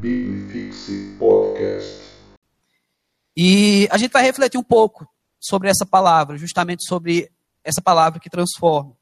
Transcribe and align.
Bibifixe 0.00 1.16
Podcast. 1.18 2.04
E 3.36 3.88
a 3.90 3.98
gente 3.98 4.12
vai 4.12 4.22
refletir 4.22 4.56
um 4.56 4.62
pouco 4.62 5.08
sobre 5.40 5.68
essa 5.68 5.84
palavra, 5.84 6.38
justamente 6.38 6.86
sobre 6.86 7.32
essa 7.64 7.82
palavra 7.82 8.20
que 8.20 8.30
transforma. 8.30 8.96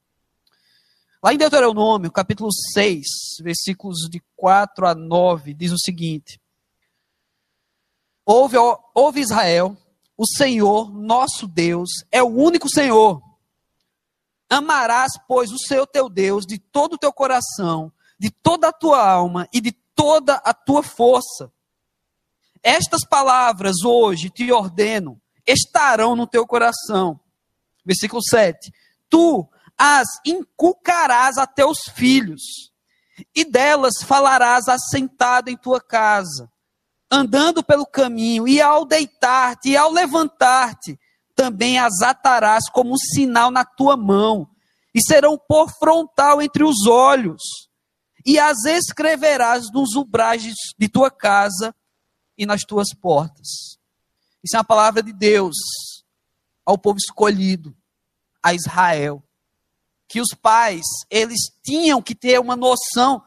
Lá 1.22 1.34
em 1.34 1.36
Deuteronômio, 1.36 2.10
capítulo 2.10 2.50
6, 2.72 3.06
versículos 3.42 4.08
de 4.10 4.22
4 4.36 4.86
a 4.86 4.94
9, 4.94 5.52
diz 5.52 5.70
o 5.70 5.78
seguinte: 5.78 6.40
Ouve, 8.24 8.56
ouve 8.94 9.20
Israel, 9.20 9.76
o 10.16 10.26
Senhor, 10.26 10.90
nosso 10.90 11.46
Deus, 11.46 11.90
é 12.10 12.22
o 12.22 12.26
único 12.26 12.70
Senhor. 12.70 13.22
Amarás, 14.48 15.12
pois, 15.28 15.52
o 15.52 15.58
Senhor 15.58 15.86
teu 15.86 16.08
Deus 16.08 16.46
de 16.46 16.58
todo 16.58 16.94
o 16.94 16.98
teu 16.98 17.12
coração, 17.12 17.92
de 18.18 18.30
toda 18.30 18.68
a 18.68 18.72
tua 18.72 19.06
alma 19.06 19.46
e 19.52 19.60
de 19.60 19.76
toda 19.96 20.34
a 20.34 20.54
tua 20.54 20.82
força. 20.82 21.50
Estas 22.62 23.04
palavras 23.04 23.82
hoje 23.84 24.30
te 24.30 24.52
ordeno, 24.52 25.20
estarão 25.46 26.14
no 26.14 26.26
teu 26.26 26.46
coração. 26.46 27.18
Versículo 27.84 28.22
7. 28.22 28.70
Tu 29.08 29.48
as 29.78 30.08
inculcarás 30.24 31.36
a 31.38 31.46
teus 31.46 31.78
filhos, 31.94 32.42
e 33.34 33.44
delas 33.44 34.02
falarás 34.02 34.68
assentado 34.68 35.50
em 35.50 35.56
tua 35.56 35.80
casa, 35.80 36.50
andando 37.10 37.62
pelo 37.62 37.86
caminho, 37.86 38.48
e 38.48 38.60
ao 38.60 38.84
deitar-te 38.84 39.70
e 39.70 39.76
ao 39.76 39.90
levantar-te, 39.90 40.98
também 41.34 41.78
as 41.78 42.00
atarás 42.02 42.68
como 42.70 42.92
um 42.92 42.96
sinal 42.96 43.50
na 43.50 43.64
tua 43.64 43.96
mão, 43.96 44.48
e 44.94 45.00
serão 45.02 45.38
por 45.38 45.70
frontal 45.78 46.40
entre 46.40 46.64
os 46.64 46.86
olhos, 46.86 47.42
e 48.26 48.38
as 48.38 48.64
escreverás 48.64 49.70
nos 49.72 49.94
umbrais 49.94 50.42
de 50.76 50.88
tua 50.88 51.10
casa 51.10 51.74
e 52.36 52.44
nas 52.44 52.62
tuas 52.62 52.92
portas. 52.92 53.78
Isso 54.42 54.56
é 54.56 54.58
uma 54.58 54.64
palavra 54.64 55.02
de 55.02 55.12
Deus 55.12 55.54
ao 56.64 56.76
povo 56.76 56.98
escolhido, 56.98 57.74
a 58.42 58.52
Israel 58.52 59.22
que 60.08 60.20
os 60.20 60.28
pais, 60.40 60.84
eles 61.10 61.50
tinham 61.64 62.00
que 62.00 62.14
ter 62.14 62.38
uma 62.38 62.56
noção 62.56 63.22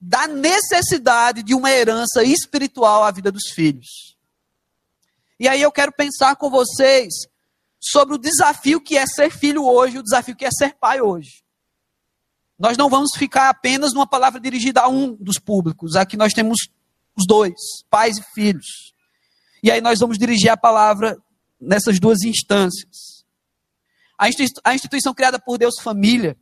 da 0.00 0.26
necessidade 0.26 1.42
de 1.42 1.54
uma 1.54 1.70
herança 1.70 2.22
espiritual 2.24 3.04
à 3.04 3.10
vida 3.10 3.30
dos 3.30 3.50
filhos. 3.50 4.16
E 5.38 5.48
aí 5.48 5.62
eu 5.62 5.70
quero 5.70 5.92
pensar 5.92 6.36
com 6.36 6.50
vocês 6.50 7.12
sobre 7.78 8.14
o 8.14 8.18
desafio 8.18 8.80
que 8.80 8.96
é 8.96 9.06
ser 9.06 9.30
filho 9.30 9.64
hoje, 9.64 9.98
o 9.98 10.02
desafio 10.02 10.36
que 10.36 10.44
é 10.44 10.50
ser 10.50 10.74
pai 10.74 11.00
hoje. 11.00 11.44
Nós 12.60 12.76
não 12.76 12.90
vamos 12.90 13.12
ficar 13.16 13.48
apenas 13.48 13.94
numa 13.94 14.06
palavra 14.06 14.38
dirigida 14.38 14.82
a 14.82 14.88
um 14.88 15.14
dos 15.14 15.38
públicos. 15.38 15.96
Aqui 15.96 16.14
nós 16.14 16.34
temos 16.34 16.68
os 17.16 17.26
dois, 17.26 17.54
pais 17.88 18.18
e 18.18 18.22
filhos. 18.34 18.92
E 19.62 19.70
aí 19.70 19.80
nós 19.80 19.98
vamos 19.98 20.18
dirigir 20.18 20.50
a 20.50 20.58
palavra 20.58 21.16
nessas 21.58 21.98
duas 21.98 22.20
instâncias. 22.20 23.24
A 24.62 24.74
instituição 24.74 25.14
criada 25.14 25.38
por 25.38 25.56
Deus 25.56 25.80
Família, 25.80 26.36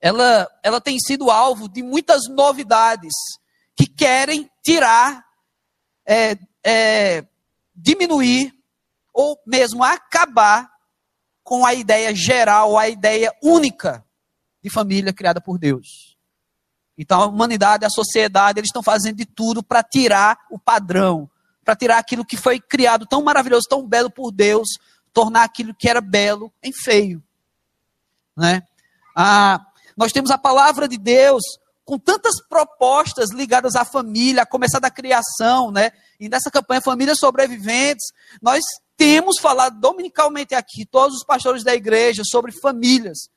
ela, 0.00 0.48
ela 0.62 0.80
tem 0.80 0.98
sido 0.98 1.30
alvo 1.30 1.68
de 1.68 1.82
muitas 1.82 2.22
novidades 2.30 3.12
que 3.76 3.86
querem 3.86 4.50
tirar, 4.62 5.22
é, 6.06 6.38
é, 6.64 7.26
diminuir 7.76 8.54
ou 9.12 9.38
mesmo 9.46 9.84
acabar 9.84 10.72
com 11.44 11.66
a 11.66 11.74
ideia 11.74 12.14
geral, 12.14 12.78
a 12.78 12.88
ideia 12.88 13.30
única 13.42 14.02
de 14.62 14.70
família 14.70 15.12
criada 15.12 15.40
por 15.40 15.58
Deus. 15.58 16.16
Então 16.96 17.20
a 17.20 17.26
humanidade, 17.26 17.84
a 17.84 17.90
sociedade, 17.90 18.60
eles 18.60 18.68
estão 18.68 18.82
fazendo 18.82 19.16
de 19.16 19.26
tudo 19.26 19.62
para 19.62 19.82
tirar 19.82 20.38
o 20.50 20.58
padrão, 20.58 21.28
para 21.64 21.74
tirar 21.74 21.98
aquilo 21.98 22.24
que 22.24 22.36
foi 22.36 22.60
criado 22.60 23.06
tão 23.06 23.22
maravilhoso, 23.22 23.66
tão 23.68 23.86
belo 23.86 24.10
por 24.10 24.30
Deus, 24.30 24.68
tornar 25.12 25.44
aquilo 25.44 25.74
que 25.74 25.88
era 25.88 26.00
belo 26.00 26.52
em 26.62 26.72
feio. 26.72 27.22
Né? 28.36 28.62
Ah, 29.16 29.64
nós 29.96 30.12
temos 30.12 30.30
a 30.30 30.38
palavra 30.38 30.88
de 30.88 30.96
Deus 30.96 31.42
com 31.84 31.98
tantas 31.98 32.40
propostas 32.48 33.30
ligadas 33.30 33.74
à 33.74 33.84
família, 33.84 34.42
a 34.42 34.46
começar 34.46 34.78
da 34.78 34.90
criação, 34.90 35.70
né? 35.70 35.90
E 36.18 36.28
nessa 36.28 36.50
campanha 36.50 36.80
Famílias 36.80 37.18
Sobreviventes, 37.18 38.12
nós 38.40 38.62
temos 38.96 39.40
falado 39.40 39.80
dominicalmente 39.80 40.54
aqui, 40.54 40.86
todos 40.86 41.16
os 41.16 41.24
pastores 41.24 41.64
da 41.64 41.74
igreja, 41.74 42.22
sobre 42.24 42.52
famílias 42.52 43.28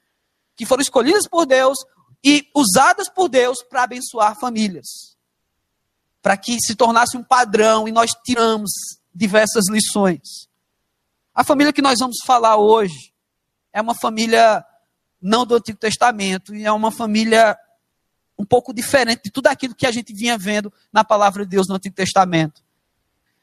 que 0.56 0.66
foram 0.66 0.82
escolhidas 0.82 1.28
por 1.28 1.46
Deus 1.46 1.78
e 2.24 2.50
usadas 2.56 3.10
por 3.10 3.30
Deus 3.30 3.62
para 3.64 3.84
abençoar 3.84 4.40
famílias. 4.40 5.16
Para 6.22 6.38
que 6.38 6.60
se 6.60 6.76
tornasse 6.76 7.18
um 7.18 7.24
padrão 7.24 7.88
e 7.88 7.92
nós 7.92 8.12
tiramos 8.24 8.72
diversas 9.14 9.70
lições. 9.70 10.50
A 11.34 11.44
família 11.44 11.74
que 11.74 11.82
nós 11.82 12.00
vamos 12.00 12.18
falar 12.26 12.58
hoje 12.58 13.14
é 13.72 13.82
uma 13.82 13.94
família 13.94 14.66
não 15.22 15.46
do 15.46 15.56
Antigo 15.56 15.78
Testamento, 15.78 16.56
e 16.56 16.66
é 16.66 16.72
uma 16.72 16.92
família 16.92 17.58
um 18.38 18.46
pouco 18.46 18.74
diferente 18.74 19.24
de 19.24 19.32
tudo 19.32 19.48
aquilo 19.48 19.74
que 19.74 19.86
a 19.86 19.92
gente 19.92 20.14
vinha 20.14 20.38
vendo 20.38 20.72
na 20.94 21.04
palavra 21.04 21.44
de 21.44 21.50
Deus 21.50 21.68
no 21.68 21.76
Antigo 21.76 21.96
Testamento. 21.96 22.64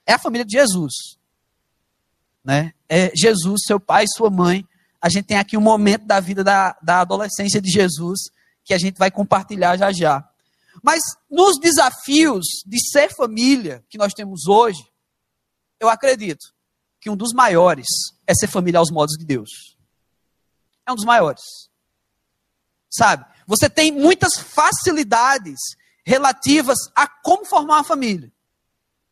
É 0.06 0.12
a 0.12 0.18
família 0.18 0.44
de 0.44 0.52
Jesus. 0.52 1.18
Né? 2.44 2.72
É 2.88 3.10
Jesus, 3.14 3.62
seu 3.66 3.80
pai 3.80 4.04
e 4.04 4.08
sua 4.08 4.30
mãe. 4.30 4.66
A 5.02 5.08
gente 5.08 5.24
tem 5.24 5.36
aqui 5.36 5.56
um 5.56 5.60
momento 5.60 6.06
da 6.06 6.20
vida 6.20 6.44
da, 6.44 6.78
da 6.80 7.00
adolescência 7.00 7.60
de 7.60 7.68
Jesus 7.68 8.30
que 8.64 8.72
a 8.72 8.78
gente 8.78 8.96
vai 8.96 9.10
compartilhar 9.10 9.76
já 9.76 9.92
já. 9.92 10.24
Mas 10.80 11.00
nos 11.28 11.58
desafios 11.58 12.46
de 12.64 12.78
ser 12.80 13.12
família 13.12 13.84
que 13.90 13.98
nós 13.98 14.14
temos 14.14 14.46
hoje, 14.46 14.80
eu 15.80 15.88
acredito 15.88 16.54
que 17.00 17.10
um 17.10 17.16
dos 17.16 17.32
maiores 17.32 17.86
é 18.26 18.32
ser 18.32 18.46
família 18.46 18.78
aos 18.78 18.92
modos 18.92 19.16
de 19.18 19.24
Deus. 19.24 19.76
É 20.86 20.92
um 20.92 20.94
dos 20.94 21.04
maiores. 21.04 21.42
Sabe? 22.88 23.26
Você 23.46 23.68
tem 23.68 23.90
muitas 23.90 24.34
facilidades 24.38 25.58
relativas 26.06 26.78
a 26.94 27.08
como 27.08 27.44
formar 27.44 27.78
uma 27.78 27.84
família. 27.84 28.32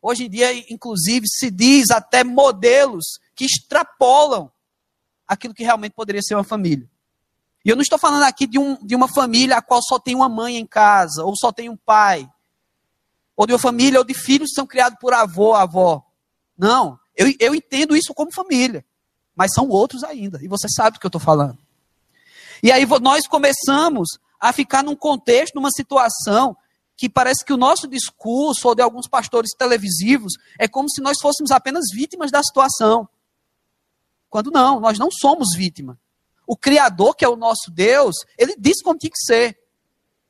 Hoje 0.01 0.27
em 0.27 0.31
dia, 0.31 0.53
inclusive, 0.73 1.27
se 1.29 1.51
diz 1.51 1.91
até 1.91 2.23
modelos 2.23 3.19
que 3.35 3.45
extrapolam 3.45 4.51
aquilo 5.31 5.55
que 5.55 5.63
realmente 5.63 5.93
poderia 5.93 6.21
ser 6.21 6.35
uma 6.35 6.43
família. 6.43 6.91
E 7.65 7.69
eu 7.69 7.77
não 7.77 7.83
estou 7.83 7.99
falando 7.99 8.25
aqui 8.25 8.49
de, 8.49 8.59
um, 8.59 8.75
de 8.85 8.97
uma 8.97 9.07
família 9.07 9.59
a 9.59 9.63
qual 9.63 9.81
só 9.81 9.97
tem 9.97 10.17
uma 10.17 10.29
mãe 10.29 10.57
em 10.57 10.67
casa, 10.67 11.25
ou 11.25 11.37
só 11.37 11.53
tem 11.53 11.69
um 11.69 11.77
pai, 11.77 12.29
ou 13.37 13.47
de 13.47 13.53
uma 13.53 13.59
família 13.59 14.01
ou 14.01 14.05
de 14.05 14.13
filhos 14.13 14.49
que 14.49 14.57
são 14.57 14.67
criados 14.67 14.99
por 15.01 15.15
avô, 15.15 15.55
avó. 15.55 16.05
Não. 16.59 16.99
Eu, 17.15 17.33
eu 17.39 17.55
entendo 17.55 17.97
isso 17.97 18.13
como 18.13 18.35
família, 18.35 18.85
mas 19.37 19.53
são 19.55 19.69
outros 19.69 20.03
ainda, 20.03 20.43
e 20.43 20.49
você 20.49 20.69
sabe 20.69 20.97
do 20.97 21.01
que 21.01 21.07
eu 21.07 21.11
estou 21.11 21.21
falando. 21.21 21.59
E 22.61 22.73
aí 22.73 22.85
nós 23.01 23.29
começamos 23.29 24.09
a 24.41 24.53
ficar 24.53 24.83
num 24.83 24.97
contexto, 24.97 25.55
numa 25.55 25.71
situação 25.71 26.57
que 26.97 27.09
parece 27.09 27.45
que 27.45 27.53
o 27.53 27.57
nosso 27.57 27.87
discurso, 27.87 28.67
ou 28.67 28.75
de 28.75 28.83
alguns 28.83 29.07
pastores 29.07 29.53
televisivos, 29.57 30.33
é 30.59 30.67
como 30.67 30.91
se 30.91 31.01
nós 31.01 31.19
fôssemos 31.21 31.53
apenas 31.53 31.85
vítimas 31.95 32.33
da 32.33 32.43
situação. 32.43 33.09
Quando 34.31 34.51
não, 34.51 34.81
nós 34.81 34.99
não 34.99 35.11
somos 35.11 35.55
vítima. 35.55 35.99
O 36.47 36.57
Criador, 36.57 37.15
que 37.15 37.25
é 37.25 37.29
o 37.29 37.37
nosso 37.37 37.71
Deus, 37.71 38.17
ele 38.39 38.57
diz 38.57 38.81
como 38.83 38.99
tem 38.99 39.11
que 39.11 39.19
ser. 39.19 39.59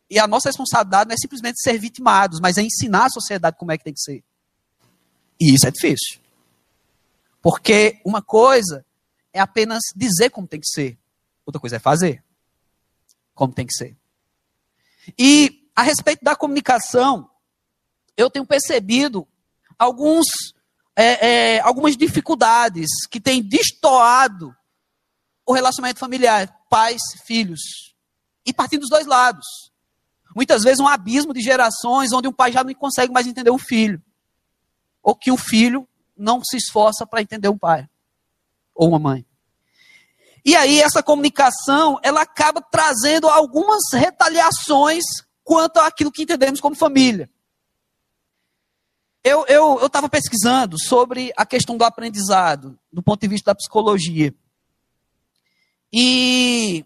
E 0.09 0.19
a 0.19 0.27
nossa 0.27 0.49
responsabilidade 0.49 1.09
não 1.09 1.15
é 1.15 1.19
simplesmente 1.19 1.61
ser 1.61 1.79
vitimados, 1.79 2.41
mas 2.41 2.59
é 2.59 2.63
ensinar 2.63 3.05
a 3.05 3.11
sociedade 3.11 3.57
como 3.57 3.71
é 3.71 3.79
que 3.79 3.85
tem 3.85 3.95
que 3.95 4.01
ser. 4.01 4.25
E 5.39 5.55
isso 5.55 5.69
é 5.69 5.71
difícil. 5.71 6.19
Porque 7.41 8.01
uma 8.05 8.21
coisa 8.21 8.85
é 9.33 9.39
apenas 9.39 9.81
dizer 9.95 10.31
como 10.31 10.49
tem 10.49 10.59
que 10.59 10.67
ser, 10.67 10.99
outra 11.47 11.61
coisa 11.61 11.77
é 11.77 11.79
fazer 11.79 12.25
como 13.41 13.55
tem 13.55 13.67
que 13.67 13.73
ser. 13.73 13.97
E 15.19 15.67
a 15.75 15.83
respeito 15.83 16.23
da 16.23 16.37
comunicação, 16.37 17.31
eu 18.15 18.29
tenho 18.29 18.45
percebido 18.45 19.27
alguns, 19.79 20.27
é, 21.01 21.55
é, 21.57 21.61
algumas 21.61 21.97
dificuldades 21.97 22.89
que 23.11 23.19
têm 23.19 23.43
destoado 23.43 24.55
o 25.47 25.55
relacionamento 25.55 25.99
familiar, 25.99 26.55
pais, 26.69 27.01
filhos, 27.25 27.61
e 28.45 28.53
partindo 28.53 28.81
dos 28.81 28.91
dois 28.91 29.07
lados. 29.07 29.47
Muitas 30.37 30.63
vezes 30.63 30.79
um 30.79 30.87
abismo 30.87 31.33
de 31.33 31.41
gerações 31.41 32.13
onde 32.13 32.29
um 32.29 32.33
pai 32.33 32.53
já 32.53 32.63
não 32.63 32.73
consegue 32.75 33.13
mais 33.13 33.27
entender 33.27 33.51
um 33.51 33.59
filho, 33.59 34.03
ou 35.03 35.17
que 35.17 35.33
um 35.33 35.39
filho 35.39 35.89
não 36.15 36.43
se 36.45 36.59
esforça 36.59 37.07
para 37.07 37.23
entender 37.23 37.49
um 37.49 37.59
pai 37.59 37.89
ou 38.75 38.89
uma 38.89 38.99
mãe. 38.99 39.27
E 40.45 40.55
aí 40.55 40.81
essa 40.81 41.03
comunicação, 41.03 41.99
ela 42.03 42.23
acaba 42.23 42.61
trazendo 42.61 43.29
algumas 43.29 43.83
retaliações 43.95 45.05
quanto 45.43 45.79
àquilo 45.79 46.13
que 46.13 46.23
entendemos 46.23 46.61
como 46.61 46.77
família. 46.77 47.31
Eu 49.23 49.45
estava 49.87 50.07
eu, 50.07 50.11
pesquisando 50.11 50.77
sobre 50.83 51.33
a 51.37 51.45
questão 51.45 51.77
do 51.77 51.85
aprendizado, 51.85 52.79
do 52.93 53.03
ponto 53.03 53.21
de 53.21 53.29
vista 53.29 53.51
da 53.51 53.55
psicologia. 53.55 54.35
E 55.93 56.85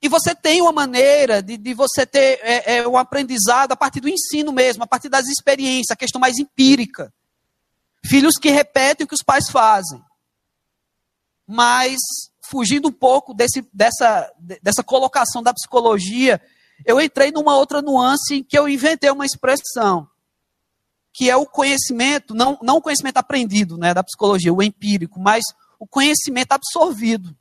E 0.00 0.08
você 0.08 0.34
tem 0.34 0.60
uma 0.60 0.72
maneira 0.72 1.40
de, 1.40 1.56
de 1.56 1.74
você 1.74 2.04
ter 2.04 2.40
é, 2.42 2.78
é, 2.78 2.88
um 2.88 2.96
aprendizado 2.96 3.70
a 3.70 3.76
partir 3.76 4.00
do 4.00 4.08
ensino 4.08 4.50
mesmo, 4.52 4.82
a 4.82 4.86
partir 4.86 5.08
das 5.08 5.26
experiências, 5.28 5.92
a 5.92 5.96
questão 5.96 6.20
mais 6.20 6.38
empírica. 6.38 7.12
Filhos 8.04 8.36
que 8.36 8.50
repetem 8.50 9.04
o 9.04 9.08
que 9.08 9.14
os 9.14 9.22
pais 9.22 9.48
fazem. 9.48 10.02
Mas, 11.46 11.98
fugindo 12.40 12.88
um 12.88 12.92
pouco 12.92 13.32
desse, 13.32 13.64
dessa, 13.72 14.32
dessa 14.60 14.82
colocação 14.82 15.40
da 15.40 15.54
psicologia, 15.54 16.40
eu 16.84 17.00
entrei 17.00 17.30
numa 17.30 17.56
outra 17.56 17.80
nuance 17.80 18.34
em 18.34 18.42
que 18.42 18.58
eu 18.58 18.68
inventei 18.68 19.10
uma 19.10 19.26
expressão, 19.26 20.08
que 21.12 21.28
é 21.28 21.36
o 21.36 21.44
conhecimento, 21.44 22.34
não, 22.34 22.58
não 22.62 22.76
o 22.76 22.82
conhecimento 22.82 23.18
aprendido 23.18 23.76
né, 23.76 23.92
da 23.92 24.02
psicologia, 24.02 24.52
o 24.52 24.62
empírico, 24.62 25.20
mas 25.20 25.44
o 25.78 25.86
conhecimento 25.86 26.52
absorvido. 26.52 27.36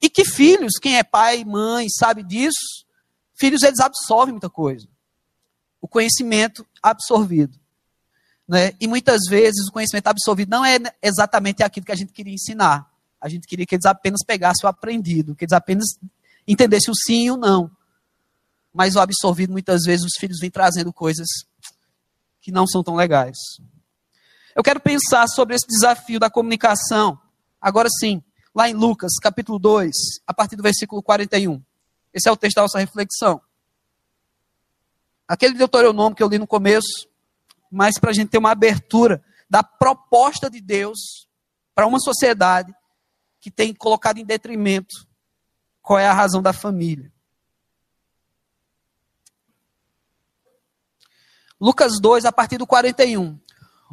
E 0.00 0.10
que 0.10 0.24
filhos, 0.24 0.72
quem 0.80 0.98
é 0.98 1.04
pai 1.04 1.44
mãe 1.44 1.86
sabe 1.88 2.24
disso, 2.24 2.84
filhos 3.34 3.62
eles 3.62 3.78
absorvem 3.78 4.32
muita 4.32 4.50
coisa. 4.50 4.88
O 5.80 5.86
conhecimento 5.86 6.66
absorvido. 6.82 7.56
Né? 8.48 8.72
E 8.80 8.88
muitas 8.88 9.20
vezes 9.28 9.68
o 9.68 9.72
conhecimento 9.72 10.08
absorvido 10.08 10.50
não 10.50 10.64
é 10.64 10.78
exatamente 11.00 11.62
aquilo 11.62 11.86
que 11.86 11.92
a 11.92 11.96
gente 11.96 12.12
queria 12.12 12.34
ensinar. 12.34 12.90
A 13.20 13.28
gente 13.28 13.46
queria 13.46 13.64
que 13.64 13.76
eles 13.76 13.86
apenas 13.86 14.24
pegassem 14.26 14.66
o 14.66 14.68
aprendido, 14.68 15.36
que 15.36 15.44
eles 15.44 15.52
apenas 15.52 15.86
entendessem 16.46 16.90
o 16.90 16.96
sim 16.96 17.26
e 17.26 17.30
o 17.30 17.36
não. 17.36 17.70
Mas 18.74 18.96
o 18.96 19.00
absorvido, 19.00 19.52
muitas 19.52 19.82
vezes, 19.84 20.04
os 20.04 20.18
filhos 20.18 20.40
vêm 20.40 20.50
trazendo 20.50 20.92
coisas 20.92 21.28
que 22.42 22.52
não 22.52 22.66
são 22.66 22.82
tão 22.82 22.94
legais. 22.94 23.38
Eu 24.54 24.62
quero 24.62 24.80
pensar 24.80 25.26
sobre 25.28 25.54
esse 25.54 25.66
desafio 25.66 26.20
da 26.20 26.28
comunicação. 26.28 27.18
Agora 27.60 27.88
sim, 27.88 28.22
lá 28.54 28.68
em 28.68 28.74
Lucas, 28.74 29.12
capítulo 29.22 29.58
2, 29.58 29.90
a 30.26 30.34
partir 30.34 30.56
do 30.56 30.62
versículo 30.62 31.02
41. 31.02 31.62
Esse 32.12 32.28
é 32.28 32.32
o 32.32 32.36
texto 32.36 32.56
da 32.56 32.62
nossa 32.62 32.78
reflexão. 32.78 33.40
Aquele 35.26 35.54
deuteronômio 35.54 36.14
que 36.14 36.22
eu 36.22 36.28
li 36.28 36.38
no 36.38 36.46
começo, 36.46 37.08
mas 37.70 37.98
para 37.98 38.10
a 38.10 38.12
gente 38.12 38.28
ter 38.28 38.38
uma 38.38 38.50
abertura 38.50 39.24
da 39.48 39.62
proposta 39.62 40.50
de 40.50 40.60
Deus 40.60 41.26
para 41.74 41.86
uma 41.86 42.00
sociedade 42.00 42.74
que 43.40 43.50
tem 43.50 43.72
colocado 43.72 44.18
em 44.18 44.24
detrimento 44.24 45.06
qual 45.80 45.98
é 45.98 46.06
a 46.06 46.12
razão 46.12 46.42
da 46.42 46.52
família. 46.52 47.10
Lucas 51.62 52.00
2, 52.00 52.26
a 52.26 52.32
partir 52.32 52.58
do 52.58 52.66
41. 52.66 53.38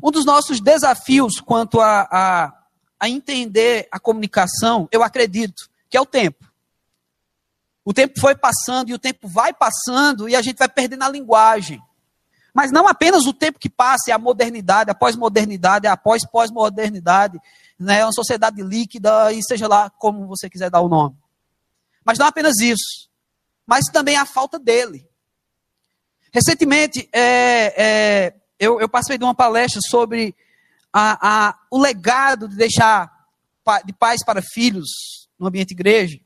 Um 0.03 0.11
dos 0.11 0.25
nossos 0.25 0.59
desafios 0.59 1.39
quanto 1.39 1.79
a, 1.79 2.07
a 2.11 2.59
a 2.99 3.07
entender 3.07 3.87
a 3.91 3.99
comunicação, 3.99 4.89
eu 4.91 5.01
acredito, 5.01 5.69
que 5.89 5.95
é 5.95 6.01
o 6.01 6.05
tempo. 6.05 6.45
O 7.85 7.93
tempo 7.93 8.19
foi 8.19 8.35
passando 8.35 8.89
e 8.89 8.93
o 8.93 8.99
tempo 8.99 9.27
vai 9.27 9.53
passando 9.53 10.27
e 10.27 10.35
a 10.35 10.41
gente 10.41 10.57
vai 10.57 10.67
perdendo 10.67 11.03
a 11.03 11.09
linguagem. 11.09 11.81
Mas 12.53 12.71
não 12.71 12.87
apenas 12.87 13.25
o 13.25 13.33
tempo 13.33 13.57
que 13.57 13.69
passa, 13.69 14.11
é 14.11 14.13
a 14.13 14.19
modernidade, 14.19 14.91
a 14.91 14.95
pós-modernidade, 14.95 15.87
a 15.87 15.95
pós-pós-modernidade, 15.95 17.39
né, 17.79 18.03
uma 18.03 18.11
sociedade 18.11 18.61
líquida 18.61 19.31
e 19.31 19.41
seja 19.41 19.67
lá 19.67 19.89
como 19.89 20.27
você 20.27 20.49
quiser 20.49 20.69
dar 20.69 20.81
o 20.81 20.89
nome. 20.89 21.15
Mas 22.03 22.19
não 22.19 22.25
apenas 22.25 22.59
isso, 22.59 23.09
mas 23.65 23.85
também 23.85 24.17
a 24.17 24.25
falta 24.25 24.59
dele. 24.59 25.08
Recentemente, 26.31 27.09
é, 27.11 27.73
é, 27.77 28.33
eu, 28.59 28.79
eu 28.79 28.87
participei 28.87 29.17
de 29.17 29.23
uma 29.23 29.35
palestra 29.35 29.79
sobre 29.89 30.35
a, 30.93 31.47
a, 31.49 31.59
o 31.71 31.79
legado 31.79 32.47
de 32.47 32.55
deixar 32.55 33.11
de 33.85 33.93
pais 33.93 34.23
para 34.25 34.41
filhos 34.41 34.89
no 35.37 35.47
ambiente 35.47 35.71
igreja. 35.71 36.19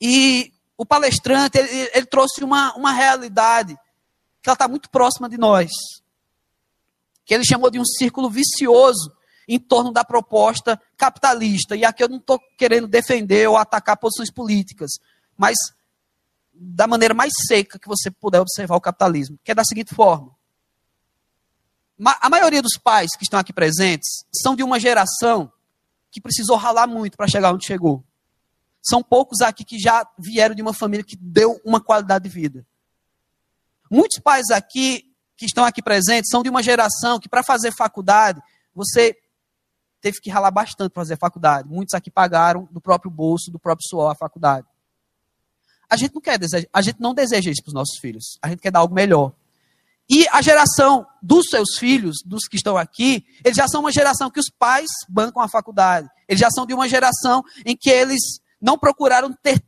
E 0.00 0.52
o 0.76 0.84
palestrante, 0.84 1.58
ele, 1.58 1.90
ele 1.92 2.06
trouxe 2.06 2.44
uma, 2.44 2.74
uma 2.74 2.92
realidade 2.92 3.76
que 4.42 4.48
ela 4.48 4.54
está 4.54 4.68
muito 4.68 4.90
próxima 4.90 5.28
de 5.28 5.36
nós. 5.36 5.70
Que 7.24 7.34
ele 7.34 7.44
chamou 7.44 7.70
de 7.70 7.80
um 7.80 7.84
círculo 7.84 8.30
vicioso 8.30 9.12
em 9.48 9.58
torno 9.58 9.92
da 9.92 10.04
proposta 10.04 10.80
capitalista. 10.96 11.76
E 11.76 11.84
aqui 11.84 12.02
eu 12.02 12.08
não 12.08 12.18
estou 12.18 12.40
querendo 12.56 12.86
defender 12.86 13.48
ou 13.48 13.56
atacar 13.56 13.96
posições 13.96 14.30
políticas, 14.30 14.90
mas 15.36 15.56
da 16.58 16.86
maneira 16.86 17.14
mais 17.14 17.32
seca 17.46 17.78
que 17.78 17.88
você 17.88 18.10
puder 18.10 18.40
observar 18.40 18.76
o 18.76 18.80
capitalismo, 18.80 19.38
que 19.44 19.50
é 19.50 19.54
da 19.54 19.64
seguinte 19.64 19.94
forma: 19.94 20.34
a 22.20 22.30
maioria 22.30 22.62
dos 22.62 22.76
pais 22.76 23.10
que 23.16 23.24
estão 23.24 23.38
aqui 23.38 23.52
presentes 23.52 24.24
são 24.34 24.56
de 24.56 24.62
uma 24.62 24.80
geração 24.80 25.52
que 26.10 26.20
precisou 26.20 26.56
ralar 26.56 26.86
muito 26.86 27.16
para 27.16 27.28
chegar 27.28 27.52
onde 27.52 27.66
chegou. 27.66 28.04
São 28.82 29.02
poucos 29.02 29.40
aqui 29.40 29.64
que 29.64 29.78
já 29.78 30.08
vieram 30.18 30.54
de 30.54 30.62
uma 30.62 30.72
família 30.72 31.04
que 31.04 31.16
deu 31.16 31.60
uma 31.64 31.80
qualidade 31.80 32.24
de 32.24 32.30
vida. 32.30 32.66
Muitos 33.90 34.18
pais 34.20 34.50
aqui 34.50 35.12
que 35.36 35.44
estão 35.44 35.64
aqui 35.64 35.82
presentes 35.82 36.30
são 36.30 36.42
de 36.42 36.48
uma 36.48 36.62
geração 36.62 37.20
que 37.20 37.28
para 37.28 37.42
fazer 37.42 37.72
faculdade, 37.72 38.40
você 38.74 39.16
teve 40.00 40.20
que 40.20 40.30
ralar 40.30 40.50
bastante 40.50 40.92
para 40.92 41.02
fazer 41.02 41.18
faculdade. 41.18 41.68
Muitos 41.68 41.94
aqui 41.94 42.10
pagaram 42.10 42.68
do 42.70 42.80
próprio 42.80 43.10
bolso, 43.10 43.50
do 43.50 43.58
próprio 43.58 43.86
suor 43.88 44.12
a 44.12 44.14
faculdade. 44.14 44.66
A 45.88 45.96
gente 45.96 46.14
não 46.14 46.20
quer, 46.20 46.38
a 46.72 46.82
gente 46.82 47.00
não 47.00 47.14
deseja 47.14 47.50
isso 47.50 47.62
para 47.62 47.70
os 47.70 47.74
nossos 47.74 47.98
filhos. 47.98 48.38
A 48.42 48.48
gente 48.48 48.60
quer 48.60 48.70
dar 48.70 48.80
algo 48.80 48.94
melhor. 48.94 49.32
E 50.08 50.26
a 50.28 50.40
geração 50.40 51.04
dos 51.20 51.46
seus 51.50 51.76
filhos, 51.78 52.18
dos 52.24 52.46
que 52.46 52.56
estão 52.56 52.76
aqui, 52.76 53.24
eles 53.44 53.56
já 53.56 53.66
são 53.66 53.80
uma 53.80 53.90
geração 53.90 54.30
que 54.30 54.38
os 54.38 54.50
pais 54.56 54.86
bancam 55.08 55.42
a 55.42 55.48
faculdade. 55.48 56.08
Eles 56.28 56.40
já 56.40 56.50
são 56.50 56.64
de 56.64 56.72
uma 56.72 56.88
geração 56.88 57.42
em 57.64 57.76
que 57.76 57.90
eles 57.90 58.40
não 58.60 58.78
procuraram 58.78 59.32
ter 59.32 59.62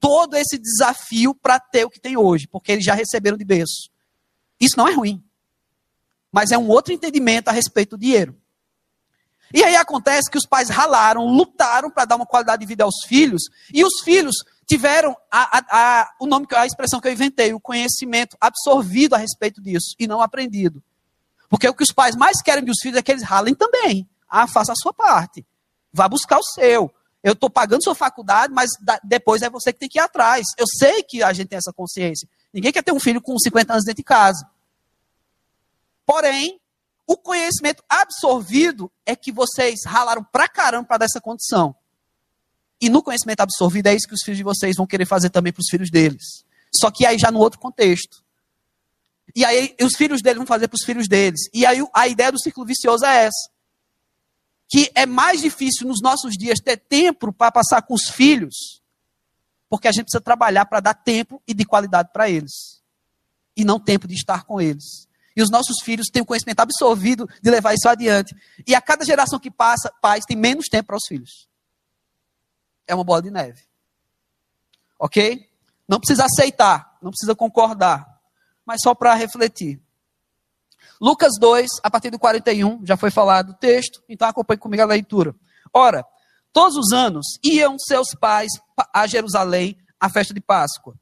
todo 0.00 0.36
esse 0.36 0.58
desafio 0.58 1.34
para 1.34 1.58
ter 1.60 1.84
o 1.84 1.90
que 1.90 2.00
tem 2.00 2.16
hoje, 2.16 2.46
porque 2.48 2.72
eles 2.72 2.84
já 2.84 2.94
receberam 2.94 3.36
de 3.36 3.44
berço. 3.44 3.88
Isso 4.60 4.76
não 4.76 4.88
é 4.88 4.92
ruim. 4.92 5.22
Mas 6.30 6.50
é 6.50 6.58
um 6.58 6.68
outro 6.68 6.92
entendimento 6.92 7.48
a 7.48 7.52
respeito 7.52 7.96
do 7.96 8.00
dinheiro. 8.00 8.36
E 9.52 9.62
aí 9.62 9.76
acontece 9.76 10.28
que 10.28 10.36
os 10.36 10.46
pais 10.46 10.68
ralaram, 10.68 11.26
lutaram 11.26 11.88
para 11.88 12.04
dar 12.04 12.16
uma 12.16 12.26
qualidade 12.26 12.60
de 12.60 12.66
vida 12.66 12.82
aos 12.82 13.04
filhos, 13.06 13.44
e 13.72 13.84
os 13.84 14.02
filhos 14.02 14.34
tiveram 14.66 15.16
a, 15.30 15.58
a, 15.58 15.64
a, 15.70 16.14
o 16.20 16.26
nome, 16.26 16.46
a 16.52 16.66
expressão 16.66 17.00
que 17.00 17.08
eu 17.08 17.12
inventei, 17.12 17.52
o 17.52 17.60
conhecimento 17.60 18.36
absorvido 18.40 19.14
a 19.14 19.18
respeito 19.18 19.60
disso 19.60 19.94
e 19.98 20.06
não 20.06 20.20
aprendido. 20.20 20.82
Porque 21.48 21.68
o 21.68 21.74
que 21.74 21.82
os 21.82 21.92
pais 21.92 22.16
mais 22.16 22.40
querem 22.42 22.64
dos 22.64 22.78
filhos 22.80 22.98
é 22.98 23.02
que 23.02 23.12
eles 23.12 23.22
ralem 23.22 23.54
também. 23.54 24.08
Ah, 24.28 24.46
faça 24.46 24.72
a 24.72 24.76
sua 24.76 24.92
parte. 24.92 25.44
Vá 25.92 26.08
buscar 26.08 26.38
o 26.38 26.42
seu. 26.42 26.92
Eu 27.22 27.32
estou 27.32 27.48
pagando 27.48 27.84
sua 27.84 27.94
faculdade, 27.94 28.52
mas 28.52 28.70
da, 28.80 28.98
depois 29.02 29.42
é 29.42 29.48
você 29.48 29.72
que 29.72 29.78
tem 29.78 29.88
que 29.88 29.98
ir 29.98 30.02
atrás. 30.02 30.46
Eu 30.58 30.66
sei 30.66 31.02
que 31.02 31.22
a 31.22 31.32
gente 31.32 31.48
tem 31.48 31.56
essa 31.56 31.72
consciência. 31.72 32.28
Ninguém 32.52 32.72
quer 32.72 32.82
ter 32.82 32.92
um 32.92 33.00
filho 33.00 33.20
com 33.20 33.38
50 33.38 33.72
anos 33.72 33.84
dentro 33.84 33.98
de 33.98 34.04
casa. 34.04 34.48
Porém, 36.04 36.60
o 37.06 37.16
conhecimento 37.16 37.82
absorvido 37.88 38.90
é 39.06 39.14
que 39.14 39.32
vocês 39.32 39.80
ralaram 39.86 40.24
pra 40.24 40.48
caramba 40.48 40.86
para 40.86 40.98
dar 40.98 41.06
essa 41.06 41.20
condição. 41.20 41.74
E 42.80 42.88
no 42.88 43.02
conhecimento 43.02 43.40
absorvido 43.40 43.86
é 43.86 43.94
isso 43.94 44.06
que 44.06 44.14
os 44.14 44.22
filhos 44.22 44.38
de 44.38 44.44
vocês 44.44 44.76
vão 44.76 44.86
querer 44.86 45.06
fazer 45.06 45.30
também 45.30 45.52
para 45.52 45.60
os 45.60 45.68
filhos 45.70 45.90
deles. 45.90 46.44
Só 46.74 46.90
que 46.90 47.06
aí 47.06 47.18
já 47.18 47.30
no 47.30 47.38
outro 47.38 47.58
contexto. 47.58 48.22
E 49.34 49.44
aí 49.44 49.74
os 49.80 49.94
filhos 49.96 50.20
deles 50.20 50.38
vão 50.38 50.46
fazer 50.46 50.68
para 50.68 50.76
os 50.76 50.84
filhos 50.84 51.08
deles. 51.08 51.40
E 51.52 51.64
aí 51.64 51.84
a 51.94 52.08
ideia 52.08 52.32
do 52.32 52.40
ciclo 52.40 52.64
vicioso 52.64 53.04
é 53.04 53.24
essa. 53.24 53.50
Que 54.68 54.90
é 54.94 55.06
mais 55.06 55.40
difícil 55.40 55.86
nos 55.86 56.00
nossos 56.00 56.32
dias 56.36 56.58
ter 56.60 56.76
tempo 56.76 57.32
para 57.32 57.52
passar 57.52 57.82
com 57.82 57.94
os 57.94 58.08
filhos, 58.08 58.82
porque 59.68 59.86
a 59.86 59.92
gente 59.92 60.04
precisa 60.04 60.20
trabalhar 60.20 60.64
para 60.66 60.80
dar 60.80 60.94
tempo 60.94 61.40
e 61.46 61.54
de 61.54 61.64
qualidade 61.64 62.10
para 62.12 62.28
eles. 62.28 62.82
E 63.56 63.64
não 63.64 63.78
tempo 63.78 64.08
de 64.08 64.14
estar 64.14 64.44
com 64.44 64.60
eles. 64.60 65.06
E 65.36 65.42
os 65.42 65.50
nossos 65.50 65.76
filhos 65.82 66.08
têm 66.12 66.22
o 66.22 66.26
conhecimento 66.26 66.60
absorvido 66.60 67.28
de 67.42 67.50
levar 67.50 67.74
isso 67.74 67.88
adiante. 67.88 68.34
E 68.66 68.74
a 68.74 68.80
cada 68.80 69.04
geração 69.04 69.38
que 69.38 69.50
passa, 69.50 69.92
pais 70.00 70.24
têm 70.24 70.36
menos 70.36 70.66
tempo 70.68 70.88
para 70.88 70.96
os 70.96 71.06
filhos 71.06 71.48
é 72.86 72.94
uma 72.94 73.04
bola 73.04 73.22
de 73.22 73.30
neve. 73.30 73.62
Ok? 74.98 75.48
Não 75.88 75.98
precisa 75.98 76.24
aceitar, 76.24 76.96
não 77.02 77.10
precisa 77.10 77.34
concordar, 77.34 78.20
mas 78.64 78.80
só 78.82 78.94
para 78.94 79.14
refletir. 79.14 79.80
Lucas 81.00 81.32
2, 81.38 81.68
a 81.82 81.90
partir 81.90 82.10
do 82.10 82.18
41, 82.18 82.84
já 82.86 82.96
foi 82.96 83.10
falado 83.10 83.50
o 83.50 83.54
texto, 83.54 84.02
então 84.08 84.28
acompanhe 84.28 84.58
comigo 84.58 84.82
a 84.82 84.86
leitura. 84.86 85.34
Ora, 85.72 86.04
todos 86.52 86.76
os 86.76 86.92
anos 86.92 87.26
iam 87.42 87.76
seus 87.78 88.14
pais 88.14 88.50
a 88.92 89.06
Jerusalém 89.06 89.76
à 90.00 90.08
festa 90.08 90.32
de 90.32 90.40
Páscoa. 90.40 90.94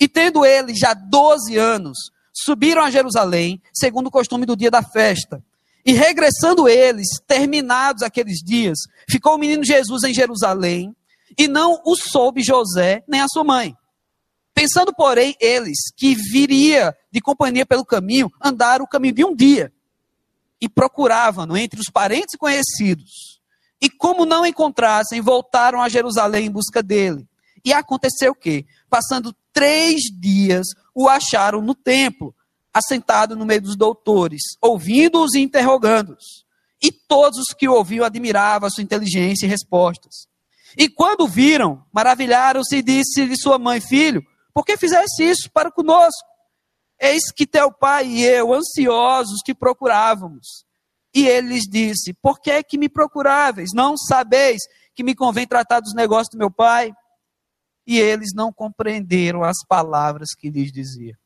E 0.00 0.08
tendo 0.08 0.44
eles 0.44 0.78
já 0.78 0.94
12 0.94 1.56
anos, 1.56 1.98
subiram 2.32 2.82
a 2.82 2.90
Jerusalém, 2.90 3.62
segundo 3.72 4.08
o 4.08 4.10
costume 4.10 4.44
do 4.44 4.56
dia 4.56 4.70
da 4.70 4.82
festa. 4.82 5.44
E 5.84 5.92
regressando 5.92 6.68
eles, 6.68 7.08
terminados 7.26 8.02
aqueles 8.02 8.38
dias, 8.38 8.78
ficou 9.08 9.34
o 9.34 9.38
menino 9.38 9.64
Jesus 9.64 10.02
em 10.04 10.14
Jerusalém, 10.14 10.94
e 11.36 11.46
não 11.46 11.80
o 11.84 11.94
soube 11.94 12.42
José 12.42 13.04
nem 13.06 13.20
a 13.20 13.28
sua 13.28 13.44
mãe. 13.44 13.76
Pensando, 14.54 14.94
porém, 14.94 15.34
eles 15.40 15.92
que 15.96 16.14
viria 16.14 16.96
de 17.10 17.20
companhia 17.20 17.66
pelo 17.66 17.84
caminho, 17.84 18.30
andaram 18.42 18.84
o 18.84 18.88
caminho 18.88 19.14
de 19.14 19.24
um 19.24 19.34
dia, 19.34 19.72
e 20.60 20.68
procuravam-no 20.68 21.56
entre 21.56 21.80
os 21.80 21.90
parentes 21.90 22.34
e 22.34 22.38
conhecidos. 22.38 23.40
E 23.80 23.90
como 23.90 24.24
não 24.24 24.46
encontrassem, 24.46 25.20
voltaram 25.20 25.82
a 25.82 25.88
Jerusalém 25.88 26.46
em 26.46 26.50
busca 26.50 26.82
dele. 26.82 27.28
E 27.64 27.72
aconteceu 27.72 28.32
o 28.32 28.34
quê? 28.34 28.64
Passando 28.88 29.34
três 29.52 30.02
dias, 30.18 30.66
o 30.94 31.08
acharam 31.08 31.60
no 31.60 31.74
templo, 31.74 32.34
assentado 32.74 33.36
no 33.36 33.46
meio 33.46 33.62
dos 33.62 33.76
doutores, 33.76 34.42
ouvindo-os 34.60 35.34
e 35.34 35.40
interrogando-os. 35.40 36.44
E 36.82 36.90
todos 36.90 37.38
os 37.38 37.54
que 37.56 37.68
o 37.68 37.72
ouviam 37.72 38.04
admiravam 38.04 38.66
a 38.66 38.70
sua 38.70 38.82
inteligência 38.82 39.46
e 39.46 39.48
respostas. 39.48 40.26
E 40.76 40.88
quando 40.88 41.28
viram, 41.28 41.84
maravilharam-se 41.92 42.76
e 42.76 42.82
disse-lhe 42.82 43.36
sua 43.36 43.58
mãe, 43.58 43.80
filho, 43.80 44.22
por 44.52 44.64
que 44.64 44.76
fizeste 44.76 45.22
isso 45.22 45.50
para 45.52 45.70
conosco? 45.70 46.28
Eis 47.00 47.30
que 47.32 47.46
teu 47.46 47.72
pai 47.72 48.06
e 48.06 48.24
eu, 48.24 48.52
ansiosos, 48.52 49.40
te 49.44 49.54
procurávamos. 49.54 50.64
E 51.14 51.28
ele 51.28 51.54
lhes 51.54 51.64
disse, 51.64 52.12
por 52.14 52.40
que 52.40 52.50
é 52.50 52.62
que 52.62 52.76
me 52.76 52.88
procuráveis? 52.88 53.70
Não 53.72 53.96
sabeis 53.96 54.62
que 54.94 55.04
me 55.04 55.14
convém 55.14 55.46
tratar 55.46 55.80
dos 55.80 55.94
negócios 55.94 56.30
do 56.32 56.38
meu 56.38 56.50
pai? 56.50 56.92
E 57.86 57.98
eles 57.98 58.32
não 58.34 58.52
compreenderam 58.52 59.44
as 59.44 59.58
palavras 59.68 60.30
que 60.36 60.50
lhes 60.50 60.72
dizia. 60.72 61.16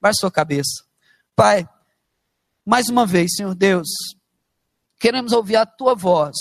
Baixe 0.00 0.20
sua 0.20 0.30
cabeça. 0.30 0.84
Pai, 1.34 1.68
mais 2.64 2.88
uma 2.88 3.06
vez, 3.06 3.34
Senhor 3.36 3.54
Deus, 3.54 3.88
queremos 4.98 5.32
ouvir 5.32 5.56
a 5.56 5.66
tua 5.66 5.94
voz. 5.94 6.36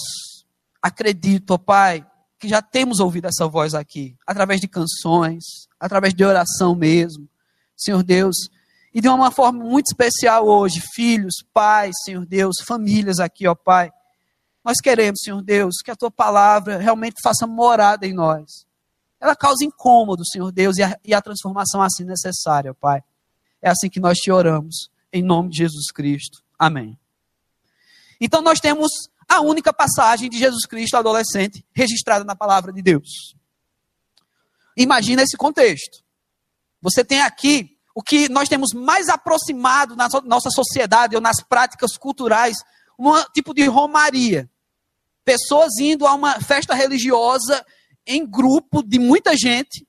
Acredito, 0.81 1.51
ó 1.51 1.57
Pai, 1.57 2.05
que 2.39 2.47
já 2.47 2.61
temos 2.61 2.99
ouvido 2.99 3.25
essa 3.25 3.47
voz 3.47 3.73
aqui, 3.73 4.15
através 4.25 4.61
de 4.61 4.67
canções, 4.67 5.43
através 5.79 6.13
de 6.13 6.23
oração 6.23 6.75
mesmo. 6.75 7.27
Senhor 7.75 8.03
Deus, 8.03 8.35
e 8.93 9.01
de 9.01 9.07
uma 9.07 9.31
forma 9.31 9.63
muito 9.63 9.87
especial 9.87 10.47
hoje, 10.47 10.81
filhos, 10.93 11.35
pais, 11.53 11.95
Senhor 12.03 12.25
Deus, 12.25 12.57
famílias 12.65 13.19
aqui, 13.19 13.47
ó 13.47 13.55
Pai. 13.55 13.91
Nós 14.63 14.77
queremos, 14.81 15.21
Senhor 15.23 15.41
Deus, 15.41 15.75
que 15.83 15.91
a 15.91 15.95
tua 15.95 16.11
palavra 16.11 16.77
realmente 16.77 17.21
faça 17.21 17.47
morada 17.47 18.05
em 18.05 18.13
nós. 18.13 18.65
Ela 19.19 19.35
causa 19.35 19.63
incômodo, 19.63 20.25
Senhor 20.25 20.51
Deus, 20.51 20.77
e 20.77 20.83
a, 20.83 20.99
e 21.05 21.13
a 21.13 21.21
transformação 21.21 21.81
assim 21.81 22.03
necessária, 22.03 22.71
ó 22.71 22.73
Pai. 22.73 23.03
É 23.61 23.69
assim 23.69 23.89
que 23.89 23.99
nós 23.99 24.17
te 24.17 24.31
oramos, 24.31 24.89
em 25.11 25.23
nome 25.23 25.49
de 25.49 25.57
Jesus 25.57 25.91
Cristo. 25.91 26.43
Amém. 26.57 26.97
Então 28.19 28.41
nós 28.41 28.59
temos 28.59 28.91
a 29.27 29.41
única 29.41 29.73
passagem 29.73 30.29
de 30.29 30.37
Jesus 30.37 30.65
Cristo 30.65 30.95
adolescente 30.95 31.65
registrada 31.73 32.23
na 32.23 32.35
palavra 32.35 32.71
de 32.71 32.81
Deus. 32.81 33.35
Imagina 34.75 35.23
esse 35.23 35.35
contexto. 35.35 36.03
Você 36.81 37.03
tem 37.03 37.21
aqui 37.21 37.77
o 37.95 38.03
que 38.03 38.29
nós 38.29 38.47
temos 38.47 38.73
mais 38.73 39.09
aproximado 39.09 39.95
na 39.95 40.07
nossa 40.23 40.51
sociedade 40.51 41.15
ou 41.15 41.21
nas 41.21 41.41
práticas 41.41 41.97
culturais, 41.97 42.55
um 42.97 43.11
tipo 43.33 43.55
de 43.55 43.65
romaria. 43.65 44.47
Pessoas 45.25 45.77
indo 45.79 46.05
a 46.05 46.13
uma 46.13 46.39
festa 46.39 46.75
religiosa 46.75 47.65
em 48.05 48.25
grupo 48.25 48.83
de 48.83 48.99
muita 48.99 49.35
gente, 49.35 49.86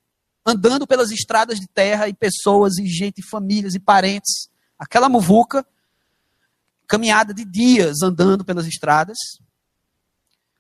andando 0.49 0.87
pelas 0.87 1.11
estradas 1.11 1.61
de 1.61 1.67
terra 1.67 2.09
e 2.09 2.15
pessoas 2.15 2.79
e 2.79 2.87
gente, 2.87 3.23
famílias 3.23 3.75
e 3.75 3.79
parentes. 3.79 4.49
Aquela 4.79 5.09
muvuca 5.09 5.67
caminhada 6.87 7.35
de 7.35 7.45
dias 7.45 8.01
andando 8.03 8.47
pelas 8.47 8.67
estradas. 8.67 9.19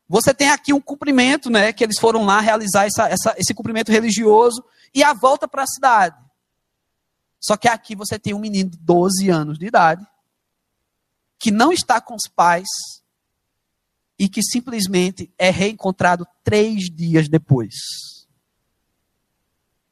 Você 0.06 0.34
tem 0.34 0.50
aqui 0.50 0.74
um 0.74 0.80
cumprimento, 0.80 1.48
né, 1.48 1.72
que 1.72 1.82
eles 1.82 1.98
foram 1.98 2.24
lá 2.26 2.38
realizar 2.40 2.84
essa, 2.84 3.08
essa, 3.08 3.34
esse 3.38 3.54
cumprimento 3.54 3.90
religioso 3.90 4.62
e 4.94 5.02
a 5.02 5.14
volta 5.14 5.48
para 5.48 5.62
a 5.62 5.66
cidade. 5.66 6.16
Só 7.40 7.56
que 7.56 7.68
aqui 7.68 7.96
você 7.96 8.18
tem 8.18 8.34
um 8.34 8.38
menino 8.38 8.70
de 8.70 8.76
12 8.78 9.30
anos 9.30 9.58
de 9.58 9.66
idade 9.66 10.06
que 11.38 11.50
não 11.50 11.72
está 11.72 12.00
com 12.00 12.14
os 12.14 12.28
pais 12.28 12.68
e 14.18 14.28
que 14.28 14.42
simplesmente 14.42 15.32
é 15.38 15.48
reencontrado 15.48 16.26
três 16.42 16.90
dias 16.90 17.28
depois. 17.28 18.17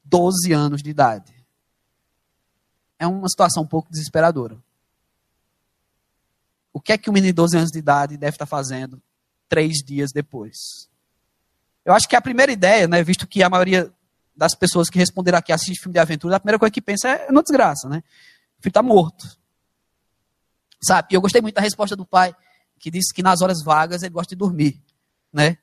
12 0.06 0.52
anos 0.52 0.82
de 0.82 0.90
idade. 0.90 1.34
É 2.98 3.06
uma 3.06 3.28
situação 3.28 3.62
um 3.62 3.66
pouco 3.66 3.90
desesperadora. 3.90 4.58
O 6.72 6.80
que 6.80 6.92
é 6.92 6.98
que 6.98 7.10
um 7.10 7.12
menino 7.12 7.32
de 7.32 7.36
12 7.36 7.56
anos 7.56 7.70
de 7.70 7.78
idade 7.78 8.16
deve 8.16 8.34
estar 8.34 8.46
fazendo 8.46 9.02
três 9.48 9.78
dias 9.84 10.12
depois? 10.12 10.56
Eu 11.84 11.92
acho 11.92 12.08
que 12.08 12.16
a 12.16 12.20
primeira 12.20 12.52
ideia, 12.52 12.88
né, 12.88 13.02
visto 13.02 13.26
que 13.26 13.42
a 13.42 13.50
maioria 13.50 13.92
das 14.36 14.54
pessoas 14.54 14.88
que 14.88 14.98
responderam 14.98 15.38
aqui 15.38 15.52
assistem 15.52 15.76
filme 15.76 15.94
de 15.94 15.98
aventura, 15.98 16.36
a 16.36 16.40
primeira 16.40 16.58
coisa 16.58 16.70
que 16.70 16.82
pensa 16.82 17.08
é 17.08 17.32
na 17.32 17.40
desgraça, 17.40 17.88
né? 17.88 18.02
O 18.58 18.62
filho 18.62 18.70
está 18.70 18.82
morto. 18.82 19.38
Sabe? 20.82 21.08
E 21.10 21.14
eu 21.14 21.20
gostei 21.20 21.40
muito 21.40 21.54
da 21.54 21.62
resposta 21.62 21.96
do 21.96 22.04
pai, 22.04 22.34
que 22.78 22.90
disse 22.90 23.14
que 23.14 23.22
nas 23.22 23.40
horas 23.40 23.62
vagas 23.62 24.02
ele 24.02 24.12
gosta 24.12 24.34
de 24.34 24.38
dormir, 24.38 24.82
né? 25.32 25.56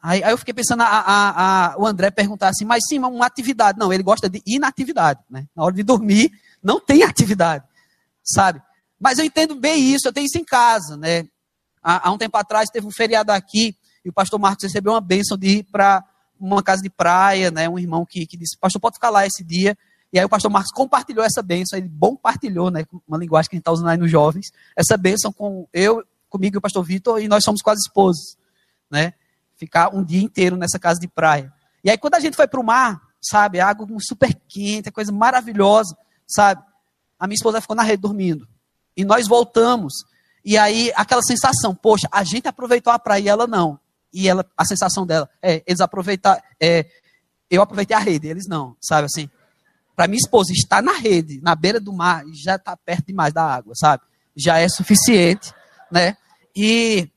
Aí, 0.00 0.22
aí 0.22 0.30
eu 0.30 0.38
fiquei 0.38 0.54
pensando, 0.54 0.82
a, 0.82 0.86
a, 0.86 1.72
a, 1.72 1.78
o 1.78 1.86
André 1.86 2.10
perguntar 2.10 2.48
assim, 2.48 2.64
mas 2.64 2.84
sim, 2.88 2.98
uma 2.98 3.26
atividade. 3.26 3.78
Não, 3.78 3.92
ele 3.92 4.02
gosta 4.02 4.28
de 4.28 4.40
inatividade, 4.46 5.20
né? 5.28 5.46
Na 5.54 5.64
hora 5.64 5.74
de 5.74 5.82
dormir, 5.82 6.30
não 6.62 6.80
tem 6.80 7.02
atividade, 7.02 7.64
sabe? 8.22 8.62
Mas 8.98 9.18
eu 9.18 9.24
entendo 9.24 9.54
bem 9.54 9.92
isso, 9.92 10.06
eu 10.06 10.12
tenho 10.12 10.26
isso 10.26 10.38
em 10.38 10.44
casa, 10.44 10.96
né? 10.96 11.26
Há, 11.82 12.08
há 12.08 12.12
um 12.12 12.18
tempo 12.18 12.36
atrás 12.36 12.68
teve 12.70 12.86
um 12.86 12.92
feriado 12.92 13.32
aqui 13.32 13.76
e 14.04 14.08
o 14.08 14.12
pastor 14.12 14.38
Marcos 14.38 14.64
recebeu 14.64 14.92
uma 14.92 15.00
bênção 15.00 15.36
de 15.36 15.58
ir 15.58 15.64
para 15.64 16.04
uma 16.38 16.62
casa 16.62 16.82
de 16.82 16.90
praia, 16.90 17.50
né? 17.50 17.68
Um 17.68 17.78
irmão 17.78 18.06
que, 18.06 18.26
que 18.26 18.36
disse, 18.36 18.56
pastor, 18.56 18.80
pode 18.80 18.94
ficar 18.94 19.10
lá 19.10 19.26
esse 19.26 19.42
dia. 19.42 19.76
E 20.12 20.18
aí 20.18 20.24
o 20.24 20.28
pastor 20.28 20.50
Marcos 20.50 20.72
compartilhou 20.72 21.24
essa 21.24 21.42
bênção, 21.42 21.78
ele 21.78 21.90
compartilhou, 22.00 22.70
né? 22.70 22.84
Uma 23.06 23.18
linguagem 23.18 23.50
que 23.50 23.56
a 23.56 23.58
gente 23.58 23.62
está 23.62 23.72
usando 23.72 23.88
aí 23.88 23.96
nos 23.96 24.10
jovens, 24.10 24.46
essa 24.76 24.96
bênção 24.96 25.32
com 25.32 25.68
eu, 25.72 26.04
comigo 26.28 26.56
e 26.56 26.58
o 26.58 26.60
pastor 26.60 26.84
Vitor, 26.84 27.20
e 27.20 27.28
nós 27.28 27.44
somos 27.44 27.60
quase 27.60 27.80
esposos, 27.80 28.36
né? 28.90 29.12
Ficar 29.58 29.94
um 29.94 30.02
dia 30.02 30.22
inteiro 30.22 30.56
nessa 30.56 30.78
casa 30.78 30.98
de 30.98 31.08
praia. 31.08 31.52
E 31.84 31.90
aí 31.90 31.98
quando 31.98 32.14
a 32.14 32.20
gente 32.20 32.36
foi 32.36 32.46
para 32.46 32.60
o 32.60 32.64
mar, 32.64 33.00
sabe, 33.20 33.60
água 33.60 33.86
super 34.00 34.34
quente, 34.48 34.90
coisa 34.90 35.12
maravilhosa, 35.12 35.96
sabe? 36.26 36.62
A 37.18 37.26
minha 37.26 37.34
esposa 37.34 37.60
ficou 37.60 37.76
na 37.76 37.82
rede 37.82 38.02
dormindo. 38.02 38.46
E 38.96 39.04
nós 39.04 39.26
voltamos. 39.26 39.92
E 40.44 40.56
aí, 40.56 40.92
aquela 40.94 41.22
sensação, 41.22 41.74
poxa, 41.74 42.08
a 42.10 42.22
gente 42.24 42.48
aproveitou 42.48 42.92
a 42.92 42.98
praia 42.98 43.22
e 43.22 43.28
ela 43.28 43.46
não. 43.46 43.78
E 44.12 44.28
ela, 44.28 44.46
a 44.56 44.64
sensação 44.64 45.06
dela, 45.06 45.28
é, 45.42 45.62
eles 45.66 45.80
aproveitaram, 45.80 46.40
é, 46.60 46.86
eu 47.50 47.60
aproveitei 47.60 47.96
a 47.96 48.00
rede, 48.00 48.28
eles 48.28 48.46
não, 48.48 48.76
sabe 48.80 49.06
assim? 49.06 49.28
Para 49.94 50.06
minha 50.06 50.18
esposa 50.18 50.52
estar 50.52 50.82
na 50.82 50.92
rede, 50.92 51.40
na 51.42 51.54
beira 51.54 51.80
do 51.80 51.92
mar, 51.92 52.24
já 52.32 52.54
está 52.54 52.76
perto 52.76 53.06
demais 53.06 53.32
da 53.32 53.44
água, 53.44 53.74
sabe? 53.74 54.02
Já 54.36 54.58
é 54.58 54.68
suficiente, 54.68 55.52
né? 55.90 56.16
E 56.54 57.10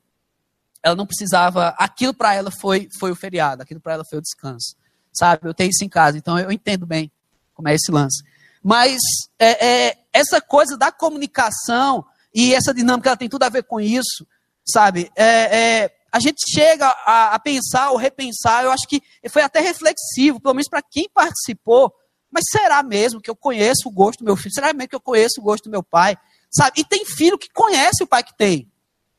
ela 0.82 0.96
não 0.96 1.06
precisava, 1.06 1.68
aquilo 1.78 2.12
para 2.12 2.34
ela 2.34 2.50
foi, 2.50 2.88
foi 2.98 3.12
o 3.12 3.16
feriado, 3.16 3.62
aquilo 3.62 3.80
para 3.80 3.94
ela 3.94 4.04
foi 4.04 4.18
o 4.18 4.22
descanso, 4.22 4.74
sabe? 5.12 5.48
Eu 5.48 5.54
tenho 5.54 5.70
isso 5.70 5.84
em 5.84 5.88
casa, 5.88 6.18
então 6.18 6.38
eu 6.38 6.50
entendo 6.50 6.84
bem 6.84 7.10
como 7.54 7.68
é 7.68 7.74
esse 7.74 7.90
lance. 7.92 8.22
Mas 8.62 8.98
é, 9.38 9.66
é, 9.66 9.98
essa 10.12 10.40
coisa 10.40 10.76
da 10.76 10.90
comunicação 10.90 12.04
e 12.34 12.54
essa 12.54 12.74
dinâmica 12.74 13.08
ela 13.08 13.16
tem 13.16 13.28
tudo 13.28 13.42
a 13.44 13.48
ver 13.48 13.64
com 13.64 13.80
isso, 13.80 14.26
sabe? 14.66 15.10
É, 15.16 15.82
é, 15.82 15.94
a 16.10 16.18
gente 16.18 16.42
chega 16.50 16.86
a, 16.86 17.34
a, 17.34 17.38
pensar 17.38 17.90
ou 17.90 17.96
repensar, 17.96 18.64
eu 18.64 18.72
acho 18.72 18.86
que 18.88 19.02
foi 19.30 19.42
até 19.42 19.60
reflexivo, 19.60 20.40
pelo 20.40 20.54
menos 20.54 20.68
para 20.68 20.82
quem 20.82 21.08
participou. 21.12 21.92
Mas 22.30 22.44
será 22.50 22.82
mesmo 22.82 23.20
que 23.20 23.30
eu 23.30 23.36
conheço 23.36 23.88
o 23.88 23.90
gosto 23.90 24.20
do 24.20 24.24
meu 24.24 24.36
filho? 24.36 24.54
Será 24.54 24.72
mesmo 24.72 24.88
que 24.88 24.96
eu 24.96 25.00
conheço 25.00 25.40
o 25.40 25.42
gosto 25.42 25.64
do 25.64 25.70
meu 25.70 25.82
pai? 25.82 26.16
Sabe? 26.50 26.80
E 26.80 26.84
tem 26.84 27.04
filho 27.04 27.38
que 27.38 27.48
conhece 27.50 28.02
o 28.02 28.06
pai 28.06 28.22
que 28.22 28.36
tem. 28.36 28.70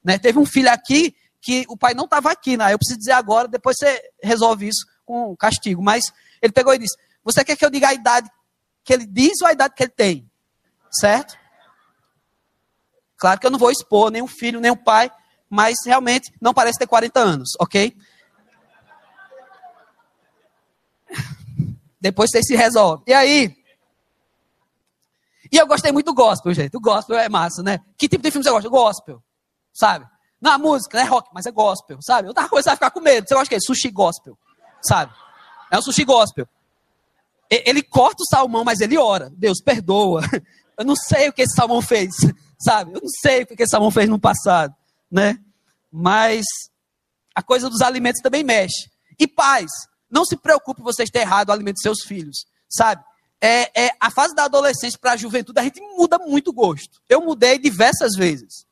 Né? 0.04 0.18
Teve 0.18 0.40
um 0.40 0.46
filho 0.46 0.72
aqui 0.72 1.16
que 1.44 1.66
o 1.68 1.76
pai 1.76 1.94
não 1.94 2.06
estava 2.06 2.32
aqui, 2.32 2.56
né? 2.56 2.74
Eu 2.74 2.78
preciso 2.78 2.98
dizer 2.98 3.12
agora, 3.12 3.50
depois 3.50 3.76
você 3.78 4.02
resolve 4.24 4.70
isso 4.70 4.86
com 5.06 5.36
castigo. 5.36 5.84
Mas 5.84 6.06
ele 6.42 6.54
pegou 6.54 6.74
e 6.74 6.80
disse: 6.80 6.98
Você 7.22 7.44
quer 7.44 7.58
que 7.58 7.66
eu 7.66 7.70
diga 7.70 7.90
a 7.90 7.94
idade 7.94 8.32
que 8.82 8.94
ele 8.94 9.06
diz 9.06 9.42
ou 9.42 9.48
a 9.48 9.52
idade 9.52 9.76
que 9.76 9.84
ele 9.84 9.92
tem? 9.92 10.32
Certo? 10.90 11.38
Claro 13.18 13.40
que 13.40 13.46
eu 13.46 13.52
não 13.52 13.60
vou 13.60 13.72
expor 13.72 14.10
nem 14.10 14.22
o 14.22 14.28
filho, 14.28 14.62
nem 14.62 14.72
o 14.72 14.78
pai, 14.78 15.12
mas 15.50 15.76
realmente 15.86 16.34
não 16.42 16.54
parece 16.54 16.80
ter 16.80 16.88
40 16.88 17.20
anos, 17.20 17.50
ok? 17.60 17.96
Depois 22.00 22.30
você 22.32 22.42
se 22.42 22.56
resolve. 22.56 23.04
E 23.06 23.14
aí? 23.14 23.56
E 25.52 25.58
eu 25.58 25.68
gostei 25.68 25.92
muito 25.92 26.08
do 26.08 26.14
gospel, 26.14 26.54
gente. 26.54 26.76
O 26.76 26.82
gospel 26.82 27.18
é 27.18 27.30
massa, 27.30 27.62
né? 27.62 27.80
Que 27.98 28.08
tipo 28.08 28.24
de 28.24 28.32
filme 28.32 28.44
você 28.44 28.50
gosta? 28.50 28.70
Gospel, 28.70 29.24
sabe? 29.74 30.06
Na 30.44 30.58
música, 30.58 30.98
não 30.98 31.06
é 31.06 31.08
rock, 31.08 31.30
mas 31.34 31.46
é 31.46 31.52
gospel, 31.52 32.00
sabe? 32.02 32.28
Eu 32.28 32.34
tava 32.34 32.50
começando 32.50 32.74
a 32.74 32.76
ficar 32.76 32.92
com 32.92 33.00
medo. 33.00 33.26
Você 33.26 33.34
gosta 33.34 33.46
de 33.46 33.50
quê? 33.52 33.62
Sushi 33.62 33.90
gospel, 33.90 34.38
sabe? 34.86 35.14
É 35.72 35.80
um 35.80 35.82
sushi 35.82 36.04
gospel. 36.04 36.46
Ele 37.50 37.82
corta 37.82 38.24
o 38.24 38.26
salmão, 38.26 38.66
mas 38.66 38.82
ele 38.82 38.98
ora. 38.98 39.32
Deus, 39.38 39.62
perdoa. 39.62 40.22
Eu 40.78 40.84
não 40.84 40.98
sei 40.98 41.30
o 41.30 41.34
que 41.34 41.44
esse 41.44 41.56
salmão 41.56 41.82
fez, 41.82 42.14
sabe? 42.60 42.92
Eu 42.94 43.00
não 43.00 43.10
sei 43.22 43.44
o 43.44 43.48
que 43.48 43.54
esse 43.62 43.70
salmão 43.70 43.92
fez 43.92 44.10
no 44.10 44.20
passado, 44.20 44.76
né? 45.10 45.38
Mas 45.90 46.44
a 47.34 47.42
coisa 47.44 47.70
dos 47.70 47.82
alimentos 47.82 48.22
também 48.22 48.44
mexe. 48.44 48.90
E 49.20 49.28
pais, 49.28 49.70
não 50.10 50.26
se 50.26 50.36
preocupe 50.36 50.82
vocês 50.82 51.12
ter 51.12 51.20
errado 51.20 51.50
o 51.50 51.52
alimento 51.52 51.76
dos 51.76 51.84
seus 51.84 52.02
filhos, 52.02 52.46
sabe? 52.68 53.04
É, 53.40 53.86
é 53.86 53.92
a 54.00 54.10
fase 54.10 54.34
da 54.34 54.46
adolescência 54.46 54.98
para 55.00 55.12
a 55.12 55.18
juventude, 55.18 55.60
a 55.60 55.64
gente 55.64 55.80
muda 55.96 56.18
muito 56.18 56.50
o 56.50 56.54
gosto. 56.54 57.00
Eu 57.08 57.22
mudei 57.22 57.60
diversas 57.60 58.16
vezes, 58.18 58.66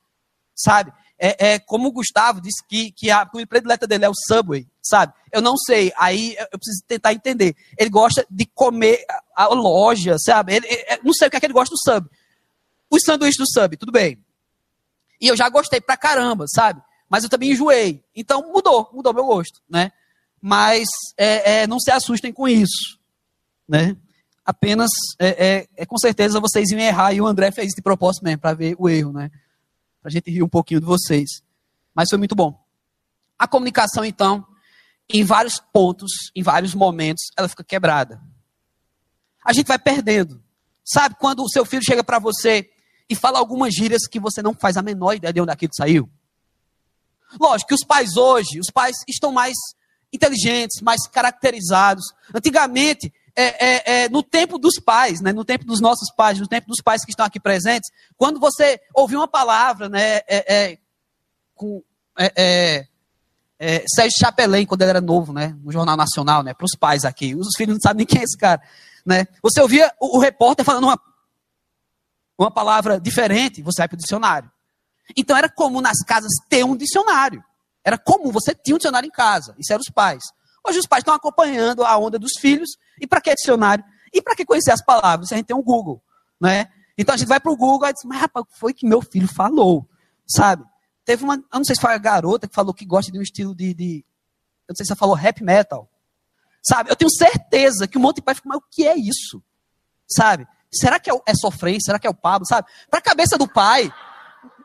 sabe? 0.55 0.91
É, 1.23 1.53
é, 1.53 1.59
como 1.59 1.87
o 1.87 1.91
Gustavo 1.91 2.41
disse 2.41 2.65
que, 2.67 2.91
que 2.91 3.11
a 3.11 3.23
comida 3.27 3.47
predileta 3.47 3.85
dele 3.85 4.05
é 4.05 4.09
o 4.09 4.13
Subway, 4.27 4.67
sabe? 4.81 5.13
Eu 5.31 5.39
não 5.39 5.55
sei, 5.55 5.93
aí 5.95 6.35
eu 6.51 6.57
preciso 6.57 6.83
tentar 6.87 7.13
entender. 7.13 7.55
Ele 7.77 7.91
gosta 7.91 8.25
de 8.27 8.43
comer 8.47 9.05
a, 9.37 9.43
a 9.43 9.47
loja, 9.49 10.17
sabe? 10.17 10.55
Ele, 10.55 10.67
não 11.03 11.13
sei 11.13 11.27
o 11.27 11.31
que 11.31 11.37
é 11.37 11.39
que 11.39 11.45
ele 11.45 11.53
gosta 11.53 11.75
do 11.75 11.77
Sub. 11.77 12.09
Os 12.89 13.03
sanduíches 13.03 13.37
do 13.37 13.45
Sub, 13.47 13.77
tudo 13.77 13.91
bem. 13.91 14.17
E 15.21 15.27
eu 15.27 15.37
já 15.37 15.47
gostei 15.47 15.79
pra 15.79 15.95
caramba, 15.95 16.45
sabe? 16.47 16.81
Mas 17.07 17.23
eu 17.23 17.29
também 17.29 17.51
enjoei. 17.51 18.03
Então 18.15 18.51
mudou, 18.51 18.89
mudou 18.91 19.13
meu 19.13 19.25
gosto, 19.25 19.61
né? 19.69 19.91
Mas 20.41 20.87
é, 21.15 21.61
é, 21.61 21.67
não 21.67 21.79
se 21.79 21.91
assustem 21.91 22.33
com 22.33 22.47
isso, 22.47 22.99
né? 23.69 23.95
Apenas, 24.43 24.89
é, 25.19 25.27
é, 25.27 25.67
é 25.77 25.85
com 25.85 25.99
certeza 25.99 26.39
vocês 26.39 26.71
iam 26.71 26.79
errar 26.79 27.13
e 27.13 27.21
o 27.21 27.27
André 27.27 27.51
fez 27.51 27.73
de 27.75 27.81
propósito 27.83 28.23
mesmo, 28.23 28.39
para 28.41 28.55
ver 28.55 28.75
o 28.79 28.89
erro, 28.89 29.13
né? 29.13 29.29
Para 30.01 30.09
a 30.09 30.11
gente 30.11 30.31
rir 30.31 30.43
um 30.43 30.49
pouquinho 30.49 30.79
de 30.79 30.85
vocês. 30.85 31.43
Mas 31.93 32.09
foi 32.09 32.17
muito 32.17 32.35
bom. 32.35 32.59
A 33.37 33.47
comunicação, 33.47 34.03
então, 34.03 34.45
em 35.09 35.23
vários 35.23 35.59
pontos, 35.71 36.11
em 36.35 36.41
vários 36.43 36.73
momentos, 36.73 37.23
ela 37.37 37.47
fica 37.47 37.63
quebrada. 37.63 38.21
A 39.43 39.53
gente 39.53 39.67
vai 39.67 39.79
perdendo. 39.79 40.43
Sabe 40.83 41.15
quando 41.19 41.43
o 41.43 41.49
seu 41.49 41.65
filho 41.65 41.83
chega 41.83 42.03
para 42.03 42.19
você 42.19 42.69
e 43.09 43.15
fala 43.15 43.39
algumas 43.39 43.73
gírias 43.73 44.07
que 44.07 44.19
você 44.19 44.41
não 44.41 44.53
faz 44.53 44.77
a 44.77 44.81
menor 44.81 45.13
ideia 45.13 45.33
de 45.33 45.41
onde 45.41 45.51
aquilo 45.51 45.73
saiu? 45.75 46.09
Lógico 47.39 47.69
que 47.69 47.75
os 47.75 47.85
pais 47.85 48.17
hoje, 48.17 48.59
os 48.59 48.69
pais 48.69 48.97
estão 49.07 49.31
mais 49.31 49.55
inteligentes, 50.11 50.81
mais 50.81 51.07
caracterizados. 51.07 52.03
Antigamente, 52.33 53.13
é, 53.35 53.43
é, 53.65 54.03
é, 54.03 54.09
no 54.09 54.21
tempo 54.21 54.57
dos 54.57 54.79
pais, 54.79 55.21
né, 55.21 55.31
no 55.31 55.45
tempo 55.45 55.65
dos 55.65 55.79
nossos 55.79 56.13
pais, 56.15 56.39
no 56.39 56.47
tempo 56.47 56.67
dos 56.67 56.81
pais 56.81 57.03
que 57.03 57.11
estão 57.11 57.25
aqui 57.25 57.39
presentes, 57.39 57.89
quando 58.17 58.39
você 58.39 58.79
ouviu 58.93 59.19
uma 59.19 59.27
palavra, 59.27 59.87
né, 59.87 60.17
é, 60.27 60.53
é, 60.53 60.77
com 61.55 61.83
é, 62.17 62.85
Sérgio 63.87 64.17
Chapelin, 64.19 64.65
quando 64.65 64.81
ele 64.81 64.89
era 64.89 65.01
novo, 65.01 65.31
né, 65.33 65.55
no 65.63 65.71
Jornal 65.71 65.95
Nacional, 65.95 66.43
né, 66.43 66.53
para 66.53 66.65
os 66.65 66.77
pais 66.77 67.05
aqui, 67.05 67.35
os 67.35 67.55
filhos 67.55 67.75
não 67.75 67.81
sabem 67.81 67.99
nem 67.99 68.05
quem 68.05 68.21
é 68.21 68.23
esse 68.23 68.37
cara, 68.37 68.61
né, 69.05 69.25
você 69.41 69.61
ouvia 69.61 69.93
o, 69.99 70.17
o 70.17 70.19
repórter 70.19 70.65
falando 70.65 70.85
uma, 70.85 70.99
uma 72.37 72.51
palavra 72.51 72.99
diferente, 72.99 73.61
você 73.61 73.81
vai 73.81 73.87
para 73.87 73.95
o 73.95 73.99
dicionário. 73.99 74.51
Então 75.15 75.35
era 75.35 75.49
comum 75.49 75.81
nas 75.81 75.99
casas 76.05 76.31
ter 76.47 76.63
um 76.63 76.75
dicionário. 76.75 77.43
Era 77.83 77.97
comum, 77.97 78.31
você 78.31 78.53
tinha 78.53 78.75
um 78.75 78.77
dicionário 78.77 79.07
em 79.07 79.11
casa, 79.11 79.55
isso 79.57 79.73
eram 79.73 79.81
os 79.81 79.91
pais. 79.93 80.23
Hoje 80.65 80.79
os 80.79 80.85
pais 80.85 81.01
estão 81.01 81.13
acompanhando 81.13 81.83
a 81.83 81.97
onda 81.97 82.19
dos 82.19 82.33
filhos. 82.39 82.77
E 83.01 83.07
para 83.07 83.19
que 83.19 83.33
dicionário? 83.33 83.83
E 84.13 84.21
para 84.21 84.35
que 84.35 84.45
conhecer 84.45 84.71
as 84.71 84.83
palavras? 84.83 85.31
A 85.31 85.35
gente 85.35 85.47
tem 85.47 85.55
um 85.55 85.63
Google, 85.63 86.01
né? 86.39 86.69
Então 86.97 87.15
a 87.15 87.17
gente 87.17 87.27
vai 87.27 87.39
para 87.39 87.51
o 87.51 87.57
Google 87.57 87.89
e 87.89 87.93
diz, 87.93 88.03
mas 88.05 88.21
rapaz, 88.21 88.45
foi 88.51 88.73
que 88.73 88.87
meu 88.87 89.01
filho 89.01 89.27
falou, 89.27 89.89
sabe? 90.27 90.63
Teve 91.03 91.23
uma, 91.23 91.35
eu 91.35 91.57
não 91.57 91.63
sei 91.63 91.75
se 91.75 91.81
foi 91.81 91.93
a 91.93 91.97
garota 91.97 92.47
que 92.47 92.53
falou 92.53 92.73
que 92.73 92.85
gosta 92.85 93.11
de 93.11 93.17
um 93.17 93.23
estilo 93.23 93.55
de, 93.55 93.73
de 93.73 94.05
eu 94.67 94.73
não 94.73 94.75
sei 94.75 94.85
se 94.85 94.91
ela 94.91 94.99
falou 94.99 95.15
rap 95.15 95.43
metal, 95.43 95.89
sabe? 96.61 96.91
Eu 96.91 96.95
tenho 96.95 97.09
certeza 97.09 97.87
que 97.87 97.97
um 97.97 98.01
monte 98.01 98.17
de 98.17 98.21
pai 98.21 98.35
fica, 98.35 98.47
mas 98.47 98.59
o 98.59 98.63
que 98.69 98.87
é 98.87 98.95
isso? 98.95 99.41
Sabe? 100.07 100.47
Será 100.71 100.99
que 100.99 101.09
é, 101.09 101.13
é 101.25 101.33
sofrência? 101.33 101.87
Será 101.87 101.99
que 101.99 102.05
é 102.05 102.09
o 102.09 102.13
Pablo? 102.13 102.45
Sabe? 102.47 102.67
Para 102.89 102.99
a 102.99 103.03
cabeça 103.03 103.37
do 103.37 103.47
pai, 103.47 103.91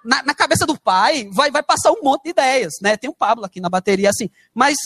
na, 0.04 0.22
na, 0.22 0.34
cabeça 0.34 0.66
do 0.66 0.78
pai, 0.78 1.28
vai, 1.32 1.50
vai 1.50 1.62
passar 1.62 1.90
um 1.90 2.02
monte 2.02 2.24
de 2.24 2.30
ideias, 2.30 2.74
né? 2.82 2.96
Tem 2.96 3.08
o 3.08 3.14
Pablo 3.14 3.44
aqui 3.44 3.60
na 3.60 3.68
bateria, 3.68 4.10
assim, 4.10 4.30
mas 4.54 4.76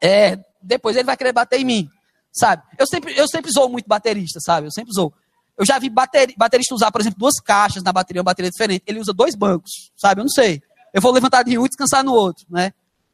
é, 0.00 0.38
depois 0.60 0.96
ele 0.96 1.06
vai 1.06 1.16
querer 1.16 1.32
bater 1.32 1.60
em 1.60 1.64
mim, 1.64 1.90
sabe? 2.32 2.62
Eu 2.78 2.86
sempre, 2.86 3.16
eu 3.16 3.28
sempre 3.28 3.52
sou 3.52 3.68
muito 3.68 3.86
baterista, 3.88 4.40
sabe? 4.40 4.66
Eu 4.66 4.70
sempre 4.70 4.92
sou. 4.92 5.12
Eu 5.56 5.66
já 5.66 5.78
vi 5.78 5.90
bateri, 5.90 6.34
baterista 6.36 6.74
usar, 6.74 6.90
por 6.90 7.00
exemplo, 7.00 7.18
duas 7.18 7.38
caixas 7.40 7.82
na 7.82 7.92
bateria, 7.92 8.20
uma 8.20 8.24
bateria 8.24 8.50
diferente. 8.50 8.82
Ele 8.86 9.00
usa 9.00 9.12
dois 9.12 9.34
bancos, 9.34 9.92
sabe? 9.96 10.20
Eu 10.20 10.24
não 10.24 10.30
sei. 10.30 10.62
Eu 10.92 11.00
vou 11.00 11.12
levantar 11.12 11.42
de 11.42 11.58
um 11.58 11.66
e 11.66 11.68
descansar 11.68 12.02
no 12.02 12.12
outro, 12.12 12.46
né? 12.48 12.72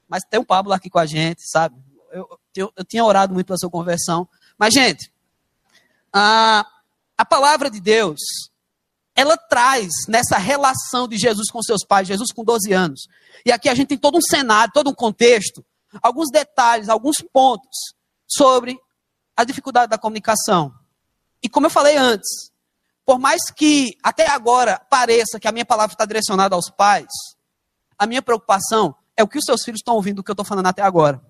Mas 0.08 0.22
tem 0.24 0.40
o 0.40 0.44
Pablo 0.44 0.72
aqui 0.72 0.88
com 0.88 0.98
a 0.98 1.06
gente, 1.06 1.42
sabe? 1.50 1.76
Eu, 2.12 2.28
eu, 2.56 2.72
eu 2.76 2.84
tinha 2.84 3.04
orado 3.04 3.34
muito 3.34 3.46
pela 3.46 3.58
sua 3.58 3.70
conversão. 3.70 4.28
Mas, 4.56 4.72
gente, 4.72 5.12
a, 6.12 6.66
a 7.16 7.24
palavra 7.24 7.70
de 7.70 7.80
Deus, 7.80 8.20
ela 9.14 9.36
traz 9.36 9.88
nessa 10.08 10.38
relação 10.38 11.06
de 11.06 11.18
Jesus 11.18 11.50
com 11.50 11.62
seus 11.62 11.84
pais, 11.84 12.08
Jesus 12.08 12.32
com 12.32 12.44
12 12.44 12.72
anos. 12.72 13.08
E 13.44 13.52
aqui 13.52 13.68
a 13.68 13.74
gente 13.74 13.88
tem 13.88 13.98
todo 13.98 14.16
um 14.16 14.22
cenário, 14.22 14.72
todo 14.72 14.90
um 14.90 14.94
contexto 14.94 15.64
alguns 16.02 16.30
detalhes, 16.30 16.88
alguns 16.88 17.16
pontos 17.32 17.94
sobre 18.26 18.78
a 19.38 19.44
dificuldade 19.44 19.88
da 19.88 19.96
comunicação. 19.96 20.74
E 21.40 21.48
como 21.48 21.66
eu 21.66 21.70
falei 21.70 21.96
antes, 21.96 22.50
por 23.06 23.20
mais 23.20 23.40
que 23.52 23.96
até 24.02 24.28
agora 24.28 24.80
pareça 24.90 25.38
que 25.38 25.46
a 25.46 25.52
minha 25.52 25.64
palavra 25.64 25.94
está 25.94 26.04
direcionada 26.04 26.56
aos 26.56 26.68
pais, 26.68 27.06
a 27.96 28.04
minha 28.04 28.20
preocupação 28.20 28.96
é 29.16 29.22
o 29.22 29.28
que 29.28 29.38
os 29.38 29.44
seus 29.44 29.62
filhos 29.62 29.78
estão 29.78 29.94
ouvindo 29.94 30.16
do 30.16 30.24
que 30.24 30.30
eu 30.30 30.32
estou 30.32 30.44
falando 30.44 30.66
até 30.66 30.82
agora. 30.82 31.22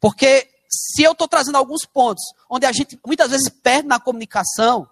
Porque 0.00 0.48
se 0.66 1.02
eu 1.02 1.12
estou 1.12 1.28
trazendo 1.28 1.58
alguns 1.58 1.84
pontos 1.84 2.24
onde 2.48 2.64
a 2.64 2.72
gente 2.72 2.98
muitas 3.06 3.30
vezes 3.30 3.50
perde 3.50 3.86
na 3.86 4.00
comunicação, 4.00 4.88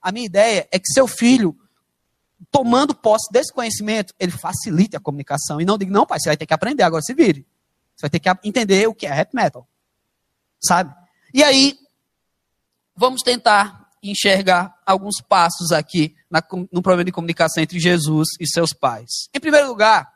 a 0.00 0.12
minha 0.12 0.26
ideia 0.26 0.68
é 0.70 0.78
que 0.78 0.86
seu 0.86 1.08
filho 1.08 1.58
tomando 2.48 2.94
posse 2.94 3.28
desse 3.32 3.52
conhecimento, 3.52 4.14
ele 4.20 4.30
facilita 4.30 4.98
a 4.98 5.00
comunicação. 5.00 5.60
E 5.60 5.64
não 5.64 5.76
diga, 5.76 5.90
não, 5.90 6.06
pai, 6.06 6.20
você 6.20 6.28
vai 6.28 6.36
ter 6.36 6.46
que 6.46 6.54
aprender, 6.54 6.84
agora 6.84 7.02
se 7.02 7.12
vire. 7.12 7.44
Você 7.96 8.02
vai 8.02 8.10
ter 8.10 8.20
que 8.20 8.48
entender 8.48 8.86
o 8.86 8.94
que 8.94 9.04
é 9.04 9.12
rap 9.12 9.34
metal. 9.34 9.66
Sabe? 10.64 10.94
E 11.34 11.42
aí, 11.42 11.78
vamos 12.96 13.22
tentar 13.22 13.90
enxergar 14.02 14.74
alguns 14.84 15.20
passos 15.20 15.70
aqui 15.70 16.14
na, 16.30 16.42
no 16.72 16.82
problema 16.82 17.04
de 17.04 17.12
comunicação 17.12 17.62
entre 17.62 17.78
Jesus 17.78 18.28
e 18.40 18.46
seus 18.46 18.72
pais. 18.72 19.28
Em 19.32 19.40
primeiro 19.40 19.68
lugar, 19.68 20.12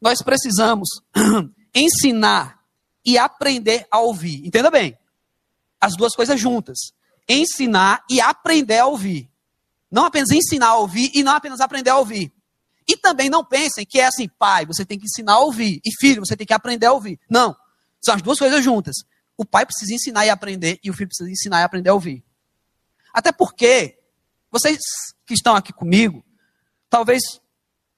nós 0.00 0.22
precisamos 0.22 0.88
ensinar 1.74 2.58
e 3.04 3.16
aprender 3.16 3.86
a 3.90 4.00
ouvir. 4.00 4.46
Entenda 4.46 4.70
bem. 4.70 4.98
As 5.80 5.96
duas 5.96 6.14
coisas 6.14 6.40
juntas. 6.40 6.78
Ensinar 7.28 8.04
e 8.10 8.20
aprender 8.20 8.78
a 8.78 8.86
ouvir. 8.86 9.30
Não 9.90 10.04
apenas 10.04 10.30
ensinar 10.30 10.68
a 10.68 10.76
ouvir 10.76 11.10
e 11.14 11.22
não 11.22 11.32
apenas 11.32 11.60
aprender 11.60 11.90
a 11.90 11.96
ouvir. 11.96 12.32
E 12.86 12.96
também 12.96 13.30
não 13.30 13.44
pensem 13.44 13.84
que 13.86 14.00
é 14.00 14.06
assim, 14.06 14.28
pai, 14.28 14.66
você 14.66 14.84
tem 14.84 14.98
que 14.98 15.04
ensinar 15.04 15.34
a 15.34 15.40
ouvir. 15.40 15.80
E 15.84 15.90
filho, 16.00 16.24
você 16.24 16.36
tem 16.36 16.46
que 16.46 16.54
aprender 16.54 16.86
a 16.86 16.92
ouvir. 16.92 17.20
Não. 17.30 17.54
São 18.00 18.14
as 18.14 18.22
duas 18.22 18.38
coisas 18.38 18.64
juntas. 18.64 18.96
O 19.38 19.44
pai 19.44 19.64
precisa 19.64 19.94
ensinar 19.94 20.26
e 20.26 20.30
aprender, 20.30 20.80
e 20.82 20.90
o 20.90 20.92
filho 20.92 21.08
precisa 21.08 21.30
ensinar 21.30 21.60
e 21.60 21.62
aprender 21.62 21.90
a 21.90 21.94
ouvir. 21.94 22.24
Até 23.14 23.30
porque, 23.30 23.96
vocês 24.50 24.78
que 25.24 25.32
estão 25.32 25.54
aqui 25.54 25.72
comigo, 25.72 26.24
talvez 26.90 27.22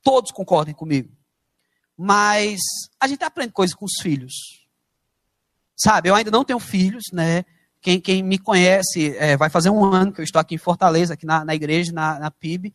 todos 0.03 0.31
concordem 0.31 0.74
comigo. 0.74 1.11
Mas 1.96 2.61
a 3.00 3.09
gente 3.09 3.24
aprende 3.24 3.53
coisas 3.53 3.74
com 3.74 3.87
os 3.87 4.03
filhos. 4.03 4.35
Sabe, 5.74 6.11
eu 6.11 6.14
ainda 6.14 6.31
não 6.31 6.44
tenho 6.44 6.59
filhos, 6.59 7.05
né? 7.11 7.44
Quem, 7.81 7.98
quem 7.98 8.22
me 8.22 8.38
conhece, 8.38 9.16
é, 9.16 9.35
vai 9.35 9.48
fazer 9.48 9.70
um 9.70 9.83
ano 9.83 10.12
que 10.12 10.20
eu 10.20 10.24
estou 10.24 10.38
aqui 10.38 10.55
em 10.55 10.59
Fortaleza, 10.59 11.14
aqui 11.14 11.24
na, 11.24 11.42
na 11.42 11.55
igreja, 11.55 11.90
na, 11.90 12.18
na 12.18 12.31
PIB, 12.31 12.74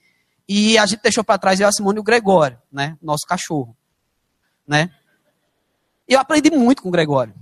e 0.49 0.75
a 0.79 0.85
gente 0.87 1.03
deixou 1.03 1.23
para 1.23 1.37
trás 1.37 1.59
eu, 1.59 1.67
a 1.67 1.71
Simone 1.71 1.97
e 1.97 1.99
o 1.99 2.03
Gregório, 2.03 2.59
né? 2.71 2.97
Nosso 2.99 3.27
cachorro. 3.27 3.77
Né? 4.67 4.89
Eu 6.07 6.19
aprendi 6.19 6.49
muito 6.49 6.81
com 6.81 6.89
o 6.89 6.91
Gregório. 6.91 7.35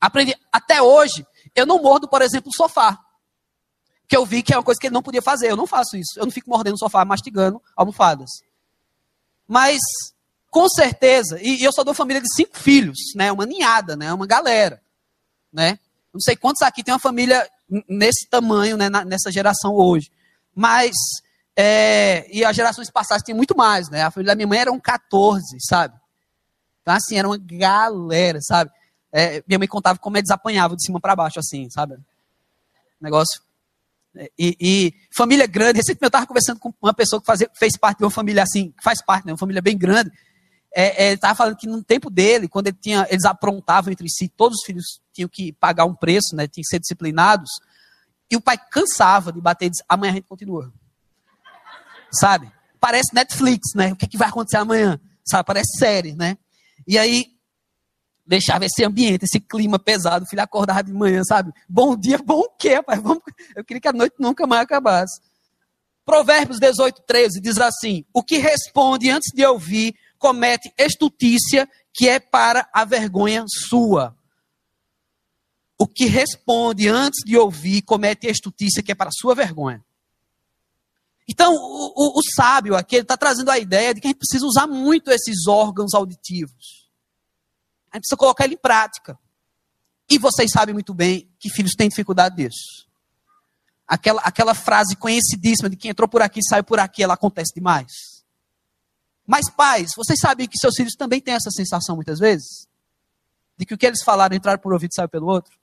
Aprendi. 0.00 0.34
Até 0.52 0.80
hoje, 0.80 1.26
eu 1.54 1.66
não 1.66 1.82
mordo, 1.82 2.08
por 2.08 2.22
exemplo, 2.22 2.50
o 2.50 2.56
sofá. 2.56 2.98
Que 4.06 4.16
eu 4.16 4.24
vi 4.24 4.42
que 4.42 4.54
é 4.54 4.56
uma 4.56 4.62
coisa 4.62 4.80
que 4.80 4.86
ele 4.86 4.94
não 4.94 5.02
podia 5.02 5.22
fazer. 5.22 5.50
Eu 5.50 5.56
não 5.56 5.66
faço 5.66 5.96
isso. 5.96 6.18
Eu 6.18 6.24
não 6.24 6.32
fico 6.32 6.48
mordendo 6.48 6.74
o 6.74 6.78
sofá, 6.78 7.04
mastigando 7.04 7.62
almofadas. 7.76 8.30
Mas 9.46 9.80
com 10.50 10.68
certeza, 10.68 11.38
e, 11.42 11.62
eu 11.62 11.72
sou 11.72 11.84
de 11.84 11.90
uma 11.90 11.94
família 11.94 12.22
de 12.22 12.34
cinco 12.34 12.58
filhos, 12.58 12.98
né? 13.14 13.30
Uma 13.30 13.44
ninhada, 13.44 13.96
né? 13.96 14.12
Uma 14.12 14.26
galera, 14.26 14.80
né? 15.52 15.78
Não 16.12 16.20
sei 16.20 16.36
quantos 16.36 16.62
aqui 16.62 16.82
tem 16.82 16.92
uma 16.92 17.00
família 17.00 17.48
nesse 17.88 18.26
tamanho, 18.28 18.76
né? 18.76 18.88
nessa 19.04 19.30
geração 19.30 19.74
hoje. 19.74 20.10
Mas, 20.54 20.92
é, 21.54 22.26
e 22.34 22.44
as 22.44 22.56
gerações 22.56 22.90
passadas 22.90 23.22
tinham 23.22 23.36
muito 23.36 23.56
mais, 23.56 23.90
né? 23.90 24.02
A 24.02 24.10
família 24.10 24.32
da 24.32 24.36
minha 24.36 24.46
mãe 24.48 24.58
eram 24.58 24.80
14, 24.80 25.44
sabe? 25.60 25.94
Então, 26.80 26.94
assim, 26.94 27.18
era 27.18 27.28
uma 27.28 27.38
galera, 27.38 28.40
sabe? 28.40 28.70
É, 29.12 29.42
minha 29.46 29.58
mãe 29.58 29.68
contava 29.68 29.98
como 29.98 30.16
eles 30.16 30.30
apanhavam 30.30 30.76
de 30.76 30.84
cima 30.84 31.00
para 31.00 31.16
baixo, 31.16 31.38
assim, 31.38 31.68
sabe? 31.70 31.96
Negócio. 33.00 33.40
É, 34.16 34.30
e, 34.38 34.56
e, 34.60 34.94
família 35.16 35.46
grande, 35.46 35.78
recentemente 35.78 36.04
eu 36.04 36.08
estava 36.08 36.26
conversando 36.26 36.58
com 36.58 36.72
uma 36.82 36.94
pessoa 36.94 37.20
que 37.20 37.26
fazia, 37.26 37.50
fez 37.54 37.76
parte 37.76 37.98
de 37.98 38.04
uma 38.04 38.10
família 38.10 38.42
assim, 38.42 38.70
que 38.72 38.82
faz 38.82 39.02
parte, 39.02 39.26
né? 39.26 39.32
Uma 39.32 39.38
família 39.38 39.62
bem 39.62 39.76
grande 39.76 40.10
é, 40.74 41.04
é, 41.04 41.06
ele 41.08 41.14
estava 41.14 41.34
falando 41.34 41.56
que 41.56 41.66
no 41.66 41.82
tempo 41.82 42.10
dele, 42.10 42.48
quando 42.48 42.68
ele 42.68 42.76
tinha, 42.80 43.06
eles 43.10 43.24
aprontavam 43.24 43.92
entre 43.92 44.08
si, 44.08 44.28
todos 44.28 44.58
os 44.58 44.64
filhos 44.64 45.00
tinham 45.12 45.28
que 45.28 45.52
pagar 45.52 45.84
um 45.84 45.94
preço, 45.94 46.34
né, 46.34 46.46
tinham 46.46 46.62
que 46.62 46.68
ser 46.68 46.78
disciplinados, 46.78 47.50
e 48.30 48.36
o 48.36 48.40
pai 48.40 48.58
cansava 48.70 49.32
de 49.32 49.40
bater 49.40 49.66
e 49.66 49.70
disse, 49.70 49.84
amanhã 49.88 50.12
a 50.12 50.14
gente 50.16 50.28
continua. 50.28 50.72
Sabe? 52.12 52.52
Parece 52.78 53.14
Netflix, 53.14 53.74
né? 53.74 53.92
O 53.92 53.96
que, 53.96 54.04
é 54.04 54.08
que 54.08 54.18
vai 54.18 54.28
acontecer 54.28 54.58
amanhã? 54.58 55.00
Sabe? 55.24 55.46
Parece 55.46 55.78
série, 55.78 56.14
né? 56.14 56.36
E 56.86 56.98
aí, 56.98 57.26
deixava 58.28 58.66
esse 58.66 58.84
ambiente, 58.84 59.24
esse 59.24 59.40
clima 59.40 59.78
pesado, 59.78 60.24
o 60.24 60.28
filho 60.28 60.42
acordava 60.42 60.84
de 60.84 60.92
manhã, 60.92 61.22
sabe? 61.24 61.50
Bom 61.68 61.96
dia, 61.96 62.18
bom 62.22 62.40
o 62.40 62.50
quê, 62.50 62.82
pai? 62.82 63.00
Vamos... 63.00 63.22
Eu 63.56 63.64
queria 63.64 63.80
que 63.80 63.88
a 63.88 63.92
noite 63.92 64.16
nunca 64.18 64.46
mais 64.46 64.62
acabasse. 64.62 65.20
Provérbios 66.04 66.58
18, 66.60 67.02
13 67.06 67.40
diz 67.40 67.58
assim: 67.58 68.04
O 68.12 68.22
que 68.22 68.38
responde 68.38 69.10
antes 69.10 69.32
de 69.34 69.44
ouvir 69.44 69.94
comete 70.18 70.72
estutícia, 70.78 71.68
que 71.92 72.08
é 72.08 72.20
para 72.20 72.68
a 72.72 72.84
vergonha 72.84 73.44
sua. 73.46 74.14
O 75.78 75.86
que 75.86 76.06
responde 76.06 76.88
antes 76.88 77.20
de 77.24 77.36
ouvir 77.36 77.82
comete 77.82 78.26
estutícia, 78.26 78.82
que 78.82 78.92
é 78.92 78.94
para 78.94 79.08
a 79.08 79.12
sua 79.12 79.34
vergonha. 79.34 79.84
Então, 81.28 81.54
o, 81.54 81.92
o, 81.94 82.18
o 82.18 82.22
sábio 82.34 82.74
aqui 82.74 82.96
está 82.96 83.16
trazendo 83.16 83.50
a 83.50 83.58
ideia 83.58 83.94
de 83.94 84.00
que 84.00 84.06
a 84.06 84.10
gente 84.10 84.18
precisa 84.18 84.46
usar 84.46 84.66
muito 84.66 85.10
esses 85.10 85.46
órgãos 85.46 85.94
auditivos. 85.94 86.87
A 87.90 87.96
gente 87.96 88.02
precisa 88.02 88.16
colocar 88.16 88.44
ele 88.44 88.54
em 88.54 88.58
prática. 88.58 89.18
E 90.08 90.18
vocês 90.18 90.50
sabem 90.50 90.72
muito 90.72 90.94
bem 90.94 91.30
que 91.38 91.50
filhos 91.50 91.74
têm 91.74 91.88
dificuldade 91.88 92.36
disso. 92.36 92.88
Aquela, 93.86 94.20
aquela 94.22 94.54
frase 94.54 94.96
conhecidíssima 94.96 95.68
de 95.68 95.76
quem 95.76 95.90
entrou 95.90 96.08
por 96.08 96.22
aqui 96.22 96.40
saiu 96.42 96.64
por 96.64 96.78
aqui, 96.78 97.02
ela 97.02 97.14
acontece 97.14 97.54
demais. 97.54 97.92
Mas, 99.26 99.50
pais, 99.50 99.90
vocês 99.96 100.18
sabem 100.18 100.48
que 100.48 100.58
seus 100.58 100.74
filhos 100.74 100.94
também 100.94 101.20
têm 101.20 101.34
essa 101.34 101.50
sensação 101.50 101.96
muitas 101.96 102.18
vezes? 102.18 102.66
De 103.56 103.66
que 103.66 103.74
o 103.74 103.78
que 103.78 103.86
eles 103.86 104.02
falaram, 104.02 104.34
entraram 104.34 104.58
por 104.58 104.72
um 104.72 104.74
ouvido 104.74 104.90
e 104.92 104.94
saiu 104.94 105.08
pelo 105.08 105.26
outro? 105.26 105.58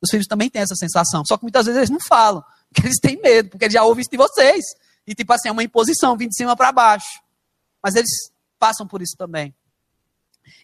Os 0.00 0.10
filhos 0.10 0.26
também 0.26 0.48
têm 0.48 0.62
essa 0.62 0.74
sensação. 0.76 1.24
Só 1.26 1.36
que 1.36 1.42
muitas 1.42 1.66
vezes 1.66 1.78
eles 1.78 1.90
não 1.90 2.00
falam. 2.00 2.44
Porque 2.68 2.86
eles 2.86 3.00
têm 3.00 3.20
medo, 3.20 3.50
porque 3.50 3.64
eles 3.64 3.74
já 3.74 3.82
ouvem 3.82 4.02
isso 4.02 4.10
de 4.10 4.16
vocês. 4.16 4.64
E 5.06 5.14
tipo 5.14 5.32
assim, 5.32 5.48
é 5.48 5.52
uma 5.52 5.64
imposição, 5.64 6.16
vindo 6.16 6.30
de 6.30 6.36
cima 6.36 6.56
para 6.56 6.70
baixo. 6.70 7.20
Mas 7.82 7.96
eles 7.96 8.10
passam 8.58 8.86
por 8.86 9.02
isso 9.02 9.16
também. 9.16 9.54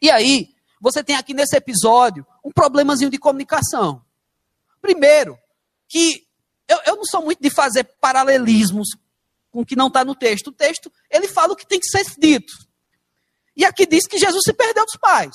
E 0.00 0.10
aí, 0.10 0.54
você 0.86 1.02
tem 1.02 1.16
aqui 1.16 1.34
nesse 1.34 1.56
episódio 1.56 2.24
um 2.44 2.52
problemazinho 2.52 3.10
de 3.10 3.18
comunicação. 3.18 4.00
Primeiro, 4.80 5.36
que 5.88 6.24
eu, 6.68 6.78
eu 6.86 6.94
não 6.94 7.04
sou 7.04 7.22
muito 7.22 7.42
de 7.42 7.50
fazer 7.50 7.82
paralelismos 8.00 8.90
com 9.50 9.62
o 9.62 9.66
que 9.66 9.74
não 9.74 9.88
está 9.88 10.04
no 10.04 10.14
texto. 10.14 10.46
O 10.46 10.52
texto, 10.52 10.92
ele 11.10 11.26
fala 11.26 11.54
o 11.54 11.56
que 11.56 11.66
tem 11.66 11.80
que 11.80 11.88
ser 11.88 12.04
dito. 12.16 12.52
E 13.56 13.64
aqui 13.64 13.84
diz 13.84 14.06
que 14.06 14.16
Jesus 14.16 14.42
se 14.44 14.52
perdeu 14.52 14.84
dos 14.84 14.94
pais. 14.94 15.34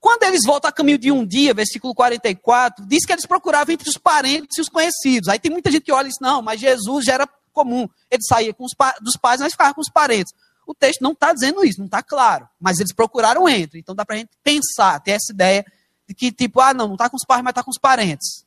Quando 0.00 0.22
eles 0.22 0.46
voltam 0.46 0.70
a 0.70 0.72
caminho 0.72 0.96
de 0.96 1.12
um 1.12 1.26
dia, 1.26 1.52
versículo 1.52 1.94
44, 1.94 2.86
diz 2.86 3.04
que 3.04 3.12
eles 3.12 3.26
procuravam 3.26 3.74
entre 3.74 3.90
os 3.90 3.98
parentes 3.98 4.56
e 4.56 4.62
os 4.62 4.70
conhecidos. 4.70 5.28
Aí 5.28 5.38
tem 5.38 5.52
muita 5.52 5.70
gente 5.70 5.82
que 5.82 5.92
olha 5.92 6.06
e 6.06 6.08
diz, 6.08 6.20
não, 6.22 6.40
mas 6.40 6.58
Jesus 6.58 7.04
já 7.04 7.12
era 7.12 7.28
comum. 7.52 7.86
Ele 8.10 8.22
saía 8.26 8.54
com 8.54 8.64
os 8.64 8.72
dos 9.02 9.18
pais, 9.18 9.42
mas 9.42 9.52
ficava 9.52 9.74
com 9.74 9.82
os 9.82 9.90
parentes. 9.90 10.32
O 10.66 10.74
texto 10.74 11.00
não 11.00 11.12
está 11.12 11.32
dizendo 11.32 11.64
isso, 11.64 11.78
não 11.78 11.86
está 11.86 12.02
claro. 12.02 12.48
Mas 12.60 12.78
eles 12.80 12.92
procuraram 12.92 13.48
entre. 13.48 13.78
Então 13.78 13.94
dá 13.94 14.04
para 14.04 14.16
a 14.16 14.18
gente 14.18 14.30
pensar, 14.42 15.00
ter 15.00 15.12
essa 15.12 15.32
ideia 15.32 15.64
de 16.08 16.14
que, 16.14 16.32
tipo, 16.32 16.60
ah, 16.60 16.74
não, 16.74 16.88
não 16.88 16.94
está 16.94 17.08
com 17.08 17.16
os 17.16 17.24
pais, 17.24 17.42
mas 17.42 17.52
está 17.52 17.62
com 17.62 17.70
os 17.70 17.78
parentes. 17.78 18.44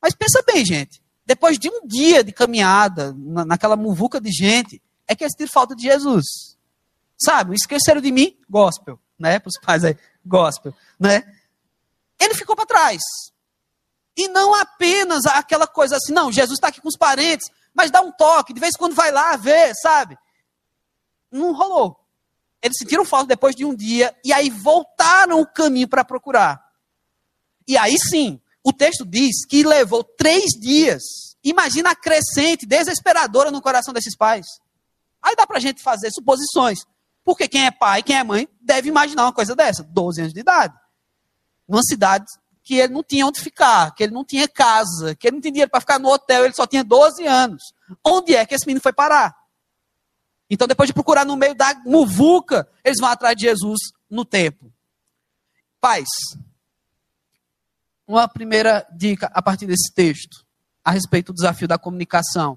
Mas 0.00 0.14
pensa 0.14 0.42
bem, 0.46 0.64
gente. 0.64 1.02
Depois 1.26 1.58
de 1.58 1.68
um 1.68 1.86
dia 1.86 2.24
de 2.24 2.32
caminhada, 2.32 3.14
na, 3.16 3.44
naquela 3.44 3.76
muvuca 3.76 4.20
de 4.20 4.30
gente, 4.30 4.82
é 5.06 5.14
que 5.14 5.22
eles 5.22 5.34
tiram 5.34 5.50
falta 5.52 5.76
de 5.76 5.82
Jesus. 5.82 6.24
Sabe? 7.18 7.54
Esqueceram 7.54 8.00
de 8.00 8.10
mim? 8.10 8.36
Gospel. 8.48 8.98
Né? 9.18 9.38
Para 9.38 9.48
os 9.48 9.60
pais 9.60 9.84
aí. 9.84 9.96
Gospel. 10.24 10.74
Né? 10.98 11.22
Ele 12.18 12.34
ficou 12.34 12.56
para 12.56 12.66
trás. 12.66 13.00
E 14.16 14.28
não 14.28 14.54
apenas 14.54 15.26
aquela 15.26 15.66
coisa 15.66 15.96
assim, 15.96 16.12
não, 16.12 16.30
Jesus 16.30 16.56
está 16.56 16.68
aqui 16.68 16.80
com 16.80 16.88
os 16.88 16.96
parentes, 16.96 17.50
mas 17.74 17.90
dá 17.90 18.00
um 18.00 18.12
toque, 18.12 18.52
de 18.52 18.60
vez 18.60 18.74
em 18.74 18.78
quando 18.78 18.94
vai 18.94 19.10
lá 19.10 19.36
ver, 19.36 19.72
sabe? 19.82 20.16
Não 21.34 21.52
rolou. 21.52 21.98
Eles 22.62 22.78
sentiram 22.78 23.04
falta 23.04 23.26
depois 23.26 23.56
de 23.56 23.64
um 23.64 23.74
dia 23.74 24.14
e 24.24 24.32
aí 24.32 24.48
voltaram 24.48 25.40
o 25.40 25.46
caminho 25.46 25.88
para 25.88 26.04
procurar. 26.04 26.64
E 27.66 27.76
aí 27.76 27.98
sim, 27.98 28.40
o 28.62 28.72
texto 28.72 29.04
diz 29.04 29.44
que 29.44 29.64
levou 29.64 30.04
três 30.04 30.52
dias. 30.52 31.02
Imagina 31.42 31.90
a 31.90 31.96
crescente 31.96 32.64
desesperadora 32.64 33.50
no 33.50 33.60
coração 33.60 33.92
desses 33.92 34.16
pais. 34.16 34.46
Aí 35.20 35.34
dá 35.34 35.46
para 35.46 35.56
a 35.56 35.60
gente 35.60 35.82
fazer 35.82 36.10
suposições. 36.10 36.78
Porque 37.24 37.48
quem 37.48 37.66
é 37.66 37.70
pai, 37.70 38.02
quem 38.02 38.16
é 38.16 38.22
mãe, 38.22 38.48
deve 38.60 38.88
imaginar 38.88 39.24
uma 39.24 39.32
coisa 39.32 39.56
dessa. 39.56 39.82
12 39.82 40.20
anos 40.20 40.32
de 40.32 40.40
idade. 40.40 40.74
Numa 41.68 41.82
cidade 41.82 42.26
que 42.62 42.76
ele 42.76 42.94
não 42.94 43.02
tinha 43.02 43.26
onde 43.26 43.40
ficar, 43.40 43.94
que 43.94 44.04
ele 44.04 44.12
não 44.12 44.24
tinha 44.24 44.48
casa, 44.48 45.14
que 45.16 45.26
ele 45.26 45.34
não 45.34 45.40
tinha 45.40 45.52
dinheiro 45.52 45.70
para 45.70 45.80
ficar 45.80 45.98
no 45.98 46.08
hotel, 46.08 46.44
ele 46.44 46.54
só 46.54 46.66
tinha 46.66 46.84
12 46.84 47.26
anos. 47.26 47.62
Onde 48.02 48.34
é 48.34 48.46
que 48.46 48.54
esse 48.54 48.66
menino 48.66 48.80
foi 48.80 48.92
parar? 48.92 49.34
Então, 50.54 50.68
depois 50.68 50.86
de 50.86 50.94
procurar 50.94 51.24
no 51.24 51.36
meio 51.36 51.52
da 51.52 51.74
muvuca, 51.84 52.68
eles 52.84 53.00
vão 53.00 53.08
atrás 53.08 53.34
de 53.34 53.42
Jesus 53.42 53.80
no 54.08 54.24
templo. 54.24 54.72
Pais, 55.80 56.06
uma 58.06 58.28
primeira 58.28 58.86
dica 58.96 59.28
a 59.34 59.42
partir 59.42 59.66
desse 59.66 59.92
texto, 59.92 60.46
a 60.84 60.92
respeito 60.92 61.32
do 61.32 61.36
desafio 61.36 61.66
da 61.66 61.76
comunicação. 61.76 62.56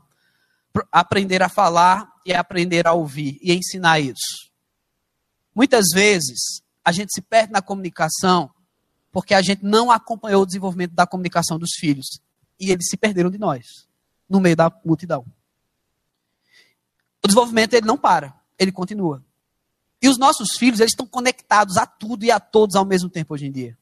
Aprender 0.92 1.42
a 1.42 1.50
falar 1.50 2.08
e 2.24 2.36
aprender 2.36 2.86
a 2.86 2.94
ouvir 2.94 3.40
e 3.42 3.52
ensinar 3.52 4.00
isso. 4.00 4.52
Muitas 5.56 5.88
vezes, 5.92 6.62
a 6.86 6.92
gente 6.92 7.12
se 7.12 7.22
perde 7.24 7.52
na 7.52 7.64
comunicação 7.64 8.52
porque 9.12 9.34
a 9.34 9.42
gente 9.42 9.66
não 9.66 9.90
acompanhou 9.90 10.44
o 10.44 10.46
desenvolvimento 10.46 10.94
da 10.94 11.08
comunicação 11.08 11.58
dos 11.58 11.72
filhos. 11.80 12.06
E 12.60 12.70
eles 12.70 12.88
se 12.88 12.96
perderam 12.96 13.32
de 13.32 13.40
nós, 13.40 13.66
no 14.30 14.40
meio 14.40 14.56
da 14.56 14.72
multidão. 14.86 15.26
O 17.24 17.28
desenvolvimento 17.28 17.74
ele 17.74 17.86
não 17.86 17.98
para, 17.98 18.34
ele 18.58 18.72
continua. 18.72 19.24
E 20.02 20.08
os 20.08 20.18
nossos 20.18 20.58
filhos, 20.58 20.80
eles 20.80 20.92
estão 20.92 21.06
conectados 21.06 21.78
a 21.78 21.86
tudo 21.86 22.24
e 22.24 22.32
a 22.32 22.40
todos 22.40 22.76
ao 22.76 22.86
mesmo 22.86 23.10
tempo 23.10 23.34
hoje 23.34 23.48
em 23.48 23.52
dia. 23.52 23.78